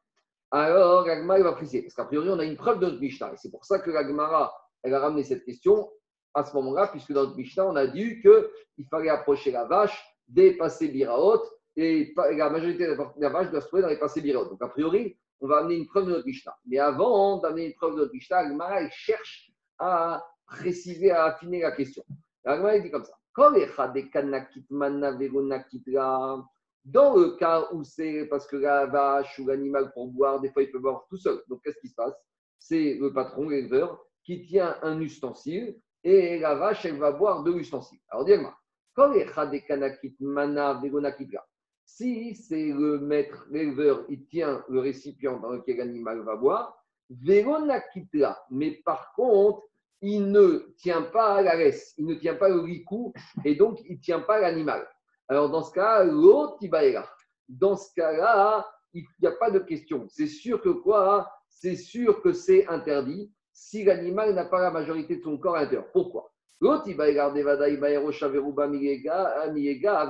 Alors, 0.51 1.05
la 1.05 1.17
Gemara 1.17 1.39
va 1.41 1.53
préciser, 1.53 1.83
parce 1.83 1.93
qu'a 1.93 2.05
priori, 2.05 2.29
on 2.29 2.39
a 2.39 2.45
une 2.45 2.55
preuve 2.55 2.79
de 2.79 2.85
notre 2.87 2.99
Mishnah. 2.99 3.33
Et 3.33 3.37
c'est 3.37 3.51
pour 3.51 3.65
ça 3.65 3.79
que 3.79 3.91
la 3.91 4.07
Gemara, 4.07 4.53
elle 4.81 4.93
a 4.93 4.99
ramené 4.99 5.23
cette 5.23 5.43
question 5.43 5.89
à 6.33 6.43
ce 6.43 6.53
moment-là, 6.55 6.87
puisque 6.87 7.11
dans 7.11 7.23
notre 7.23 7.35
Mishnah, 7.35 7.67
on 7.67 7.75
a 7.75 7.87
dit 7.87 8.19
qu'il 8.21 8.87
fallait 8.89 9.09
approcher 9.09 9.51
la 9.51 9.65
vache, 9.65 10.03
dépasser 10.27 10.87
Biraot, 10.87 11.43
et 11.75 12.13
la 12.15 12.49
majorité 12.49 12.87
de 12.87 12.97
la 13.17 13.29
vache 13.29 13.51
doit 13.51 13.61
se 13.61 13.67
trouver 13.67 13.83
dans 13.83 13.89
les 13.89 13.99
passés 13.99 14.21
Biraot. 14.21 14.45
Donc, 14.45 14.61
a 14.61 14.67
priori, 14.67 15.17
on 15.41 15.47
va 15.47 15.59
amener 15.59 15.75
une 15.75 15.87
preuve 15.87 16.05
de 16.05 16.11
notre 16.11 16.25
Mishnah. 16.25 16.55
Mais 16.65 16.79
avant 16.79 17.37
d'amener 17.37 17.67
une 17.67 17.75
preuve 17.75 17.95
de 17.95 17.99
notre 18.01 18.13
Mishnah, 18.13 18.43
la 18.43 18.49
Gemara, 18.49 18.81
elle 18.81 18.91
cherche 18.91 19.51
à 19.77 20.23
préciser, 20.47 21.11
à 21.11 21.25
affiner 21.25 21.61
la 21.61 21.71
question. 21.71 22.03
L'Agma 22.43 22.77
dit 22.79 22.89
comme 22.89 23.05
ça. 23.05 23.18
Dans 26.85 27.15
le 27.15 27.37
cas 27.37 27.67
où 27.71 27.83
c'est 27.85 28.25
parce 28.25 28.45
que 28.45 28.57
la 28.57 28.85
vache 28.85 29.39
ou 29.39 29.47
l'animal 29.47 29.93
pour 29.93 30.07
boire, 30.07 30.41
des 30.41 30.51
fois 30.51 30.63
il 30.63 30.71
peut 30.71 30.79
boire 30.79 31.05
tout 31.09 31.15
seul. 31.15 31.41
Donc 31.47 31.61
qu'est-ce 31.63 31.79
qui 31.79 31.87
se 31.87 31.95
passe? 31.95 32.13
C'est 32.57 32.97
le 32.99 33.13
patron, 33.13 33.47
l'éleveur, 33.47 34.03
qui 34.23 34.41
tient 34.41 34.75
un 34.81 34.99
ustensile 34.99 35.79
et 36.03 36.39
la 36.39 36.55
vache, 36.55 36.83
elle 36.83 36.97
va 36.97 37.13
boire 37.13 37.43
de 37.43 37.53
l'ustensile. 37.53 37.99
Alors 38.09 38.25
dis-moi, 38.25 38.53
si 41.85 42.35
c'est 42.35 42.67
le 42.73 42.99
maître, 42.99 43.47
l'éleveur, 43.49 44.03
il 44.09 44.25
tient 44.25 44.65
le 44.67 44.79
récipient 44.81 45.39
dans 45.39 45.51
lequel 45.51 45.77
l'animal 45.77 46.19
va 46.23 46.35
boire, 46.35 46.75
mais 48.51 48.81
par 48.83 49.13
contre, 49.13 49.68
il 50.01 50.31
ne 50.31 50.73
tient 50.77 51.01
pas 51.01 51.41
la 51.41 51.55
laisse, 51.55 51.93
il 51.97 52.05
ne 52.05 52.15
tient 52.15 52.35
pas 52.35 52.49
le 52.49 52.59
ricou, 52.59 53.13
et 53.43 53.55
donc 53.55 53.79
il 53.85 53.97
ne 53.97 54.01
tient 54.01 54.21
pas 54.21 54.39
l'animal. 54.39 54.87
Alors 55.27 55.49
dans 55.49 55.63
ce 55.63 55.71
cas, 55.71 56.03
l'autre, 56.03 56.57
là. 56.61 57.07
Dans 57.47 57.75
ce 57.75 57.93
cas-là, 57.95 58.67
il 58.93 59.05
n'y 59.21 59.27
a 59.27 59.31
pas 59.31 59.51
de 59.51 59.59
question. 59.59 60.07
C'est 60.09 60.27
sûr 60.27 60.61
que 60.61 60.69
quoi? 60.69 61.31
C'est 61.49 61.75
sûr 61.75 62.21
que 62.21 62.31
c'est 62.31 62.67
interdit 62.67 63.31
si 63.51 63.83
l'animal 63.83 64.33
n'a 64.33 64.45
pas 64.45 64.61
la 64.61 64.71
majorité 64.71 65.17
de 65.17 65.23
son 65.23 65.37
corps 65.37 65.55
à 65.55 65.61
l'intérieur. 65.61 65.91
Pourquoi? 65.91 66.31
L'autre, 66.61 66.83
il 66.87 66.95
va 66.95 67.05
regarder 67.05 67.43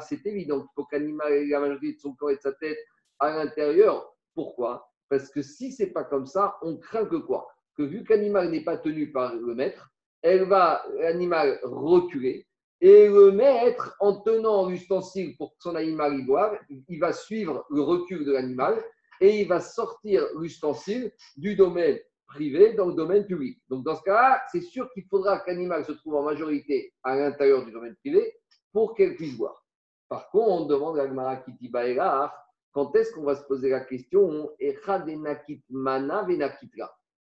c'est 0.02 0.26
évident 0.26 0.62
qu'il 0.62 0.70
faut 0.76 0.86
que 0.86 0.96
l'animal 0.96 1.32
ait 1.32 1.48
la 1.48 1.60
majorité 1.60 1.94
de 1.94 2.00
son 2.00 2.14
corps 2.14 2.32
et 2.32 2.38
de 2.38 2.42
sa 2.42 2.54
tête 2.54 2.78
à 3.20 3.32
l'intérieur. 3.32 4.16
Pourquoi? 4.34 4.90
Parce 5.10 5.30
que 5.30 5.42
si 5.42 5.72
c'est 5.72 5.92
pas 5.92 6.04
comme 6.04 6.26
ça, 6.26 6.56
on 6.62 6.78
craint 6.78 7.06
que 7.06 7.18
quoi? 7.18 7.48
Que 7.80 7.86
vu 7.86 8.04
que 8.04 8.12
l'animal 8.12 8.52
n'est 8.52 8.66
pas 8.66 8.76
tenu 8.76 9.10
par 9.10 9.34
le 9.34 9.56
maître, 9.56 9.90
elle 10.22 10.44
va, 10.44 10.84
l'animal, 10.98 11.62
reculer. 11.64 12.46
Et 12.82 13.08
le 13.08 13.32
maître, 13.32 13.96
en 14.02 14.20
tenant 14.20 14.68
l'ustensile 14.68 15.38
pour 15.38 15.52
que 15.52 15.64
son 15.64 15.76
animal 15.76 16.20
y 16.20 16.24
boive, 16.24 16.60
il 16.90 17.00
va 17.00 17.14
suivre 17.14 17.66
le 17.70 17.82
recul 17.82 18.26
de 18.26 18.34
l'animal 18.34 18.84
et 19.22 19.40
il 19.40 19.48
va 19.48 19.62
sortir 19.62 20.28
l'ustensile 20.38 21.14
du 21.38 21.56
domaine 21.56 21.98
privé 22.28 22.74
dans 22.74 22.88
le 22.88 22.96
domaine 22.96 23.26
public. 23.26 23.62
Donc, 23.70 23.86
dans 23.86 23.96
ce 23.96 24.04
cas-là, 24.04 24.42
c'est 24.52 24.60
sûr 24.60 24.92
qu'il 24.92 25.06
faudra 25.06 25.40
que 25.40 25.50
l'animal 25.50 25.86
se 25.86 25.94
trouve 25.94 26.16
en 26.16 26.24
majorité 26.24 26.94
à 27.04 27.16
l'intérieur 27.16 27.64
du 27.64 27.72
domaine 27.72 27.96
privé 27.96 28.36
pour 28.74 28.94
qu'elle 28.94 29.16
puisse 29.16 29.38
boire. 29.38 29.66
Par 30.10 30.30
contre, 30.32 30.50
on 30.50 30.66
demande 30.66 31.00
à 31.00 31.08
Gmara 31.08 31.38
Kitiba 31.38 32.34
quand 32.74 32.94
est-ce 32.98 33.14
qu'on 33.14 33.24
va 33.24 33.36
se 33.36 33.44
poser 33.46 33.70
la 33.70 33.80
question 33.80 34.52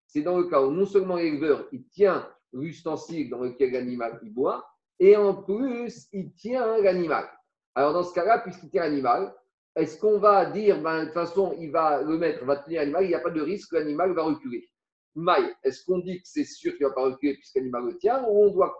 C'est 0.09 0.23
dans 0.23 0.39
le 0.39 0.45
cas 0.45 0.59
où 0.59 0.71
non 0.71 0.87
seulement 0.87 1.17
l'éleveur 1.17 1.67
il 1.71 1.87
tient 1.87 2.27
l'ustensile 2.51 3.29
dans 3.29 3.43
lequel 3.43 3.71
l'animal 3.71 4.19
y 4.23 4.29
boit, 4.31 4.67
et 4.99 5.15
en 5.15 5.35
plus 5.35 6.07
il 6.11 6.33
tient 6.33 6.77
l'animal. 6.79 7.29
Alors 7.75 7.93
dans 7.93 8.01
ce 8.01 8.13
cas-là, 8.15 8.39
puisqu'il 8.39 8.71
tient 8.71 8.81
l'animal, 8.81 9.31
est-ce 9.75 9.99
qu'on 9.99 10.17
va 10.17 10.47
dire, 10.47 10.81
ben, 10.81 11.01
de 11.01 11.05
toute 11.05 11.13
façon, 11.13 11.55
il 11.59 11.69
va, 11.69 12.01
le 12.01 12.17
maître 12.17 12.43
va 12.43 12.57
tenir 12.57 12.81
l'animal, 12.81 13.03
il 13.03 13.09
n'y 13.09 13.15
a 13.15 13.19
pas 13.19 13.29
de 13.29 13.41
risque 13.41 13.69
que 13.69 13.75
l'animal 13.75 14.13
va 14.13 14.23
reculer 14.23 14.67
Maï, 15.13 15.53
est-ce 15.63 15.85
qu'on 15.85 15.99
dit 15.99 16.17
que 16.17 16.27
c'est 16.27 16.43
sûr 16.43 16.75
qu'il 16.75 16.85
ne 16.85 16.89
va 16.89 16.95
pas 16.95 17.03
reculer 17.03 17.35
puisque 17.35 17.55
l'animal 17.57 17.85
le 17.85 17.97
tient, 17.99 18.23
ou 18.23 18.45
on 18.45 18.51
doit, 18.51 18.75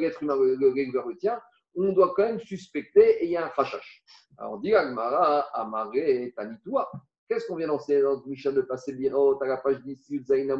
l'être 0.00 0.20
humain, 0.20 0.34
le, 0.36 1.16
tient, 1.16 1.40
on 1.76 1.92
doit 1.92 2.12
quand 2.16 2.24
même 2.24 2.40
suspecter 2.40 3.22
et 3.22 3.26
il 3.26 3.30
y 3.30 3.36
a 3.36 3.46
un 3.46 3.50
crachage 3.50 4.02
Alors, 4.36 4.54
on 4.54 4.56
dit 4.58 4.74
Agmara, 4.74 5.46
Tanitoua. 6.36 6.90
Qu'est-ce 7.32 7.46
qu'on 7.46 7.56
vient 7.56 7.68
d'enseigner 7.68 8.02
dans 8.02 8.22
Michel 8.26 8.54
de 8.54 8.60
passer 8.60 8.92
Birot, 8.92 9.42
à 9.42 9.46
la 9.46 9.56
page 9.56 9.80
10, 9.80 10.22
Zaina 10.22 10.54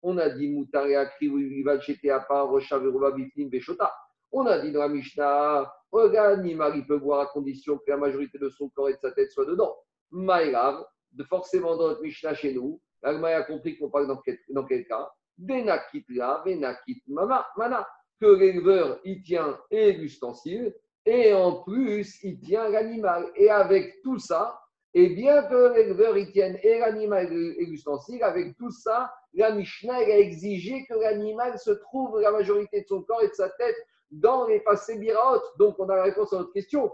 On 0.00 0.16
a 0.16 0.30
dit 0.30 0.46
Vival, 0.46 1.80
à 2.08 2.20
part, 2.20 2.50
Rocha, 2.50 2.78
Veruba, 2.78 3.10
Biflim, 3.10 3.48
Beshota. 3.48 3.92
On 4.30 4.46
a 4.46 4.60
dit 4.60 4.70
dans 4.70 4.78
la 4.78 4.88
Mishnah, 4.88 5.74
l'animal, 5.92 6.76
il 6.76 6.86
peut 6.86 6.98
boire 6.98 7.22
à 7.22 7.26
condition 7.26 7.78
que 7.78 7.90
la 7.90 7.96
majorité 7.96 8.38
de 8.38 8.48
son 8.48 8.68
corps 8.68 8.90
et 8.90 8.92
de 8.92 8.98
sa 9.00 9.10
tête 9.10 9.32
soit 9.32 9.44
dedans. 9.44 9.74
Maïrav, 10.12 10.84
forcément 11.28 11.76
dans 11.76 11.88
notre 11.88 12.02
Mishnah 12.02 12.34
chez 12.34 12.54
nous, 12.54 12.80
L'Agmaï 13.02 13.34
a 13.34 13.42
compris 13.42 13.76
qu'on 13.76 13.90
parle 13.90 14.06
dans 14.06 14.18
quel, 14.18 14.38
dans 14.50 14.64
quel 14.64 14.86
cas? 14.86 15.10
Benakit 15.36 16.04
la, 16.10 16.42
benakit 16.44 17.02
mama, 17.08 17.44
mana. 17.56 17.84
Que 18.20 18.26
l'éleveur, 18.26 19.00
il 19.02 19.20
tient 19.20 19.58
et 19.68 19.94
l'ustensile, 19.94 20.72
et 21.04 21.32
en 21.32 21.64
plus, 21.64 22.22
il 22.22 22.38
tient 22.38 22.68
l'animal. 22.68 23.32
Et 23.34 23.50
avec 23.50 24.00
tout 24.04 24.20
ça, 24.20 24.61
et 24.94 25.08
bien 25.10 25.42
que 25.44 25.74
l'éleveur, 25.74 26.16
il 26.18 26.30
tienne 26.32 26.58
et 26.62 26.78
l'animal 26.78 27.32
et 27.32 27.64
l'ustensile, 27.64 28.22
avec 28.22 28.56
tout 28.58 28.70
ça, 28.70 29.12
la 29.32 29.52
Mishnah, 29.52 29.94
a 29.94 30.18
exigé 30.18 30.84
que 30.86 30.94
l'animal 30.94 31.58
se 31.58 31.70
trouve 31.70 32.20
la 32.20 32.30
majorité 32.30 32.82
de 32.82 32.86
son 32.86 33.02
corps 33.02 33.22
et 33.22 33.28
de 33.28 33.34
sa 33.34 33.48
tête 33.50 33.76
dans 34.10 34.46
les 34.46 34.60
passés 34.60 34.98
biraot. 34.98 35.40
Donc, 35.58 35.76
on 35.78 35.88
a 35.88 35.96
la 35.96 36.02
réponse 36.02 36.32
à 36.34 36.38
notre 36.38 36.52
question. 36.52 36.92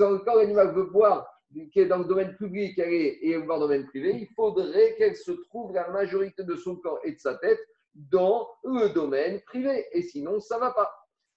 Encore 0.00 0.36
l'animal 0.36 0.74
veut 0.74 0.84
boire 0.84 1.26
qui 1.72 1.80
est 1.80 1.86
dans 1.86 1.98
le 1.98 2.04
domaine 2.04 2.36
public 2.36 2.78
et 2.78 3.34
dans 3.46 3.54
le 3.54 3.60
domaine 3.60 3.86
privé, 3.86 4.14
il 4.20 4.28
faudrait 4.34 4.94
qu'elle 4.96 5.16
se 5.16 5.32
trouve 5.32 5.72
la 5.72 5.88
majorité 5.88 6.44
de 6.44 6.54
son 6.56 6.76
corps 6.76 7.00
et 7.04 7.12
de 7.12 7.18
sa 7.18 7.36
tête 7.36 7.60
dans 7.94 8.46
le 8.64 8.90
domaine 8.90 9.40
privé. 9.46 9.86
Et 9.92 10.02
sinon, 10.02 10.40
ça 10.40 10.56
ne 10.56 10.60
va 10.60 10.72
pas. 10.72 10.92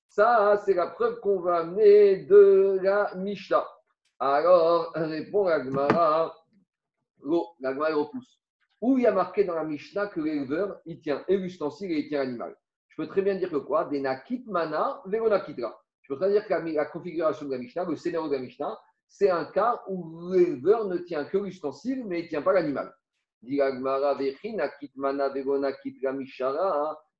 Ça, 0.09 0.61
c'est 0.65 0.73
la 0.73 0.87
preuve 0.87 1.21
qu'on 1.21 1.39
va 1.39 1.59
amener 1.59 2.25
de 2.25 2.79
la 2.81 3.15
Mishnah. 3.15 3.65
Alors, 4.23 4.91
répond 4.93 5.47
Agmara, 5.47 6.31
l'Agmara 7.59 7.95
repousse. 7.95 8.39
Où 8.79 8.99
il 8.99 9.03
y 9.05 9.07
a 9.07 9.11
marqué 9.11 9.45
dans 9.45 9.55
la 9.55 9.63
Mishnah 9.63 10.07
que 10.07 10.21
l'éleveur, 10.21 10.79
il 10.85 11.01
tient 11.01 11.25
et 11.27 11.37
l'ustensile 11.37 11.91
et 11.91 12.01
il 12.01 12.07
tient 12.07 12.19
l'animal. 12.23 12.55
Je 12.89 13.01
peux 13.01 13.07
très 13.07 13.23
bien 13.23 13.33
dire 13.33 13.49
que 13.49 13.55
quoi? 13.55 13.85
Des 13.85 13.99
mana, 14.45 15.01
veronakitra. 15.07 15.75
Je 16.03 16.13
peux 16.13 16.19
très 16.19 16.29
bien 16.29 16.39
dire 16.39 16.47
que 16.47 16.53
la, 16.53 16.85
configuration 16.85 17.47
de 17.47 17.51
la 17.51 17.57
Mishnah, 17.57 17.85
le 17.85 17.95
scénario 17.95 18.29
de 18.29 18.35
la 18.35 18.41
Mishnah, 18.41 18.79
c'est 19.07 19.31
un 19.31 19.45
cas 19.45 19.81
où 19.87 20.29
l'éleveur 20.31 20.85
ne 20.85 20.99
tient 20.99 21.25
que 21.25 21.39
l'ustensile, 21.39 22.05
mais 22.05 22.19
il 22.19 22.23
ne 22.25 22.29
tient 22.29 22.43
pas 22.43 22.53
l'animal. 22.53 22.93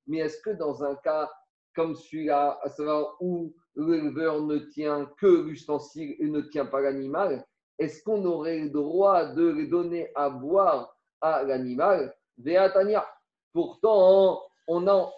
Mais 0.06 0.18
est-ce 0.18 0.40
que 0.40 0.50
dans 0.50 0.84
un 0.84 0.94
cas 1.02 1.28
comme 1.74 1.96
celui-là, 1.96 2.60
à 2.62 2.68
savoir 2.68 3.16
où 3.20 3.56
l'éleveur 3.76 4.42
ne 4.42 4.58
tient 4.58 5.10
que 5.18 5.26
l'ustensile 5.26 6.16
et 6.18 6.26
ne 6.26 6.40
tient 6.40 6.66
pas 6.66 6.80
l'animal, 6.80 7.46
est-ce 7.78 8.02
qu'on 8.04 8.24
aurait 8.24 8.60
le 8.60 8.70
droit 8.70 9.26
de 9.26 9.48
les 9.48 9.66
donner 9.66 10.10
à 10.14 10.30
boire 10.30 10.96
à 11.20 11.42
l'animal? 11.42 12.14
Pourtant, 13.52 14.42
on 14.68 14.86
a, 14.86 15.12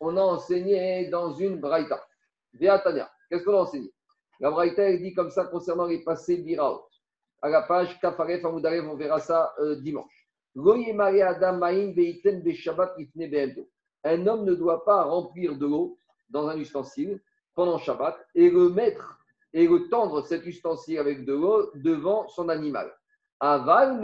on 0.00 0.16
a 0.16 0.20
enseigné 0.20 1.08
dans 1.08 1.32
une 1.34 1.60
braïta. 1.60 2.04
Qu'est-ce 2.58 3.44
qu'on 3.44 3.54
a 3.54 3.62
enseigné? 3.62 3.92
La 4.40 4.50
Braïta, 4.52 4.96
dit 4.96 5.12
comme 5.14 5.30
ça 5.30 5.46
concernant 5.46 5.86
les 5.86 6.04
passés 6.04 6.36
biraot. 6.38 6.88
À 7.42 7.48
la 7.48 7.62
page 7.62 7.98
Kafaref 8.00 8.44
on 8.44 8.94
verra 8.96 9.18
ça 9.20 9.52
euh, 9.58 9.76
dimanche. 9.76 10.28
Un 14.04 14.26
homme 14.26 14.44
ne 14.44 14.54
doit 14.54 14.84
pas 14.84 15.02
remplir 15.04 15.56
de 15.56 15.66
l'eau 15.66 15.98
dans 16.30 16.48
un 16.48 16.56
ustensile 16.56 17.20
pendant 17.58 17.78
Shabbat 17.78 18.16
et 18.36 18.50
le 18.50 18.68
mettre 18.68 19.18
et 19.52 19.66
le 19.66 19.88
tendre 19.88 20.24
cet 20.24 20.46
ustensile 20.46 21.00
avec 21.00 21.24
de 21.24 21.32
l'eau 21.32 21.72
devant 21.74 22.28
son 22.28 22.48
animal. 22.48 22.88
Aval 23.40 23.98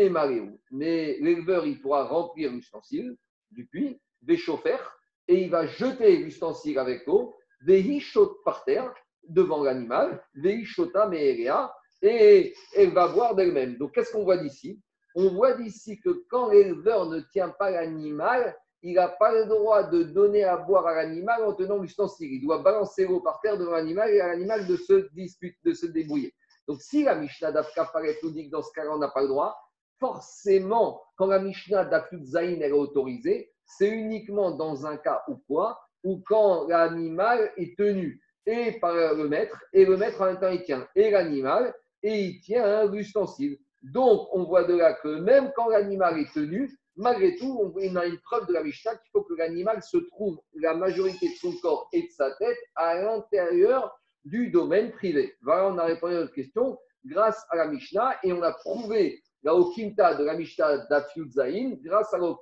mais 0.72 1.18
l'éleveur 1.20 1.64
il 1.64 1.80
pourra 1.80 2.02
remplir 2.02 2.50
l'ustensile 2.50 3.16
du 3.52 3.64
puits, 3.66 4.00
des 4.22 4.36
chauffeurs, 4.36 4.98
et 5.28 5.44
il 5.44 5.50
va 5.50 5.68
jeter 5.68 6.16
l'ustensile 6.16 6.80
avec 6.80 7.06
l'eau, 7.06 7.36
des 7.64 8.02
par 8.44 8.64
terre, 8.64 8.92
devant 9.28 9.62
l'animal, 9.62 10.20
Veishota 10.34 11.06
Me'erea, 11.06 11.72
et 12.02 12.54
elle 12.74 12.90
va 12.90 13.06
boire 13.06 13.36
d'elle-même. 13.36 13.76
Donc, 13.76 13.92
qu'est-ce 13.92 14.12
qu'on 14.12 14.24
voit 14.24 14.38
d'ici? 14.38 14.82
On 15.14 15.28
voit 15.28 15.54
d'ici 15.54 16.00
que 16.00 16.24
quand 16.28 16.50
l'éleveur 16.50 17.06
ne 17.06 17.20
tient 17.20 17.50
pas 17.50 17.70
l'animal, 17.70 18.56
il 18.84 18.94
n'a 18.94 19.08
pas 19.08 19.32
le 19.32 19.46
droit 19.46 19.82
de 19.82 20.02
donner 20.02 20.44
à 20.44 20.58
boire 20.58 20.86
à 20.86 20.94
l'animal 20.94 21.42
en 21.42 21.54
tenant 21.54 21.78
l'ustensile. 21.78 22.35
Il 22.35 22.42
doit 22.42 22.58
balancer 22.58 23.06
l'eau 23.06 23.20
par 23.20 23.40
terre 23.40 23.56
devant 23.56 23.72
l'animal 23.72 24.10
et 24.10 24.20
à 24.20 24.28
l'animal 24.28 24.66
de 24.66 24.76
se 24.76 25.08
disputer, 25.14 25.58
de 25.64 25.72
se 25.72 25.87
débrouiller. 25.87 26.35
Donc, 26.68 26.82
si 26.82 27.02
la 27.02 27.14
Mishnah 27.14 27.50
d'Afka 27.50 27.90
nous 28.22 28.30
dit 28.30 28.46
que 28.46 28.50
dans 28.50 28.62
ce 28.62 28.70
cas-là, 28.74 28.90
on 28.92 28.98
n'a 28.98 29.08
pas 29.08 29.22
le 29.22 29.28
droit, 29.28 29.56
forcément, 29.98 31.00
quand 31.16 31.26
la 31.26 31.38
Mishnah 31.38 31.87
d'Afut 31.87 32.22
Zain 32.24 32.60
est 32.60 32.72
autorisée, 32.72 33.50
c'est 33.64 33.88
uniquement 33.88 34.50
dans 34.50 34.85
un 34.85 34.98
cas 34.98 35.22
ou 35.28 35.37
quoi 35.48 35.80
Ou 36.04 36.22
quand 36.26 36.68
l'animal 36.68 37.52
est 37.56 37.78
tenu 37.78 38.20
et 38.44 38.72
par 38.80 38.94
le 38.94 39.28
maître, 39.28 39.64
et 39.72 39.87
le 39.87 39.96
maître 39.96 40.20
en 40.20 40.26
même 40.26 40.38
temps 40.38 40.50
il 40.50 40.62
tient 40.62 40.87
et 40.94 41.10
l'animal, 41.10 41.74
et 42.02 42.20
il 42.20 42.40
tient 42.42 42.85
l'ustensile. 42.85 43.56
Donc 43.82 44.28
on 44.32 44.44
voit 44.44 44.64
de 44.64 44.74
là 44.76 44.92
que 44.92 45.08
même 45.20 45.50
quand 45.56 45.68
l'animal 45.68 46.18
est 46.18 46.30
tenu, 46.35 46.70
malgré 46.96 47.36
tout, 47.36 47.72
on 47.74 47.96
a 47.96 48.06
une 48.06 48.20
preuve 48.20 48.46
de 48.46 48.52
la 48.52 48.62
Mishnah 48.62 48.96
qu'il 48.96 49.10
faut 49.12 49.22
que 49.22 49.34
l'animal 49.34 49.82
se 49.82 49.96
trouve 49.96 50.40
la 50.54 50.74
majorité 50.74 51.28
de 51.28 51.34
son 51.34 51.52
corps 51.60 51.88
et 51.92 52.02
de 52.02 52.10
sa 52.10 52.30
tête 52.36 52.58
à 52.76 53.00
l'intérieur 53.00 53.98
du 54.24 54.50
domaine 54.50 54.92
privé. 54.92 55.36
Voilà, 55.42 55.68
on 55.68 55.78
a 55.78 55.84
répondu 55.84 56.14
à 56.14 56.20
notre 56.20 56.34
question 56.34 56.78
grâce 57.04 57.44
à 57.50 57.56
la 57.56 57.66
Mishnah 57.66 58.18
et 58.22 58.32
on 58.32 58.42
a 58.42 58.52
prouvé 58.52 59.22
la 59.42 59.54
Okimta 59.54 60.14
de 60.14 60.24
la 60.24 60.34
Mishnah 60.34 60.86
Zain 61.28 61.76
grâce 61.82 62.14
à 62.14 62.18
la 62.18 62.34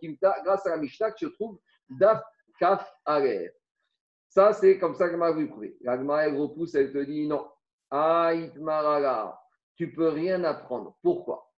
grâce 0.44 0.66
à 0.66 0.70
la 0.70 0.76
Mishnah 0.76 1.10
qui 1.12 1.24
se 1.24 1.30
trouve 1.30 1.58
d'Af 1.90 2.22
kaf 2.58 2.92
arer. 3.04 3.52
Ça, 4.28 4.52
c'est 4.52 4.78
comme 4.78 4.94
ça 4.94 5.08
que 5.10 5.16
m'a 5.16 5.32
vu 5.32 5.48
prouver. 5.48 5.76
L'agma, 5.82 6.24
elle 6.24 6.36
repousse, 6.36 6.74
elle 6.74 6.92
te 6.92 6.98
dit 6.98 7.26
non. 7.26 7.46
Aït 7.90 8.56
marala, 8.56 9.38
tu 9.76 9.92
peux 9.92 10.08
rien 10.08 10.42
apprendre. 10.44 10.96
Pourquoi? 11.02 11.52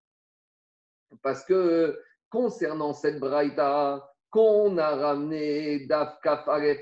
Parce 1.22 1.44
que 1.44 1.96
concernant 2.34 2.92
cette 2.92 3.20
braïta 3.20 4.10
qu'on 4.28 4.76
a 4.76 4.96
ramené 4.96 5.86
d'Af 5.86 6.18
Kaf 6.20 6.48
Aref 6.48 6.80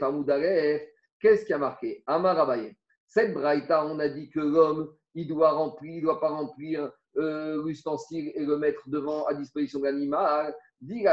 qu'est-ce 1.20 1.44
qui 1.44 1.52
a 1.52 1.58
marqué? 1.58 2.02
Amarabaye. 2.06 2.74
Cette 3.06 3.34
braïta, 3.34 3.84
on 3.84 3.98
a 3.98 4.08
dit 4.08 4.30
que 4.30 4.40
l'homme, 4.40 4.90
il 5.14 5.28
doit 5.28 5.52
remplir, 5.52 5.96
il 5.96 6.00
doit 6.00 6.20
pas 6.20 6.30
remplir 6.30 6.90
euh, 7.18 7.62
l'ustensile 7.66 8.32
et 8.34 8.46
le 8.46 8.56
mettre 8.56 8.88
devant 8.88 9.26
à 9.26 9.34
disposition 9.34 9.80
de 9.80 9.84
l'animal. 9.84 10.56
Dit 10.80 11.04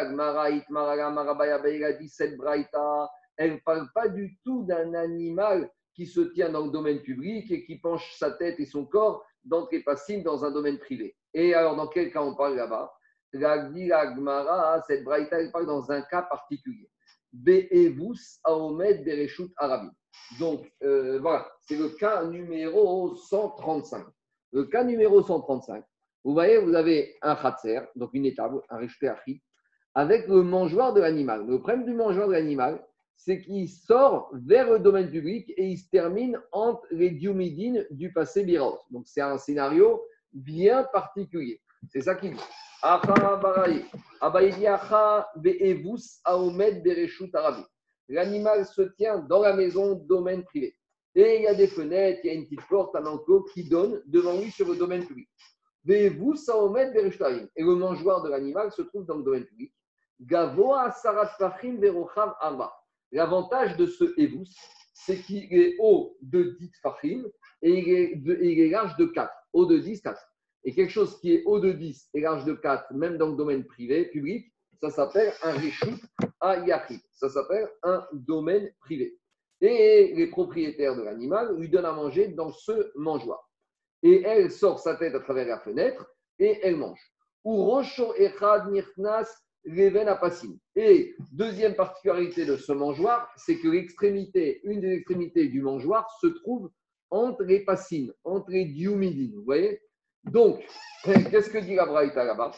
cette 2.08 2.38
braïta, 2.38 3.12
elle 3.36 3.52
ne 3.52 3.60
parle 3.66 3.90
pas 3.94 4.08
du 4.08 4.40
tout 4.46 4.64
d'un 4.64 4.94
animal 4.94 5.70
qui 5.94 6.06
se 6.06 6.22
tient 6.22 6.50
dans 6.50 6.66
le 6.66 6.72
domaine 6.72 7.02
public 7.02 7.52
et 7.52 7.66
qui 7.66 7.78
penche 7.80 8.16
sa 8.18 8.32
tête 8.32 8.58
et 8.62 8.66
son 8.66 8.86
corps 8.86 9.26
d'entrée 9.44 9.82
passive 9.82 10.24
dans 10.24 10.46
un 10.46 10.52
domaine 10.52 10.78
privé. 10.78 11.18
Et 11.34 11.54
alors, 11.54 11.76
dans 11.76 11.88
quel 11.88 12.10
cas 12.14 12.22
on 12.22 12.36
parle 12.36 12.56
là-bas? 12.56 12.90
La 13.34 13.58
Gmara, 13.68 14.82
cette 14.88 15.04
braïta, 15.04 15.40
elle 15.40 15.52
parle 15.52 15.68
dans 15.68 15.92
un 15.92 16.02
cas 16.02 16.24
particulier. 16.24 16.90
Be'evus 17.32 18.40
Aomed 18.44 19.04
Bereshut 19.04 19.52
Arabi. 19.58 19.90
Donc, 20.40 20.72
euh, 20.84 21.20
voilà, 21.20 21.48
c'est 21.62 21.78
le 21.78 21.90
cas 21.90 22.26
numéro 22.26 23.16
135. 23.16 24.06
Le 24.52 24.66
cas 24.66 24.84
numéro 24.84 25.22
135, 25.22 25.84
vous 26.24 26.34
voyez, 26.34 26.58
vous 26.58 26.74
avez 26.74 27.16
un 27.22 27.36
khatser, 27.36 27.82
donc 27.96 28.10
une 28.14 28.26
étable, 28.26 28.62
un 28.70 28.84
achit, 28.84 29.42
avec 29.94 30.28
le 30.28 30.42
mangeoir 30.44 30.94
de 30.94 31.02
l'animal. 31.02 31.46
Le 31.46 31.60
problème 31.60 31.86
du 31.86 31.94
mangeoir 31.94 32.28
de 32.28 32.34
l'animal, 32.34 32.84
c'est 33.16 33.42
qu'il 33.42 33.70
sort 33.70 34.32
vers 34.34 34.72
le 34.72 34.80
domaine 34.80 35.10
public 35.10 35.52
et 35.56 35.68
il 35.68 35.78
se 35.78 35.90
termine 35.90 36.40
entre 36.52 36.86
les 36.92 37.12
diomidines 37.12 37.86
du 37.92 38.12
passé 38.12 38.44
biros. 38.44 38.80
Donc, 38.92 39.08
c'est 39.08 39.22
un 39.22 39.38
scénario 39.38 40.02
bien 40.34 40.84
particulier. 40.94 41.62
C'est 41.90 42.02
ça 42.02 42.16
qui 42.16 42.30
dit. 42.30 42.40
L'animal 48.08 48.66
se 48.66 48.82
tient 48.96 49.20
dans 49.20 49.42
la 49.42 49.54
maison, 49.54 49.96
domaine 49.96 50.44
privé. 50.46 50.74
Et 51.16 51.38
il 51.38 51.42
y 51.44 51.48
a 51.48 51.56
des 51.56 51.68
fenêtres, 51.68 52.22
il 52.24 52.28
y 52.28 52.30
a 52.30 52.34
une 52.34 52.46
petite 52.46 52.66
porte, 52.70 52.96
un 52.96 53.06
enclos 53.06 53.44
qui 53.54 53.68
donne 53.68 54.02
devant 54.06 54.40
lui 54.40 54.50
sur 54.52 54.68
le 54.70 54.76
domaine 54.78 55.06
public. 55.06 55.28
Et 55.88 56.10
le 56.10 57.76
mangeoir 57.76 58.22
de 58.22 58.30
l'animal 58.30 58.72
se 58.72 58.82
trouve 58.84 59.06
dans 59.06 59.18
le 59.18 59.24
domaine 59.24 59.46
public. 59.46 59.74
L'avantage 63.12 63.76
de 63.78 63.86
ce 63.88 64.14
Evus, 64.18 64.56
c'est 64.94 65.18
qu'il 65.18 65.54
est 65.54 65.76
haut 65.80 66.16
de 66.22 66.56
10 66.60 66.72
fachim 66.82 67.24
et 67.62 67.72
il 67.72 68.60
est, 68.62 68.70
large 68.70 68.96
de 68.98 69.06
4. 69.06 69.34
Haut 69.54 69.66
de 69.66 69.78
10, 69.78 70.02
4. 70.02 70.22
Et 70.64 70.74
quelque 70.74 70.92
chose 70.92 71.20
qui 71.20 71.34
est 71.34 71.44
haut 71.46 71.60
de 71.60 71.72
10 71.72 72.10
et 72.14 72.22
large 72.22 72.46
de 72.46 72.54
4, 72.54 72.94
même 72.94 73.18
dans 73.18 73.30
le 73.30 73.36
domaine 73.36 73.66
privé, 73.66 74.06
public, 74.06 74.52
ça 74.82 74.90
s'appelle 74.90 75.34
un 75.44 75.52
Rishut 75.52 76.02
à 76.40 76.58
Yachid. 76.66 77.02
Ça 77.12 77.30
s'appelle 77.30 77.70
un 77.84 78.06
domaine 78.14 78.72
privé. 78.80 79.18
Et 79.62 80.14
les 80.16 80.28
propriétaires 80.28 80.96
de 80.96 81.02
l'animal 81.02 81.58
lui 81.58 81.70
donnent 81.70 81.86
à 81.86 81.94
manger 81.94 82.30
dans 82.30 82.52
ce 82.52 82.92
mangeoir. 82.96 83.50
Et 84.04 84.22
elle 84.22 84.50
sort 84.52 84.80
sa 84.80 84.96
tête 84.96 85.16
à 85.16 85.20
travers 85.20 85.48
la 85.48 85.60
fenêtre 85.60 86.10
et 86.40 86.60
elle 86.64 86.78
mange. 86.78 87.02
Ou 87.44 87.64
Rocho 87.66 88.14
Echad 88.16 88.72
Nirknas 88.72 89.30
et 90.76 91.16
deuxième 91.32 91.76
particularité 91.76 92.46
de 92.46 92.56
ce 92.56 92.72
mangeoir, 92.72 93.32
c'est 93.36 93.58
que 93.58 93.68
l'extrémité, 93.68 94.62
une 94.64 94.80
des 94.80 94.94
extrémités 94.94 95.48
du 95.48 95.62
mangeoir 95.62 96.10
se 96.22 96.28
trouve 96.28 96.72
entre 97.10 97.44
les 97.44 97.66
passines, 97.66 98.14
entre 98.24 98.52
les 98.52 98.66
diumidines. 98.66 99.36
Vous 99.36 99.44
voyez? 99.44 99.82
Donc, 100.26 100.64
qu'est-ce 101.04 101.50
que 101.50 101.60
dit 101.60 101.76
la 101.76 101.86
Braïta 101.86 102.24
là-bas? 102.24 102.52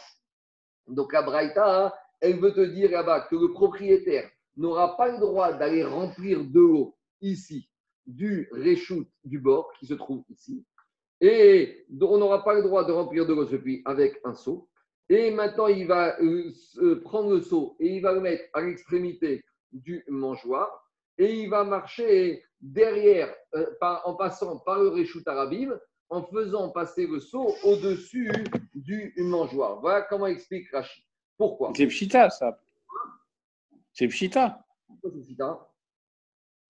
Donc 0.87 1.13
la 1.13 1.21
Braïta, 1.21 1.95
elle 2.19 2.39
veut 2.39 2.53
te 2.53 2.61
dire 2.61 2.91
là-bas 2.91 3.21
que 3.21 3.35
le 3.35 3.51
propriétaire 3.51 4.29
n'aura 4.57 4.97
pas 4.97 5.11
le 5.11 5.19
droit 5.19 5.53
d'aller 5.53 5.83
remplir 5.83 6.43
de 6.43 6.59
l'eau 6.59 6.97
ici 7.21 7.69
du 8.05 8.49
réchoute 8.51 9.07
du 9.23 9.39
bord 9.39 9.71
qui 9.79 9.85
se 9.85 9.93
trouve 9.93 10.23
ici. 10.29 10.65
Et 11.21 11.85
on 12.01 12.17
n'aura 12.17 12.43
pas 12.43 12.55
le 12.55 12.63
droit 12.63 12.83
de 12.83 12.91
remplir 12.91 13.25
de 13.25 13.33
l'eau 13.33 13.45
depuis 13.45 13.81
avec 13.85 14.19
un 14.23 14.33
seau. 14.33 14.67
Et 15.07 15.29
maintenant, 15.31 15.67
il 15.67 15.87
va 15.87 16.19
euh, 16.19 17.01
prendre 17.03 17.31
le 17.31 17.41
seau 17.41 17.75
et 17.79 17.95
il 17.95 18.01
va 18.01 18.13
le 18.13 18.21
mettre 18.21 18.43
à 18.53 18.61
l'extrémité 18.61 19.43
du 19.71 20.03
mangeoir 20.07 20.69
et 21.17 21.33
il 21.33 21.49
va 21.49 21.63
marcher 21.63 22.43
derrière, 22.59 23.33
euh, 23.55 23.65
en 23.81 24.15
passant 24.15 24.59
par 24.59 24.79
le 24.79 24.89
Réchout 24.89 25.23
Arabim, 25.25 25.77
en 26.11 26.23
faisant 26.23 26.69
passer 26.69 27.07
le 27.07 27.19
seau 27.19 27.55
au-dessus 27.63 28.31
du 28.75 29.13
mangeoir. 29.17 29.79
Voilà 29.79 30.03
comment 30.03 30.27
explique 30.27 30.69
Rachid. 30.71 31.03
Pourquoi? 31.37 31.71
C'est 31.75 31.87
Pshita, 31.87 32.29
ça. 32.29 32.59
C'est 33.93 34.07
Pshita. 34.07 34.63
Pourquoi 34.85 35.09
c'est 35.11 35.21
Pshita 35.21 35.71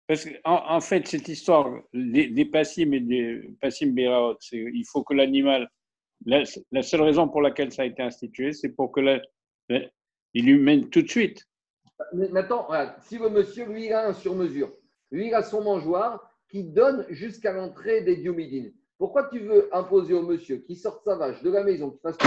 Parce 0.08 0.26
qu'en 0.26 0.76
en, 0.76 0.80
fait, 0.80 1.08
cette 1.08 1.28
histoire 1.28 1.70
des, 1.92 2.28
des 2.28 2.46
passim 2.46 2.94
et 2.94 3.00
des 3.00 3.58
passim 3.60 3.88
béraot, 3.88 4.38
il 4.52 4.86
faut 4.88 5.04
que 5.04 5.16
l'animal 5.16 5.70
la, 6.26 6.84
seule 6.84 7.02
raison 7.02 7.28
pour 7.28 7.42
laquelle 7.42 7.72
ça 7.72 7.82
a 7.82 7.86
été 7.86 8.04
institué, 8.04 8.54
c'est 8.54 8.70
pour 8.70 8.92
que 8.92 9.02
il 10.34 10.46
lui 10.46 10.60
mène 10.60 10.90
tout 10.90 11.02
de 11.02 11.10
suite. 11.10 11.48
Maintenant, 12.14 12.68
si 13.02 13.18
le 13.18 13.30
monsieur, 13.30 13.66
lui, 13.66 13.88
il 13.88 13.94
a 13.94 14.08
un 14.08 14.14
sur-mesure, 14.14 14.72
lui, 15.10 15.28
il 15.28 15.34
a 15.34 15.42
son 15.42 15.64
mangeoir 15.64 16.32
qui 16.48 16.64
donne 16.64 17.06
jusqu'à 17.10 17.54
l'entrée 17.54 18.02
des 18.02 18.18
diomidines. 18.18 18.72
Pourquoi 19.02 19.24
tu 19.30 19.40
veux 19.40 19.68
imposer 19.76 20.14
au 20.14 20.22
monsieur 20.22 20.58
qui 20.58 20.76
sorte 20.76 21.04
sa 21.04 21.16
vache 21.16 21.42
de 21.42 21.50
la 21.50 21.64
maison, 21.64 21.90
qui 21.90 21.98
fasse 22.02 22.18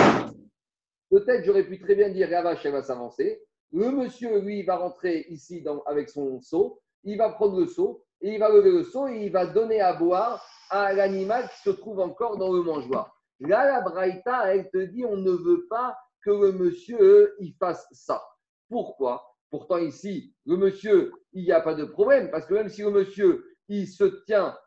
Peut-être 1.08 1.44
j'aurais 1.44 1.62
pu 1.62 1.78
très 1.78 1.94
bien 1.94 2.08
dire 2.08 2.28
la 2.28 2.42
vache, 2.42 2.66
elle 2.66 2.72
va 2.72 2.82
s'avancer. 2.82 3.40
Le 3.70 3.92
monsieur, 3.92 4.40
lui, 4.40 4.58
il 4.58 4.66
va 4.66 4.78
rentrer 4.78 5.24
ici 5.28 5.62
dans, 5.62 5.84
avec 5.84 6.08
son 6.08 6.40
seau, 6.40 6.80
il 7.04 7.16
va 7.16 7.28
prendre 7.28 7.60
le 7.60 7.68
seau, 7.68 8.04
et 8.22 8.32
il 8.32 8.40
va 8.40 8.48
lever 8.48 8.72
le 8.72 8.82
seau 8.82 9.06
et 9.06 9.24
il 9.24 9.30
va 9.30 9.46
donner 9.46 9.80
à 9.80 9.92
boire 9.92 10.44
à 10.68 10.92
l'animal 10.92 11.48
qui 11.48 11.62
se 11.62 11.70
trouve 11.70 12.00
encore 12.00 12.38
dans 12.38 12.52
le 12.52 12.62
mangeoir. 12.62 13.16
Là, 13.38 13.66
la 13.66 13.80
Braïta, 13.80 14.52
elle 14.52 14.68
te 14.68 14.78
dit 14.78 15.04
on 15.04 15.16
ne 15.16 15.30
veut 15.30 15.68
pas 15.70 15.96
que 16.24 16.30
le 16.30 16.50
monsieur 16.50 17.36
il 17.38 17.54
fasse 17.54 17.86
ça. 17.92 18.20
Pourquoi? 18.68 19.24
Pourtant, 19.48 19.78
ici, 19.78 20.34
le 20.44 20.56
monsieur, 20.56 21.12
il 21.34 21.44
n'y 21.44 21.52
a 21.52 21.60
pas 21.60 21.74
de 21.74 21.84
problème, 21.84 22.32
parce 22.32 22.46
que 22.46 22.54
même 22.54 22.68
si 22.68 22.82
le 22.82 22.90
monsieur, 22.90 23.44
il 23.68 23.86
se 23.86 24.24
tient, 24.24 24.58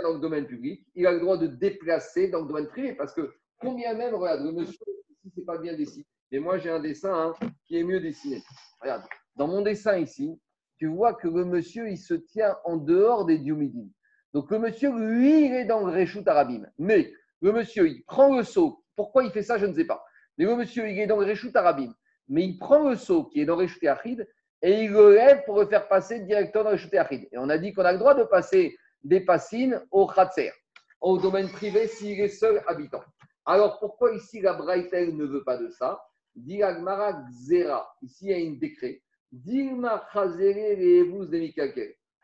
dans 0.00 0.14
le 0.14 0.20
domaine 0.20 0.46
public, 0.46 0.86
il 0.94 1.06
a 1.06 1.12
le 1.12 1.20
droit 1.20 1.36
de 1.36 1.46
déplacer 1.46 2.28
dans 2.28 2.40
le 2.40 2.46
domaine 2.46 2.68
privé, 2.68 2.94
parce 2.94 3.12
que 3.12 3.34
combien 3.58 3.94
même, 3.94 4.14
regarde, 4.14 4.44
le 4.44 4.52
monsieur, 4.52 4.78
ici, 5.10 5.32
c'est 5.34 5.44
pas 5.44 5.58
bien 5.58 5.76
dessiné. 5.76 6.06
Mais 6.30 6.38
moi, 6.38 6.58
j'ai 6.58 6.70
un 6.70 6.80
dessin 6.80 7.12
hein, 7.12 7.48
qui 7.66 7.76
est 7.76 7.84
mieux 7.84 8.00
dessiné. 8.00 8.42
Regarde, 8.80 9.04
dans 9.36 9.46
mon 9.46 9.60
dessin 9.60 9.98
ici, 9.98 10.40
tu 10.78 10.86
vois 10.86 11.14
que 11.14 11.28
le 11.28 11.44
monsieur, 11.44 11.90
il 11.90 11.98
se 11.98 12.14
tient 12.14 12.56
en 12.64 12.76
dehors 12.76 13.26
des 13.26 13.38
diomidines. 13.38 13.90
Donc, 14.32 14.50
le 14.50 14.58
monsieur, 14.58 14.90
lui, 14.90 15.46
il 15.46 15.52
est 15.52 15.66
dans 15.66 15.86
le 15.86 15.92
Réchout 15.92 16.24
Arabim. 16.26 16.66
Mais 16.78 17.12
le 17.42 17.52
monsieur, 17.52 17.88
il 17.88 18.02
prend 18.04 18.34
le 18.36 18.44
seau. 18.44 18.82
Pourquoi 18.96 19.24
il 19.24 19.30
fait 19.30 19.42
ça, 19.42 19.58
je 19.58 19.66
ne 19.66 19.74
sais 19.74 19.84
pas. 19.84 20.04
Mais 20.38 20.46
le 20.46 20.56
monsieur, 20.56 20.88
il 20.88 20.98
est 20.98 21.06
dans 21.06 21.18
le 21.18 21.26
Réchout 21.26 21.50
Arabim. 21.54 21.94
Mais 22.28 22.44
il 22.44 22.58
prend 22.58 22.88
le 22.88 22.96
seau 22.96 23.24
qui 23.24 23.40
est 23.40 23.44
dans 23.44 23.56
le 23.56 23.62
Réchout 23.62 23.86
Achid 23.86 24.26
et 24.62 24.84
il 24.84 24.92
le 24.92 25.14
lève 25.14 25.44
pour 25.44 25.58
le 25.58 25.66
faire 25.66 25.88
passer 25.88 26.20
directement 26.20 26.64
dans 26.64 26.70
le 26.70 26.76
Réchout 26.76 26.96
Achid. 26.96 27.28
Et 27.30 27.38
on 27.38 27.48
a 27.48 27.58
dit 27.58 27.72
qu'on 27.72 27.84
a 27.84 27.92
le 27.92 27.98
droit 27.98 28.14
de 28.14 28.24
passer 28.24 28.76
des 29.04 29.20
passines 29.20 29.82
au 29.90 30.06
Khatser, 30.06 30.52
au 31.00 31.18
domaine 31.18 31.50
privé, 31.50 31.86
s'il 31.88 32.20
est 32.20 32.28
seul 32.28 32.62
habitant. 32.66 33.02
Alors 33.44 33.78
pourquoi 33.78 34.14
ici 34.14 34.40
la 34.40 34.52
Braïtel 34.54 35.16
ne 35.16 35.24
veut 35.24 35.44
pas 35.44 35.56
de 35.56 35.68
ça? 35.68 36.00
Dit 36.34 36.62
Agmara. 36.62 37.24
Ici, 37.30 37.66
il 38.22 38.28
y 38.28 38.32
a 38.32 38.36
un 38.36 38.52
décret. 38.54 39.02
Dilma 39.32 40.06
les 40.38 41.04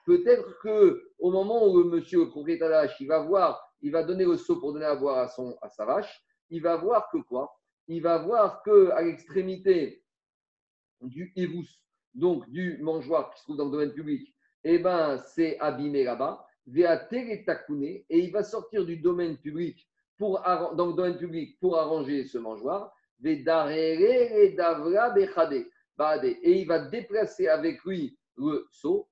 Peut-être 0.07 0.59
que 0.63 1.11
au 1.19 1.31
moment 1.31 1.67
où 1.67 1.85
monsieur, 1.85 2.21
le 2.21 2.31
propriétaire 2.31 2.91
il 3.01 3.07
va 3.09 3.21
voir 3.21 3.69
il 3.81 3.93
va 3.93 4.03
donner 4.03 4.25
le 4.25 4.37
seau 4.37 4.57
pour 4.57 4.73
donner 4.73 4.87
à 4.87 4.97
boire 4.97 5.19
à, 5.19 5.29
son, 5.29 5.57
à 5.63 5.69
sa 5.69 5.85
vache, 5.85 6.23
il 6.51 6.63
va 6.63 6.77
voir 6.77 7.09
que 7.11 7.19
quoi? 7.19 7.55
Il 7.87 8.03
va 8.03 8.19
voir 8.19 8.63
que 8.63 8.91
à 8.91 9.03
l'extrémité 9.03 10.03
du 11.01 11.33
évous, 11.37 11.67
donc 12.15 12.49
du 12.51 12.79
mangeoir 12.83 13.31
qui 13.31 13.39
se 13.39 13.45
trouve 13.45 13.57
dans 13.57 13.67
le 13.67 13.71
domaine 13.71 13.93
public, 13.93 14.35
eh 14.65 14.79
ben, 14.79 15.19
c'est 15.19 15.59
abîmé 15.61 16.05
là-bas, 16.05 16.45
et 16.75 18.19
il 18.19 18.31
va 18.31 18.43
sortir 18.43 18.85
du 18.85 18.97
domaine 18.99 19.37
public 19.39 19.89
pour, 20.17 20.41
dans 20.77 20.93
domaine 20.93 21.17
public 21.17 21.59
pour 21.61 21.79
arranger 21.79 22.25
ce 22.25 22.39
mangeoir, 22.39 22.93
et 23.25 23.43
il 26.45 26.67
va 26.67 26.79
déplacer 26.89 27.49
avec 27.49 27.83
lui 27.85 28.19
le 28.37 28.67
seau. 28.71 29.09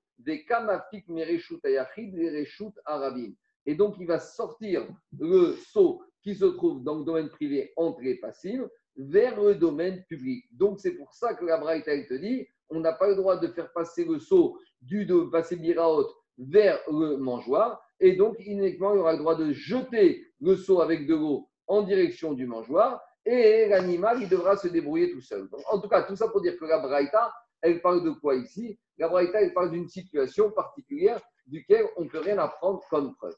Et 3.65 3.75
donc, 3.75 3.95
il 3.99 4.07
va 4.07 4.19
sortir 4.19 4.87
le 5.19 5.53
seau 5.53 6.01
qui 6.23 6.35
se 6.35 6.45
trouve 6.45 6.83
dans 6.83 6.99
le 6.99 7.05
domaine 7.05 7.29
privé 7.29 7.73
entre 7.75 8.01
les 8.01 8.15
passives 8.15 8.67
vers 8.95 9.39
le 9.39 9.55
domaine 9.55 10.03
public. 10.05 10.45
Donc, 10.51 10.79
c'est 10.79 10.93
pour 10.93 11.13
ça 11.13 11.35
que 11.35 11.45
la 11.45 11.59
te 11.81 12.13
dit, 12.15 12.47
on 12.69 12.79
n'a 12.79 12.93
pas 12.93 13.07
le 13.07 13.15
droit 13.15 13.37
de 13.37 13.47
faire 13.47 13.71
passer 13.73 14.05
le 14.05 14.19
seau 14.19 14.59
du 14.81 15.05
de 15.05 15.21
passer 15.29 15.55
Biraot 15.55 16.07
vers 16.37 16.79
le 16.91 17.17
mangeoire. 17.17 17.81
Et 17.99 18.15
donc, 18.15 18.35
uniquement, 18.39 18.93
il 18.93 18.99
aura 18.99 19.13
le 19.13 19.19
droit 19.19 19.35
de 19.35 19.51
jeter 19.51 20.25
le 20.39 20.55
seau 20.55 20.81
avec 20.81 21.07
de 21.07 21.15
l'eau 21.15 21.49
en 21.67 21.81
direction 21.81 22.33
du 22.33 22.45
mangeoire. 22.45 23.01
Et 23.25 23.67
l'animal, 23.67 24.21
il 24.21 24.29
devra 24.29 24.55
se 24.55 24.67
débrouiller 24.67 25.11
tout 25.11 25.21
seul. 25.21 25.49
en 25.71 25.79
tout 25.79 25.89
cas, 25.89 26.03
tout 26.03 26.15
ça 26.15 26.29
pour 26.29 26.41
dire 26.41 26.57
que 26.57 26.65
la 26.65 26.79
Braïta, 26.79 27.33
elle 27.61 27.81
parle 27.81 28.03
de 28.03 28.11
quoi 28.11 28.35
ici? 28.35 28.79
La 28.97 29.09
Braïta, 29.09 29.41
elle 29.41 29.53
parle 29.53 29.71
d'une 29.71 29.89
situation 29.89 30.51
particulière 30.51 31.19
duquel 31.45 31.85
on 31.97 32.03
ne 32.03 32.09
peut 32.09 32.19
rien 32.19 32.37
apprendre 32.37 32.81
comme 32.89 33.15
preuve. 33.15 33.35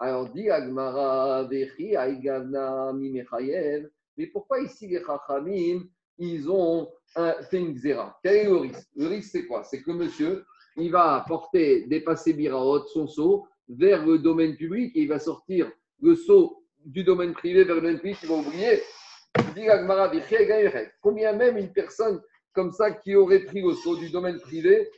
Alors, 0.00 0.28
dit 0.30 0.48
Agmara, 0.50 1.44
Vechi, 1.44 1.94
Aigavna, 1.94 2.92
Mimechayev. 2.92 3.90
Mais 4.16 4.26
pourquoi 4.26 4.60
ici 4.60 4.88
les 4.88 5.02
Chachamim, 5.04 5.84
ils 6.18 6.50
ont 6.50 6.88
fait 7.14 7.60
une 7.60 7.74
xéra? 7.74 8.18
Quel 8.22 8.36
est 8.36 8.44
le 8.44 8.56
risque? 8.56 8.88
Le 8.96 9.06
risque, 9.06 9.30
c'est 9.30 9.46
quoi? 9.46 9.64
C'est 9.64 9.82
que 9.82 9.90
monsieur, 9.90 10.44
il 10.78 10.90
va 10.90 11.24
porter, 11.26 11.86
dépasser 11.86 12.32
Biraot, 12.32 12.86
son 12.86 13.06
seau, 13.06 13.46
vers 13.68 14.04
le 14.06 14.18
domaine 14.18 14.56
public 14.56 14.94
et 14.96 15.02
il 15.02 15.08
va 15.08 15.18
sortir 15.18 15.70
le 16.00 16.14
seau 16.14 16.64
du 16.84 17.04
domaine 17.04 17.32
privé 17.32 17.64
vers 17.64 17.76
le 17.76 17.82
domaine 17.82 17.98
public, 17.98 18.18
il 18.22 18.28
va 18.28 18.34
oublier. 18.36 18.82
Combien 21.00 21.32
même 21.32 21.58
une 21.58 21.72
personne 21.72 22.20
comme 22.52 22.72
ça 22.72 22.90
qui 22.92 23.14
aurait 23.14 23.44
pris 23.44 23.60
le 23.60 23.74
seau 23.74 23.96
du 23.96 24.10
domaine 24.10 24.38
privé 24.40 24.90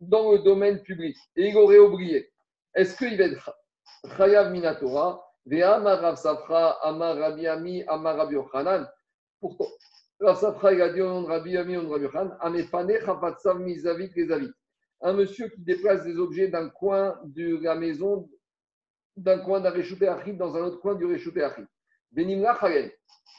dans 0.00 0.32
le 0.32 0.38
domaine 0.38 0.82
public 0.82 1.16
et 1.36 1.48
il 1.48 1.56
aurait 1.56 1.78
oublié. 1.78 2.30
Est-ce 2.74 2.96
qu'il 2.96 3.16
va 3.16 3.24
être 3.24 3.52
Chayav 4.16 4.50
Minatora? 4.52 5.24
Safra, 6.16 6.78
Amar 6.82 7.16
Rabbi 7.16 7.46
Ami, 7.46 7.82
Amar 7.86 8.30
Yochanan. 8.30 8.88
Pourtant, 9.40 9.66
Rav 10.20 10.38
Safra, 10.38 10.72
il 10.72 10.82
a 10.82 10.90
dit 10.90 11.00
Ami, 11.56 11.76
au 11.76 11.82
nom 11.82 11.96
de 11.96 12.02
Yochanan 12.02 12.36
Amefane 12.40 12.92
un 15.02 15.12
monsieur 15.12 15.48
qui 15.48 15.62
déplace 15.62 16.04
des 16.04 16.16
objets 16.16 16.48
d'un 16.48 16.68
coin 16.68 17.18
de 17.24 17.58
la 17.62 17.74
maison, 17.74 18.28
d'un 19.16 19.38
coin 19.38 19.60
d'un 19.60 19.70
réchauffé 19.70 20.08
Achid 20.08 20.36
dans 20.36 20.56
un 20.56 20.62
autre 20.62 20.80
coin 20.80 20.94
du 20.94 21.04
réchauffé 21.04 21.42
Achid. 21.42 21.66
Benimla 22.12 22.58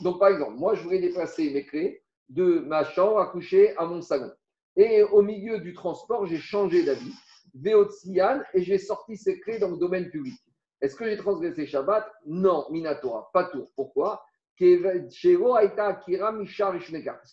Donc, 0.02 0.20
par 0.20 0.30
exemple, 0.30 0.58
moi, 0.58 0.76
je 0.76 0.84
voudrais 0.84 1.00
déplacer 1.00 1.52
mes 1.52 1.66
clés 1.66 2.04
de 2.30 2.60
ma 2.60 2.84
chambre 2.84 3.20
à 3.20 3.28
coucher 3.28 3.76
à 3.78 3.86
mon 3.86 4.02
salon. 4.02 4.32
Et 4.76 5.04
au 5.04 5.22
milieu 5.22 5.60
du 5.60 5.74
transport, 5.74 6.26
j'ai 6.26 6.38
changé 6.38 6.84
d'avis, 6.84 7.14
Véotsian, 7.54 8.42
et 8.54 8.64
j'ai 8.64 8.78
sorti 8.78 9.18
ces 9.18 9.40
clés 9.42 9.60
dans 9.60 9.70
le 9.70 9.78
domaine 9.78 10.10
public. 10.10 10.40
Est-ce 10.80 10.96
que 10.96 11.06
j'ai 11.06 11.18
transgressé 11.18 11.68
Shabbat? 11.68 12.10
Non, 12.26 12.66
Minatora, 12.72 13.30
pas 13.34 13.44
tout. 13.46 13.68
Pourquoi? 13.76 14.24
Parce 14.58 15.26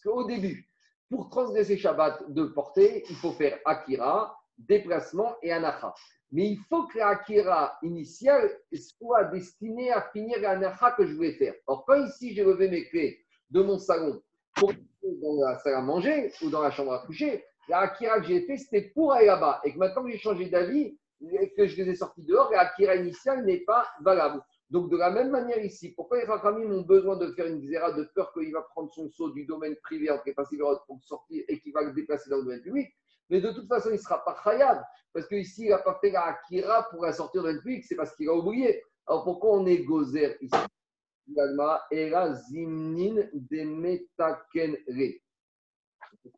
qu'au 0.02 0.24
début, 0.24 0.68
pour 1.10 1.30
transgresser 1.30 1.76
Shabbat 1.76 2.30
de 2.32 2.44
portée, 2.44 3.04
il 3.08 3.16
faut 3.16 3.32
faire 3.32 3.58
Akira, 3.64 4.38
déplacement 4.58 5.36
et 5.42 5.52
Anacha. 5.52 5.94
Mais 6.30 6.46
il 6.48 6.58
faut 6.68 6.86
que 6.86 6.98
l'Akira 6.98 7.78
initiale 7.82 8.50
soit 8.74 9.24
destinée 9.24 9.90
à 9.90 10.02
finir 10.12 10.40
l'Anacha 10.40 10.92
que 10.92 11.06
je 11.06 11.14
voulais 11.14 11.32
faire. 11.34 11.54
Or, 11.66 11.84
quand 11.86 12.04
ici 12.04 12.34
j'ai 12.34 12.44
levé 12.44 12.68
mes 12.68 12.86
clés 12.88 13.24
de 13.50 13.62
mon 13.62 13.78
salon 13.78 14.22
pour 14.54 14.72
dans 15.02 15.40
la 15.40 15.58
salle 15.60 15.74
à 15.74 15.80
manger 15.80 16.30
ou 16.42 16.50
dans 16.50 16.60
la 16.60 16.70
chambre 16.70 16.92
à 16.92 17.06
coucher, 17.06 17.42
l'Akira 17.68 18.20
que 18.20 18.26
j'ai 18.26 18.42
fait, 18.42 18.58
c'était 18.58 18.90
pour 18.94 19.12
aller 19.12 19.26
là-bas. 19.26 19.60
Et 19.64 19.72
que 19.72 19.78
maintenant 19.78 20.04
que 20.04 20.10
j'ai 20.10 20.18
changé 20.18 20.50
d'avis, 20.50 20.98
que 21.56 21.66
je 21.66 21.76
les 21.76 21.90
ai 21.90 21.94
sortis 21.94 22.22
dehors, 22.22 22.50
l'Akira 22.52 22.96
initiale 22.96 23.44
n'est 23.46 23.60
pas 23.60 23.88
valable. 24.00 24.42
Donc, 24.70 24.90
de 24.90 24.96
la 24.96 25.10
même 25.10 25.30
manière 25.30 25.64
ici, 25.64 25.92
pourquoi 25.92 26.18
les 26.18 26.24
Rachamim 26.24 26.70
ont 26.72 26.82
besoin 26.82 27.16
de 27.16 27.32
faire 27.32 27.46
une 27.46 27.60
xéra 27.60 27.92
de 27.92 28.04
peur 28.14 28.32
qu'il 28.34 28.52
va 28.52 28.62
prendre 28.62 28.92
son 28.92 29.08
saut 29.10 29.30
du 29.30 29.46
domaine 29.46 29.76
privé 29.82 30.10
entre 30.10 30.24
les 30.26 30.34
pour 30.34 31.02
sortir 31.02 31.42
et 31.48 31.58
qu'il 31.60 31.72
va 31.72 31.82
le 31.82 31.92
déplacer 31.92 32.28
dans 32.28 32.36
le 32.36 32.42
domaine 32.44 32.62
public? 32.62 32.88
Mais 33.30 33.40
de 33.40 33.50
toute 33.50 33.66
façon, 33.66 33.88
il 33.90 33.94
ne 33.94 33.98
sera 33.98 34.22
pas 34.24 34.36
khayab, 34.44 34.82
parce 35.12 35.26
qu'ici, 35.26 35.64
il 35.64 35.70
n'a 35.70 35.78
pas 35.78 35.98
fait 36.00 36.10
la 36.10 36.24
akira 36.26 36.88
pour 36.90 37.04
la 37.04 37.12
sortir 37.12 37.42
le 37.42 37.48
domaine 37.48 37.62
public, 37.62 37.84
c'est 37.84 37.96
parce 37.96 38.14
qu'il 38.14 38.28
a 38.28 38.34
oublié. 38.34 38.82
Alors, 39.06 39.24
pourquoi 39.24 39.52
on 39.52 39.66
est 39.66 39.84
gozer 39.84 40.36
ici? 40.42 40.54
Era 41.90 42.34
zimnin 42.34 43.28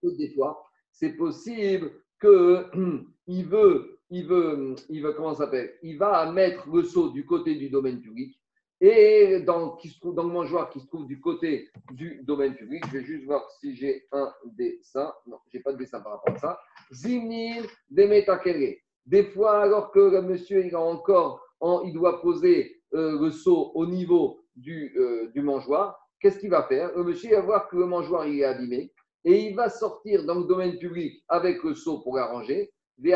Des 0.03 0.35
fois, 0.35 0.65
c'est 0.91 1.13
possible 1.13 1.93
qu'il 2.21 3.47
veut 3.49 4.00
il 4.11 4.27
veut, 4.27 4.75
il 4.89 5.03
veut 5.03 5.13
comment 5.13 5.35
s'appelle 5.35 5.75
Il 5.83 5.99
va 5.99 6.31
mettre 6.31 6.69
le 6.69 6.83
seau 6.83 7.11
du 7.11 7.25
côté 7.25 7.55
du 7.55 7.71
domaine 7.71 8.01
public 8.01 8.41
et 8.81 9.41
dans, 9.41 9.77
qui 9.77 9.89
se 9.89 10.01
trouve 10.01 10.15
dans 10.15 10.23
le 10.23 10.33
mangeoire 10.33 10.71
qui 10.71 10.81
se 10.81 10.87
trouve 10.87 11.07
du 11.07 11.21
côté 11.21 11.69
du 11.93 12.23
domaine 12.25 12.55
public. 12.55 12.83
Je 12.87 12.99
vais 12.99 13.05
juste 13.05 13.27
voir 13.27 13.49
si 13.61 13.77
j'ai 13.77 14.07
un 14.13 14.33
dessin. 14.45 15.13
Non, 15.27 15.39
j'ai 15.53 15.61
pas 15.61 15.73
de 15.73 15.79
dessin 15.79 16.01
par 16.01 16.13
rapport 16.13 16.35
à 16.35 16.39
ça. 16.39 16.61
Zimnil 16.93 17.67
demetakere. 17.91 18.79
Des 19.07 19.25
fois, 19.25 19.63
alors 19.63 19.91
que 19.91 20.01
le 20.01 20.23
monsieur 20.23 20.65
il 20.65 20.75
encore, 20.77 21.45
il 21.85 21.93
doit 21.93 22.23
poser 22.23 22.81
euh, 22.95 23.21
le 23.21 23.31
seau 23.31 23.71
au 23.75 23.87
niveau 23.87 24.41
du, 24.57 24.95
euh, 24.97 25.31
du 25.33 25.43
mangeoir, 25.43 25.99
qu'est-ce 26.19 26.39
qu'il 26.39 26.51
va 26.51 26.63
faire? 26.65 26.91
Le 26.97 27.05
monsieur 27.05 27.37
va 27.37 27.43
voir 27.43 27.69
que 27.69 27.77
le 27.77 27.87
mangeoir 27.87 28.27
il 28.27 28.41
est 28.41 28.45
abîmé 28.45 28.93
et 29.25 29.49
il 29.49 29.55
va 29.55 29.69
sortir 29.69 30.25
dans 30.25 30.37
le 30.37 30.45
domaine 30.45 30.79
public 30.79 31.23
avec 31.29 31.63
le 31.63 31.75
seau 31.75 32.01
pour 32.01 32.17
l'arranger 32.17 32.73
et 33.03 33.15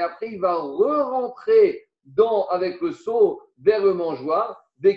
après, 0.00 0.28
il 0.28 0.40
va 0.40 0.54
re-rentrer 0.54 1.86
avec 2.50 2.80
le 2.80 2.92
seau 2.92 3.42
vers 3.58 3.84
le 3.84 3.92
mangeoir. 3.94 4.60
Donc, 4.78 4.96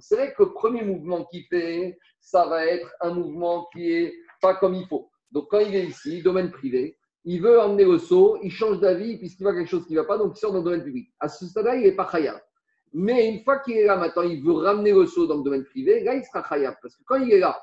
c'est 0.00 0.16
vrai 0.16 0.34
que 0.34 0.42
le 0.42 0.52
premier 0.52 0.82
mouvement 0.82 1.24
qu'il 1.24 1.44
fait, 1.44 1.98
ça 2.20 2.46
va 2.46 2.66
être 2.66 2.92
un 3.00 3.14
mouvement 3.14 3.68
qui 3.72 3.92
est 3.92 4.14
pas 4.40 4.54
comme 4.54 4.74
il 4.74 4.86
faut. 4.86 5.10
Donc, 5.30 5.48
quand 5.50 5.60
il 5.60 5.74
est 5.76 5.86
ici, 5.86 6.22
domaine 6.22 6.50
privé, 6.50 6.96
il 7.24 7.42
veut 7.42 7.60
emmener 7.60 7.84
le 7.84 7.98
seau, 7.98 8.38
il 8.42 8.50
change 8.50 8.80
d'avis 8.80 9.18
puisqu'il 9.18 9.44
voit 9.44 9.54
quelque 9.54 9.68
chose 9.68 9.86
qui 9.86 9.92
ne 9.92 10.00
va 10.00 10.06
pas, 10.06 10.18
donc 10.18 10.32
il 10.36 10.38
sort 10.38 10.52
dans 10.52 10.58
le 10.58 10.64
domaine 10.64 10.82
public. 10.82 11.10
À 11.20 11.28
ce 11.28 11.46
stade-là, 11.46 11.76
il 11.76 11.82
n'est 11.82 11.92
pas 11.92 12.08
khayab. 12.10 12.40
Mais 12.92 13.28
une 13.28 13.44
fois 13.44 13.58
qu'il 13.58 13.76
est 13.76 13.84
là 13.84 13.96
maintenant, 13.96 14.22
il 14.22 14.42
veut 14.42 14.54
ramener 14.54 14.92
le 14.92 15.06
seau 15.06 15.26
dans 15.26 15.36
le 15.36 15.42
domaine 15.42 15.64
privé, 15.64 16.02
là, 16.02 16.14
il 16.14 16.24
sera 16.24 16.42
khayab. 16.42 16.74
Parce 16.82 16.96
que 16.96 17.02
quand 17.04 17.16
il 17.16 17.32
est 17.32 17.38
là, 17.38 17.60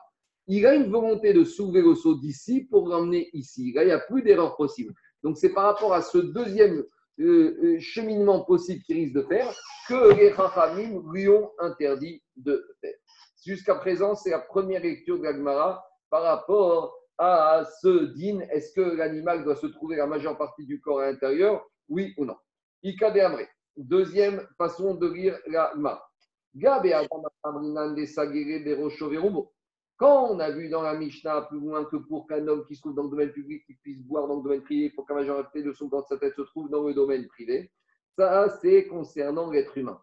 il 0.48 0.66
a 0.66 0.74
une 0.74 0.90
volonté 0.90 1.34
de 1.34 1.44
soulever 1.44 1.82
le 1.82 1.96
seau 1.96 2.16
d'ici 2.16 2.66
pour 2.70 2.88
l'emmener 2.88 3.30
ici. 3.34 3.74
Là, 3.74 3.84
il 3.84 3.88
n'y 3.88 3.92
a 3.92 4.00
plus 4.00 4.22
d'erreur 4.22 4.56
possible. 4.56 4.94
Donc, 5.24 5.38
c'est 5.38 5.54
par 5.54 5.66
rapport 5.66 5.94
à 5.94 6.02
ce 6.02 6.18
deuxième 6.18 6.84
euh, 7.20 7.58
euh, 7.64 7.80
cheminement 7.80 8.46
possible 8.46 8.82
qu'il 8.84 8.98
risque 8.98 9.14
de 9.14 9.24
faire 9.24 9.54
que 9.90 10.16
les 10.16 10.32
Rachamim 10.32 11.02
lui 11.12 11.28
ont 11.28 11.52
interdit 11.60 12.22
de 12.36 12.66
faire. 12.82 12.94
Jusqu'à 13.46 13.76
présent, 13.76 14.16
c'est 14.16 14.30
la 14.30 14.40
première 14.40 14.82
lecture 14.82 15.18
de 15.18 15.24
l'Agmara 15.24 15.84
par 16.10 16.24
rapport 16.24 16.96
à 17.18 17.64
ce 17.82 18.14
din. 18.14 18.40
Est-ce 18.52 18.74
que 18.74 18.82
l'animal 18.82 19.44
doit 19.44 19.56
se 19.56 19.68
trouver 19.68 19.96
la 19.98 20.08
majeure 20.08 20.38
partie 20.38 20.66
du 20.66 20.80
corps 20.80 21.00
à 21.00 21.12
l'intérieur? 21.12 21.66
Oui 21.90 22.14
ou 22.18 22.26
non? 22.26 22.36
Ika 22.84 23.08
Amré. 23.26 23.48
Deuxième 23.76 24.48
façon 24.58 24.96
de 24.96 25.08
lire 25.08 25.38
la 25.48 25.74
Gabe 26.56 26.88
Adam 26.88 27.24
Amrinan 27.44 27.94
de 27.94 28.06
Sagere 28.06 28.64
quand 29.98 30.30
on 30.32 30.40
a 30.40 30.52
vu 30.52 30.70
dans 30.70 30.84
la 30.84 30.94
Mishnah 30.94 31.42
plus 31.44 31.60
loin 31.60 31.84
que 31.86 31.98
pour 31.98 32.28
qu'un 32.28 32.48
homme 32.48 32.66
qui 32.66 32.76
se 32.76 32.82
trouve 32.82 32.94
dans 32.94 33.04
le 33.04 33.10
domaine 33.10 33.32
public 33.32 33.64
puisse 33.82 34.00
boire 34.04 34.28
dans 34.28 34.38
le 34.38 34.44
domaine 34.44 34.62
privé, 34.62 34.86
il 34.86 34.92
faut 34.92 35.06
majorité 35.12 35.64
de 35.64 35.74
son 35.74 35.90
corps 35.90 36.04
de 36.04 36.08
sa 36.08 36.18
tête 36.18 36.36
se 36.36 36.44
trouve 36.44 36.70
dans 36.70 36.84
le 36.84 36.94
domaine 36.94 37.28
privé, 37.28 37.72
ça 38.16 38.48
c'est 38.62 38.88
concernant 38.88 39.50
l'être 39.50 39.78
humain. 39.78 40.00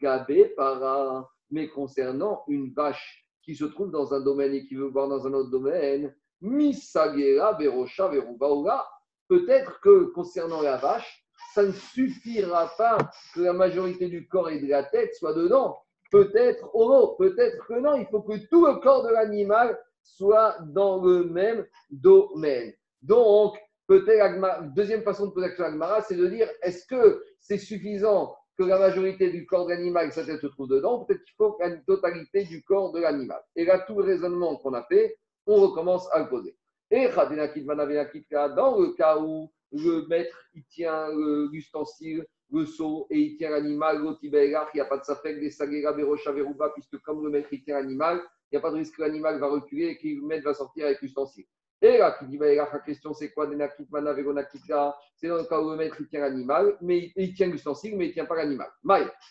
Gabé 0.00 0.46
para, 0.56 1.30
mais 1.50 1.68
concernant 1.68 2.42
une 2.48 2.72
vache 2.72 3.24
qui 3.42 3.54
se 3.54 3.64
trouve 3.64 3.92
dans 3.92 4.12
un 4.12 4.20
domaine 4.20 4.52
et 4.52 4.66
qui 4.66 4.74
veut 4.74 4.90
boire 4.90 5.08
dans 5.08 5.26
un 5.28 5.32
autre 5.32 5.50
domaine, 5.50 6.12
misagera 6.40 7.52
verocha 7.52 8.08
verubaola. 8.08 8.84
Peut-être 9.28 9.80
que 9.80 10.06
concernant 10.06 10.60
la 10.60 10.76
vache, 10.76 11.24
ça 11.54 11.62
ne 11.62 11.72
suffira 11.72 12.70
pas 12.76 12.98
que 13.32 13.40
la 13.40 13.52
majorité 13.52 14.08
du 14.08 14.26
corps 14.26 14.50
et 14.50 14.60
de 14.60 14.66
la 14.66 14.82
tête 14.82 15.14
soit 15.14 15.34
dedans. 15.34 15.78
Peut-être 16.10 16.70
oh 16.74 17.16
peut-être 17.18 17.66
que 17.66 17.74
non. 17.74 17.96
Il 17.96 18.06
faut 18.06 18.22
que 18.22 18.36
tout 18.48 18.66
le 18.66 18.76
corps 18.80 19.04
de 19.04 19.10
l'animal 19.10 19.78
soit 20.02 20.56
dans 20.66 21.02
le 21.02 21.24
même 21.24 21.66
domaine. 21.90 22.72
Donc, 23.02 23.56
peut-être, 23.86 24.72
deuxième 24.74 25.02
façon 25.02 25.26
de 25.26 25.32
poser 25.32 25.48
la 25.48 25.54
question 25.54 26.04
c'est 26.08 26.16
de 26.16 26.26
dire 26.28 26.48
est-ce 26.62 26.86
que 26.86 27.22
c'est 27.40 27.58
suffisant 27.58 28.36
que 28.58 28.64
la 28.64 28.78
majorité 28.78 29.30
du 29.30 29.46
corps 29.46 29.66
de 29.66 29.72
l'animal, 29.72 30.12
sa 30.12 30.24
tête 30.24 30.40
se 30.40 30.46
trouve 30.46 30.68
dedans 30.68 31.04
Peut-être 31.04 31.22
qu'il 31.24 31.34
faut 31.36 31.56
la 31.60 31.76
totalité 31.78 32.44
du 32.44 32.62
corps 32.62 32.92
de 32.92 33.00
l'animal. 33.00 33.40
Et 33.54 33.64
là, 33.64 33.80
tout 33.80 33.98
le 33.98 34.04
raisonnement 34.04 34.56
qu'on 34.56 34.72
a 34.74 34.82
fait, 34.84 35.18
on 35.46 35.56
recommence 35.56 36.08
à 36.12 36.20
le 36.20 36.28
poser. 36.28 36.56
Et 36.90 37.08
dans 37.08 38.78
le 38.78 38.94
cas 38.94 39.18
où 39.18 39.50
le 39.72 40.06
maître 40.06 40.38
il 40.54 40.64
tient 40.66 41.08
l'ustensile 41.50 42.24
le 42.52 42.64
seau 42.64 43.06
et 43.10 43.18
il 43.18 43.36
tient 43.36 43.50
l'animal, 43.50 44.00
il 44.22 44.30
n'y 44.30 44.80
a 44.80 44.84
pas 44.84 44.98
de 44.98 45.04
safek 45.04 45.40
des 45.40 45.50
sagera, 45.50 45.92
berocha, 45.92 46.32
veruba, 46.32 46.70
puisque 46.70 46.98
comme 46.98 47.24
le 47.24 47.30
maître 47.30 47.48
il 47.52 47.62
tient 47.62 47.76
l'animal, 47.76 48.22
il 48.50 48.54
n'y 48.54 48.58
a 48.58 48.60
pas 48.60 48.70
de 48.70 48.76
risque 48.76 48.96
que 48.96 49.02
l'animal 49.02 49.38
va 49.38 49.48
reculer 49.48 49.86
et 49.86 49.98
que 49.98 50.06
le 50.06 50.22
maître 50.26 50.44
va 50.44 50.54
sortir 50.54 50.86
avec 50.86 51.00
l'ustensile. 51.02 51.44
Et 51.82 51.98
là, 51.98 52.16
qui 52.18 52.26
dit, 52.26 52.38
la 52.38 52.66
question, 52.86 53.12
c'est 53.12 53.32
quoi 53.32 53.46
C'est 53.46 55.28
dans 55.28 55.36
le 55.36 55.44
cas 55.44 55.60
où 55.60 55.70
le 55.70 55.76
maître 55.76 55.96
il 56.00 56.08
tient 56.08 56.20
l'animal, 56.20 56.78
mais 56.80 57.12
il, 57.16 57.34
tient 57.34 57.48
l'ustensile, 57.48 57.96
mais 57.98 58.06
il 58.06 58.08
ne 58.08 58.14
tient 58.14 58.24
pas 58.24 58.36
l'animal. 58.36 58.70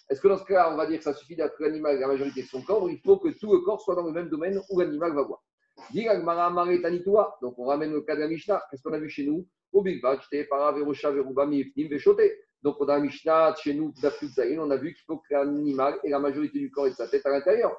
est-ce 0.09 0.21
que 0.21 0.27
dans 0.27 0.37
ce 0.37 0.45
cas-là, 0.45 0.71
on 0.71 0.77
va 0.77 0.85
dire 0.85 0.99
que 0.99 1.03
ça 1.03 1.13
suffit 1.13 1.35
d'être 1.35 1.55
l'animal 1.59 1.99
la 1.99 2.07
majorité 2.07 2.43
de 2.43 2.47
son 2.47 2.61
corps, 2.61 2.87
il 2.89 2.99
faut 2.99 3.17
que 3.17 3.29
tout 3.29 3.51
le 3.51 3.61
corps 3.61 3.81
soit 3.81 3.95
dans 3.95 4.05
le 4.05 4.11
même 4.11 4.29
domaine 4.29 4.61
où 4.69 4.79
l'animal 4.79 5.13
va 5.13 5.23
voir 5.23 5.41
donc 7.41 7.59
on 7.59 7.65
ramène 7.65 7.91
le 7.91 8.01
cas 8.01 8.15
de 8.15 8.21
la 8.21 8.27
Mishnah. 8.27 8.63
Qu'est-ce 8.69 8.81
qu'on 8.81 8.93
a 8.93 8.99
vu 8.99 9.09
chez 9.09 9.25
nous? 9.25 9.45
Au 9.73 9.81
Big 9.81 10.01
Bang, 10.01 10.19
donc, 12.65 12.77
on 12.79 12.85
a 12.85 12.97
la 12.97 12.99
Mishnah, 12.99 13.53
chez 13.61 13.75
nous, 13.75 13.93
on 14.59 14.71
a 14.71 14.75
vu 14.77 14.95
qu'il 14.95 15.03
faut 15.05 15.17
que 15.17 15.35
l'animal 15.35 15.99
ait 16.03 16.09
la 16.09 16.17
majorité 16.17 16.57
du 16.57 16.71
corps 16.71 16.87
et 16.87 16.89
de 16.89 16.95
sa 16.95 17.07
tête 17.07 17.23
à 17.27 17.29
l'intérieur. 17.29 17.77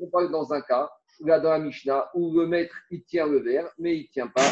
On 0.00 0.06
parle 0.10 0.30
dans 0.30 0.50
un 0.54 0.62
cas, 0.62 0.90
là 1.20 1.38
dans 1.40 1.50
la 1.50 1.58
Mishnah, 1.58 2.10
où 2.14 2.40
le 2.40 2.46
maître, 2.46 2.74
il 2.90 3.04
tient 3.04 3.26
le 3.26 3.40
verre, 3.40 3.70
mais 3.76 3.98
il 3.98 4.04
ne 4.04 4.08
tient 4.08 4.28
pas. 4.28 4.50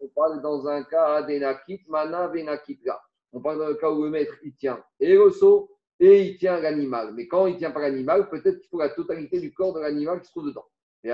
On 0.00 0.08
parle 0.14 0.42
dans 0.42 0.68
un 0.68 0.84
cas 0.84 1.26
Mana. 1.88 2.30
On 3.32 3.40
parle 3.40 3.58
dans 3.58 3.66
le 3.66 3.74
cas 3.74 3.90
où 3.90 4.04
le 4.04 4.10
maître, 4.10 4.34
il 4.44 4.54
tient 4.54 4.80
et 5.00 5.14
le 5.14 5.32
et 5.98 6.22
il 6.22 6.38
tient 6.38 6.60
l'animal. 6.60 7.14
Mais 7.14 7.26
quand 7.26 7.48
il 7.48 7.54
ne 7.54 7.58
tient 7.58 7.72
pas 7.72 7.80
l'animal, 7.80 8.28
peut-être 8.28 8.60
qu'il 8.60 8.68
faut 8.68 8.78
la 8.78 8.90
totalité 8.90 9.40
du 9.40 9.52
corps 9.52 9.72
de 9.72 9.80
l'animal 9.80 10.20
qui 10.20 10.28
se 10.28 10.30
trouve 10.30 10.46
dedans. 10.46 10.66
Et 11.02 11.10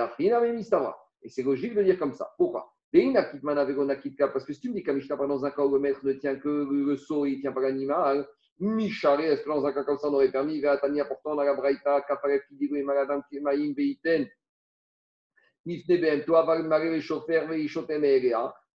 Et 1.23 1.29
c'est 1.29 1.41
logique 1.41 1.73
de 1.73 1.81
dire 1.81 1.97
comme 1.97 2.13
ça. 2.13 2.31
Pourquoi? 2.37 2.74
Parce 4.31 4.45
que 4.45 4.53
si 4.53 4.61
tu 4.61 4.69
me 4.69 4.75
dis 4.75 4.83
qu'Amishna, 4.83 5.15
dans 5.15 5.45
un 5.45 5.51
cas 5.51 5.63
où 5.63 5.73
le 5.73 5.79
maître 5.79 5.99
ne 6.03 6.13
tient 6.13 6.35
que 6.35 6.67
le 6.69 6.95
seau 6.95 7.25
et 7.25 7.31
il 7.31 7.35
ne 7.37 7.41
tient 7.41 7.51
pas 7.51 7.61
l'animal, 7.61 8.27
Michare, 8.59 9.19
est-ce 9.19 9.43
que 9.43 9.49
dans 9.49 9.65
un 9.65 9.73
cas 9.73 9.83
comme 9.83 9.97
ça, 9.97 10.07
on 10.07 10.13
aurait 10.13 10.31
permis, 10.31 10.61
Gatania, 10.61 11.03
pourtant, 11.03 11.35
dans 11.35 11.43
la 11.43 11.53
Braïta, 11.53 12.01
Kafaref, 12.07 12.47
Kidigo, 12.47 12.81
Maladam, 12.83 13.21
Kemaim, 13.29 13.73
Beiten, 13.73 14.27
Nifne, 15.65 15.99
Bem, 15.99 16.23
Toi, 16.23 16.45
Valmare, 16.45 16.91
Vechofer, 16.91 17.47
Veishotem, 17.49 18.01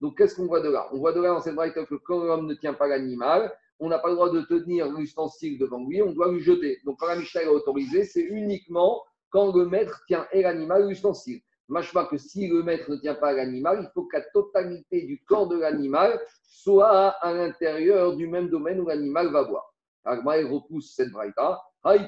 Donc, 0.00 0.18
qu'est-ce 0.18 0.34
qu'on 0.34 0.46
voit 0.46 0.60
de 0.60 0.70
là? 0.70 0.88
On 0.92 0.98
voit 0.98 1.12
de 1.12 1.20
là 1.20 1.28
dans 1.28 1.40
cette 1.40 1.54
Braïta 1.54 1.84
que 1.84 1.94
quand 1.94 2.24
l'homme 2.24 2.46
ne 2.46 2.54
tient 2.54 2.74
pas 2.74 2.88
l'animal, 2.88 3.56
on 3.78 3.88
n'a 3.88 4.00
pas 4.00 4.08
le 4.08 4.14
droit 4.14 4.30
de 4.30 4.40
tenir 4.42 4.90
l'ustensile 4.90 5.58
devant 5.58 5.86
lui, 5.86 6.02
on 6.02 6.10
doit 6.10 6.32
lui 6.32 6.40
jeter. 6.40 6.80
Donc, 6.84 6.98
quand 6.98 7.06
la 7.06 7.16
Mishnah 7.16 7.42
est 7.42 7.48
autorisée, 7.48 8.04
c'est 8.04 8.22
uniquement 8.22 9.00
quand 9.30 9.54
le 9.54 9.66
maître 9.66 10.02
tient 10.08 10.26
et 10.32 10.42
l'animal 10.42 10.88
l'ustensile. 10.88 11.40
Machma 11.68 12.06
que 12.06 12.16
si 12.16 12.48
le 12.48 12.62
maître 12.62 12.90
ne 12.90 12.96
tient 12.96 13.14
pas 13.14 13.32
l'animal, 13.32 13.80
il 13.82 13.90
faut 13.92 14.04
que 14.04 14.16
la 14.16 14.24
totalité 14.32 15.02
du 15.02 15.22
corps 15.24 15.48
de 15.48 15.58
l'animal 15.58 16.18
soit 16.42 17.08
à 17.08 17.32
l'intérieur 17.34 18.16
du 18.16 18.26
même 18.26 18.48
domaine 18.48 18.80
où 18.80 18.86
l'animal 18.86 19.28
va 19.28 19.42
voir. 19.42 19.74
Agma, 20.04 20.38
il 20.38 20.46
repousse 20.46 20.94
cette 20.94 21.10
braïta. 21.10 21.60
Donc, 21.84 22.00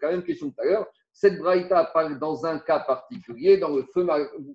quand 0.00 0.10
même, 0.10 0.22
question 0.22 0.50
tout 0.50 0.60
à 0.60 0.64
l'heure, 0.64 0.86
cette 1.12 1.38
braïta 1.38 1.84
parle 1.92 2.18
dans 2.18 2.46
un 2.46 2.58
cas 2.58 2.80
particulier, 2.80 3.56
dans 3.56 3.74
le 3.74 3.84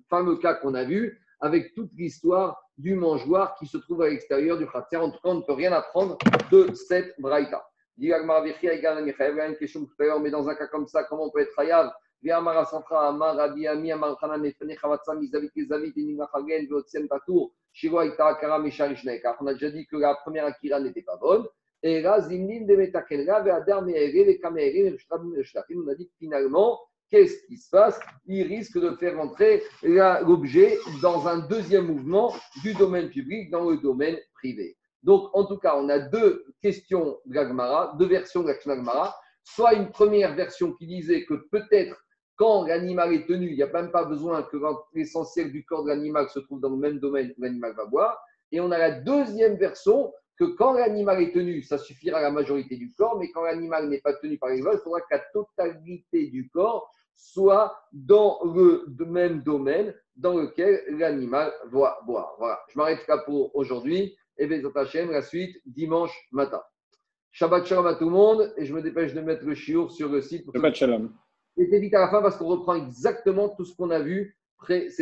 fameux 0.08 0.36
cas 0.36 0.54
qu'on 0.54 0.74
a 0.74 0.84
vu, 0.84 1.20
avec 1.40 1.74
toute 1.74 1.90
l'histoire 1.94 2.62
du 2.82 2.96
mangeoir 2.96 3.54
qui 3.58 3.66
se 3.66 3.78
trouve 3.78 4.02
à 4.02 4.08
l'extérieur 4.08 4.58
du 4.58 4.66
khatser. 4.66 4.96
En 4.96 5.10
tout 5.10 5.20
cas, 5.20 5.30
on 5.30 5.36
ne 5.36 5.42
peut 5.42 5.52
rien 5.52 5.72
apprendre 5.72 6.18
de 6.50 6.74
cette 6.74 7.14
braïta. 7.20 7.64
Il 7.96 8.08
y 8.08 8.12
a 8.12 8.18
une 8.20 9.56
question 9.56 9.84
tout 9.84 9.94
à 10.00 10.04
l'heure, 10.04 10.20
mais 10.20 10.30
dans 10.30 10.48
un 10.48 10.54
cas 10.54 10.66
comme 10.66 10.88
ça, 10.88 11.04
comment 11.04 11.26
on 11.26 11.30
peut 11.30 11.40
être 11.40 11.58
hayav 11.58 11.92
on 12.24 12.28
a 12.28 12.64
déjà 19.54 19.70
dit 19.70 19.86
que 19.86 19.96
la 19.96 20.14
première 20.14 20.44
akira 20.44 20.78
n'était 20.78 21.02
pas 21.02 21.16
bonne. 21.16 21.44
Et 21.82 22.00
là, 22.00 22.20
on 22.20 22.30
a 22.30 22.36
dit 25.96 26.06
que 26.06 26.14
finalement, 26.18 26.80
qu'est-ce 27.12 27.46
qui 27.46 27.58
se 27.58 27.68
passe? 27.70 28.00
Il 28.26 28.44
risque 28.48 28.78
de 28.78 28.96
faire 28.96 29.20
entrer 29.20 29.62
l'objet 29.82 30.78
dans 31.02 31.28
un 31.28 31.46
deuxième 31.46 31.86
mouvement 31.86 32.34
du 32.62 32.72
domaine 32.74 33.10
public 33.10 33.50
dans 33.50 33.68
le 33.70 33.76
domaine 33.76 34.16
privé. 34.34 34.76
Donc, 35.02 35.28
en 35.34 35.44
tout 35.44 35.58
cas, 35.58 35.76
on 35.76 35.88
a 35.88 35.98
deux 35.98 36.46
questions 36.62 37.18
de 37.26 37.98
deux 37.98 38.06
versions 38.06 38.42
de. 38.42 38.52
Soit 39.44 39.74
une 39.74 39.90
première 39.90 40.34
version 40.34 40.72
qui 40.72 40.86
disait 40.86 41.24
que 41.24 41.34
peut-être 41.50 41.96
quand 42.36 42.64
l'animal 42.64 43.12
est 43.12 43.26
tenu, 43.26 43.50
il 43.50 43.56
n'y 43.56 43.62
a 43.62 43.72
même 43.72 43.90
pas 43.90 44.04
besoin 44.04 44.42
que 44.44 44.56
l'essentiel 44.94 45.52
du 45.52 45.64
corps 45.64 45.84
de 45.84 45.88
l'animal 45.88 46.28
se 46.30 46.38
trouve 46.38 46.60
dans 46.60 46.70
le 46.70 46.76
même 46.76 46.98
domaine 46.98 47.34
où 47.36 47.42
l'animal 47.42 47.74
va 47.74 47.84
boire. 47.86 48.18
Et 48.52 48.60
on 48.60 48.70
a 48.70 48.78
la 48.78 48.92
deuxième 48.92 49.56
version 49.56 50.12
que 50.38 50.44
quand 50.44 50.72
l'animal 50.72 51.22
est 51.22 51.32
tenu, 51.32 51.62
ça 51.62 51.76
suffira 51.76 52.18
à 52.18 52.22
la 52.22 52.30
majorité 52.30 52.76
du 52.76 52.92
corps, 52.94 53.18
mais 53.18 53.30
quand 53.30 53.42
l'animal 53.42 53.88
n'est 53.88 54.00
pas 54.00 54.14
tenu 54.14 54.38
par 54.38 54.48
l'animal, 54.48 54.76
il 54.78 54.82
faudra 54.82 55.00
que 55.00 55.06
la 55.10 55.22
totalité 55.32 56.28
du 56.28 56.48
corps 56.48 56.90
soit 57.16 57.76
dans 57.92 58.38
le 58.44 58.86
même 59.06 59.42
domaine 59.42 59.94
dans 60.16 60.36
lequel 60.36 60.82
l'animal 60.88 61.52
va 61.70 61.98
boire. 62.06 62.34
Voilà, 62.38 62.60
je 62.68 62.78
m'arrête 62.78 63.06
là 63.08 63.18
pour 63.18 63.54
aujourd'hui. 63.56 64.16
Et 64.38 64.46
Bézat 64.46 64.70
la 65.10 65.22
suite 65.22 65.60
dimanche 65.66 66.16
matin. 66.32 66.62
Shabbat 67.32 67.66
shalom 67.66 67.86
à 67.86 67.94
tout 67.94 68.06
le 68.06 68.10
monde 68.10 68.52
et 68.56 68.64
je 68.64 68.74
me 68.74 68.82
dépêche 68.82 69.14
de 69.14 69.20
mettre 69.20 69.44
le 69.44 69.54
chiour 69.54 69.90
sur 69.90 70.08
le 70.08 70.20
site. 70.20 70.46
Shabbat 70.54 70.74
shalom. 70.74 71.12
Et 71.56 71.78
vite 71.78 71.94
à 71.94 72.00
la 72.00 72.08
fin 72.08 72.22
parce 72.22 72.36
qu'on 72.36 72.46
reprend 72.46 72.74
exactement 72.74 73.50
tout 73.50 73.64
ce 73.64 73.74
qu'on 73.76 73.90
a 73.90 74.00
vu 74.00 74.36
précédemment. 74.56 74.98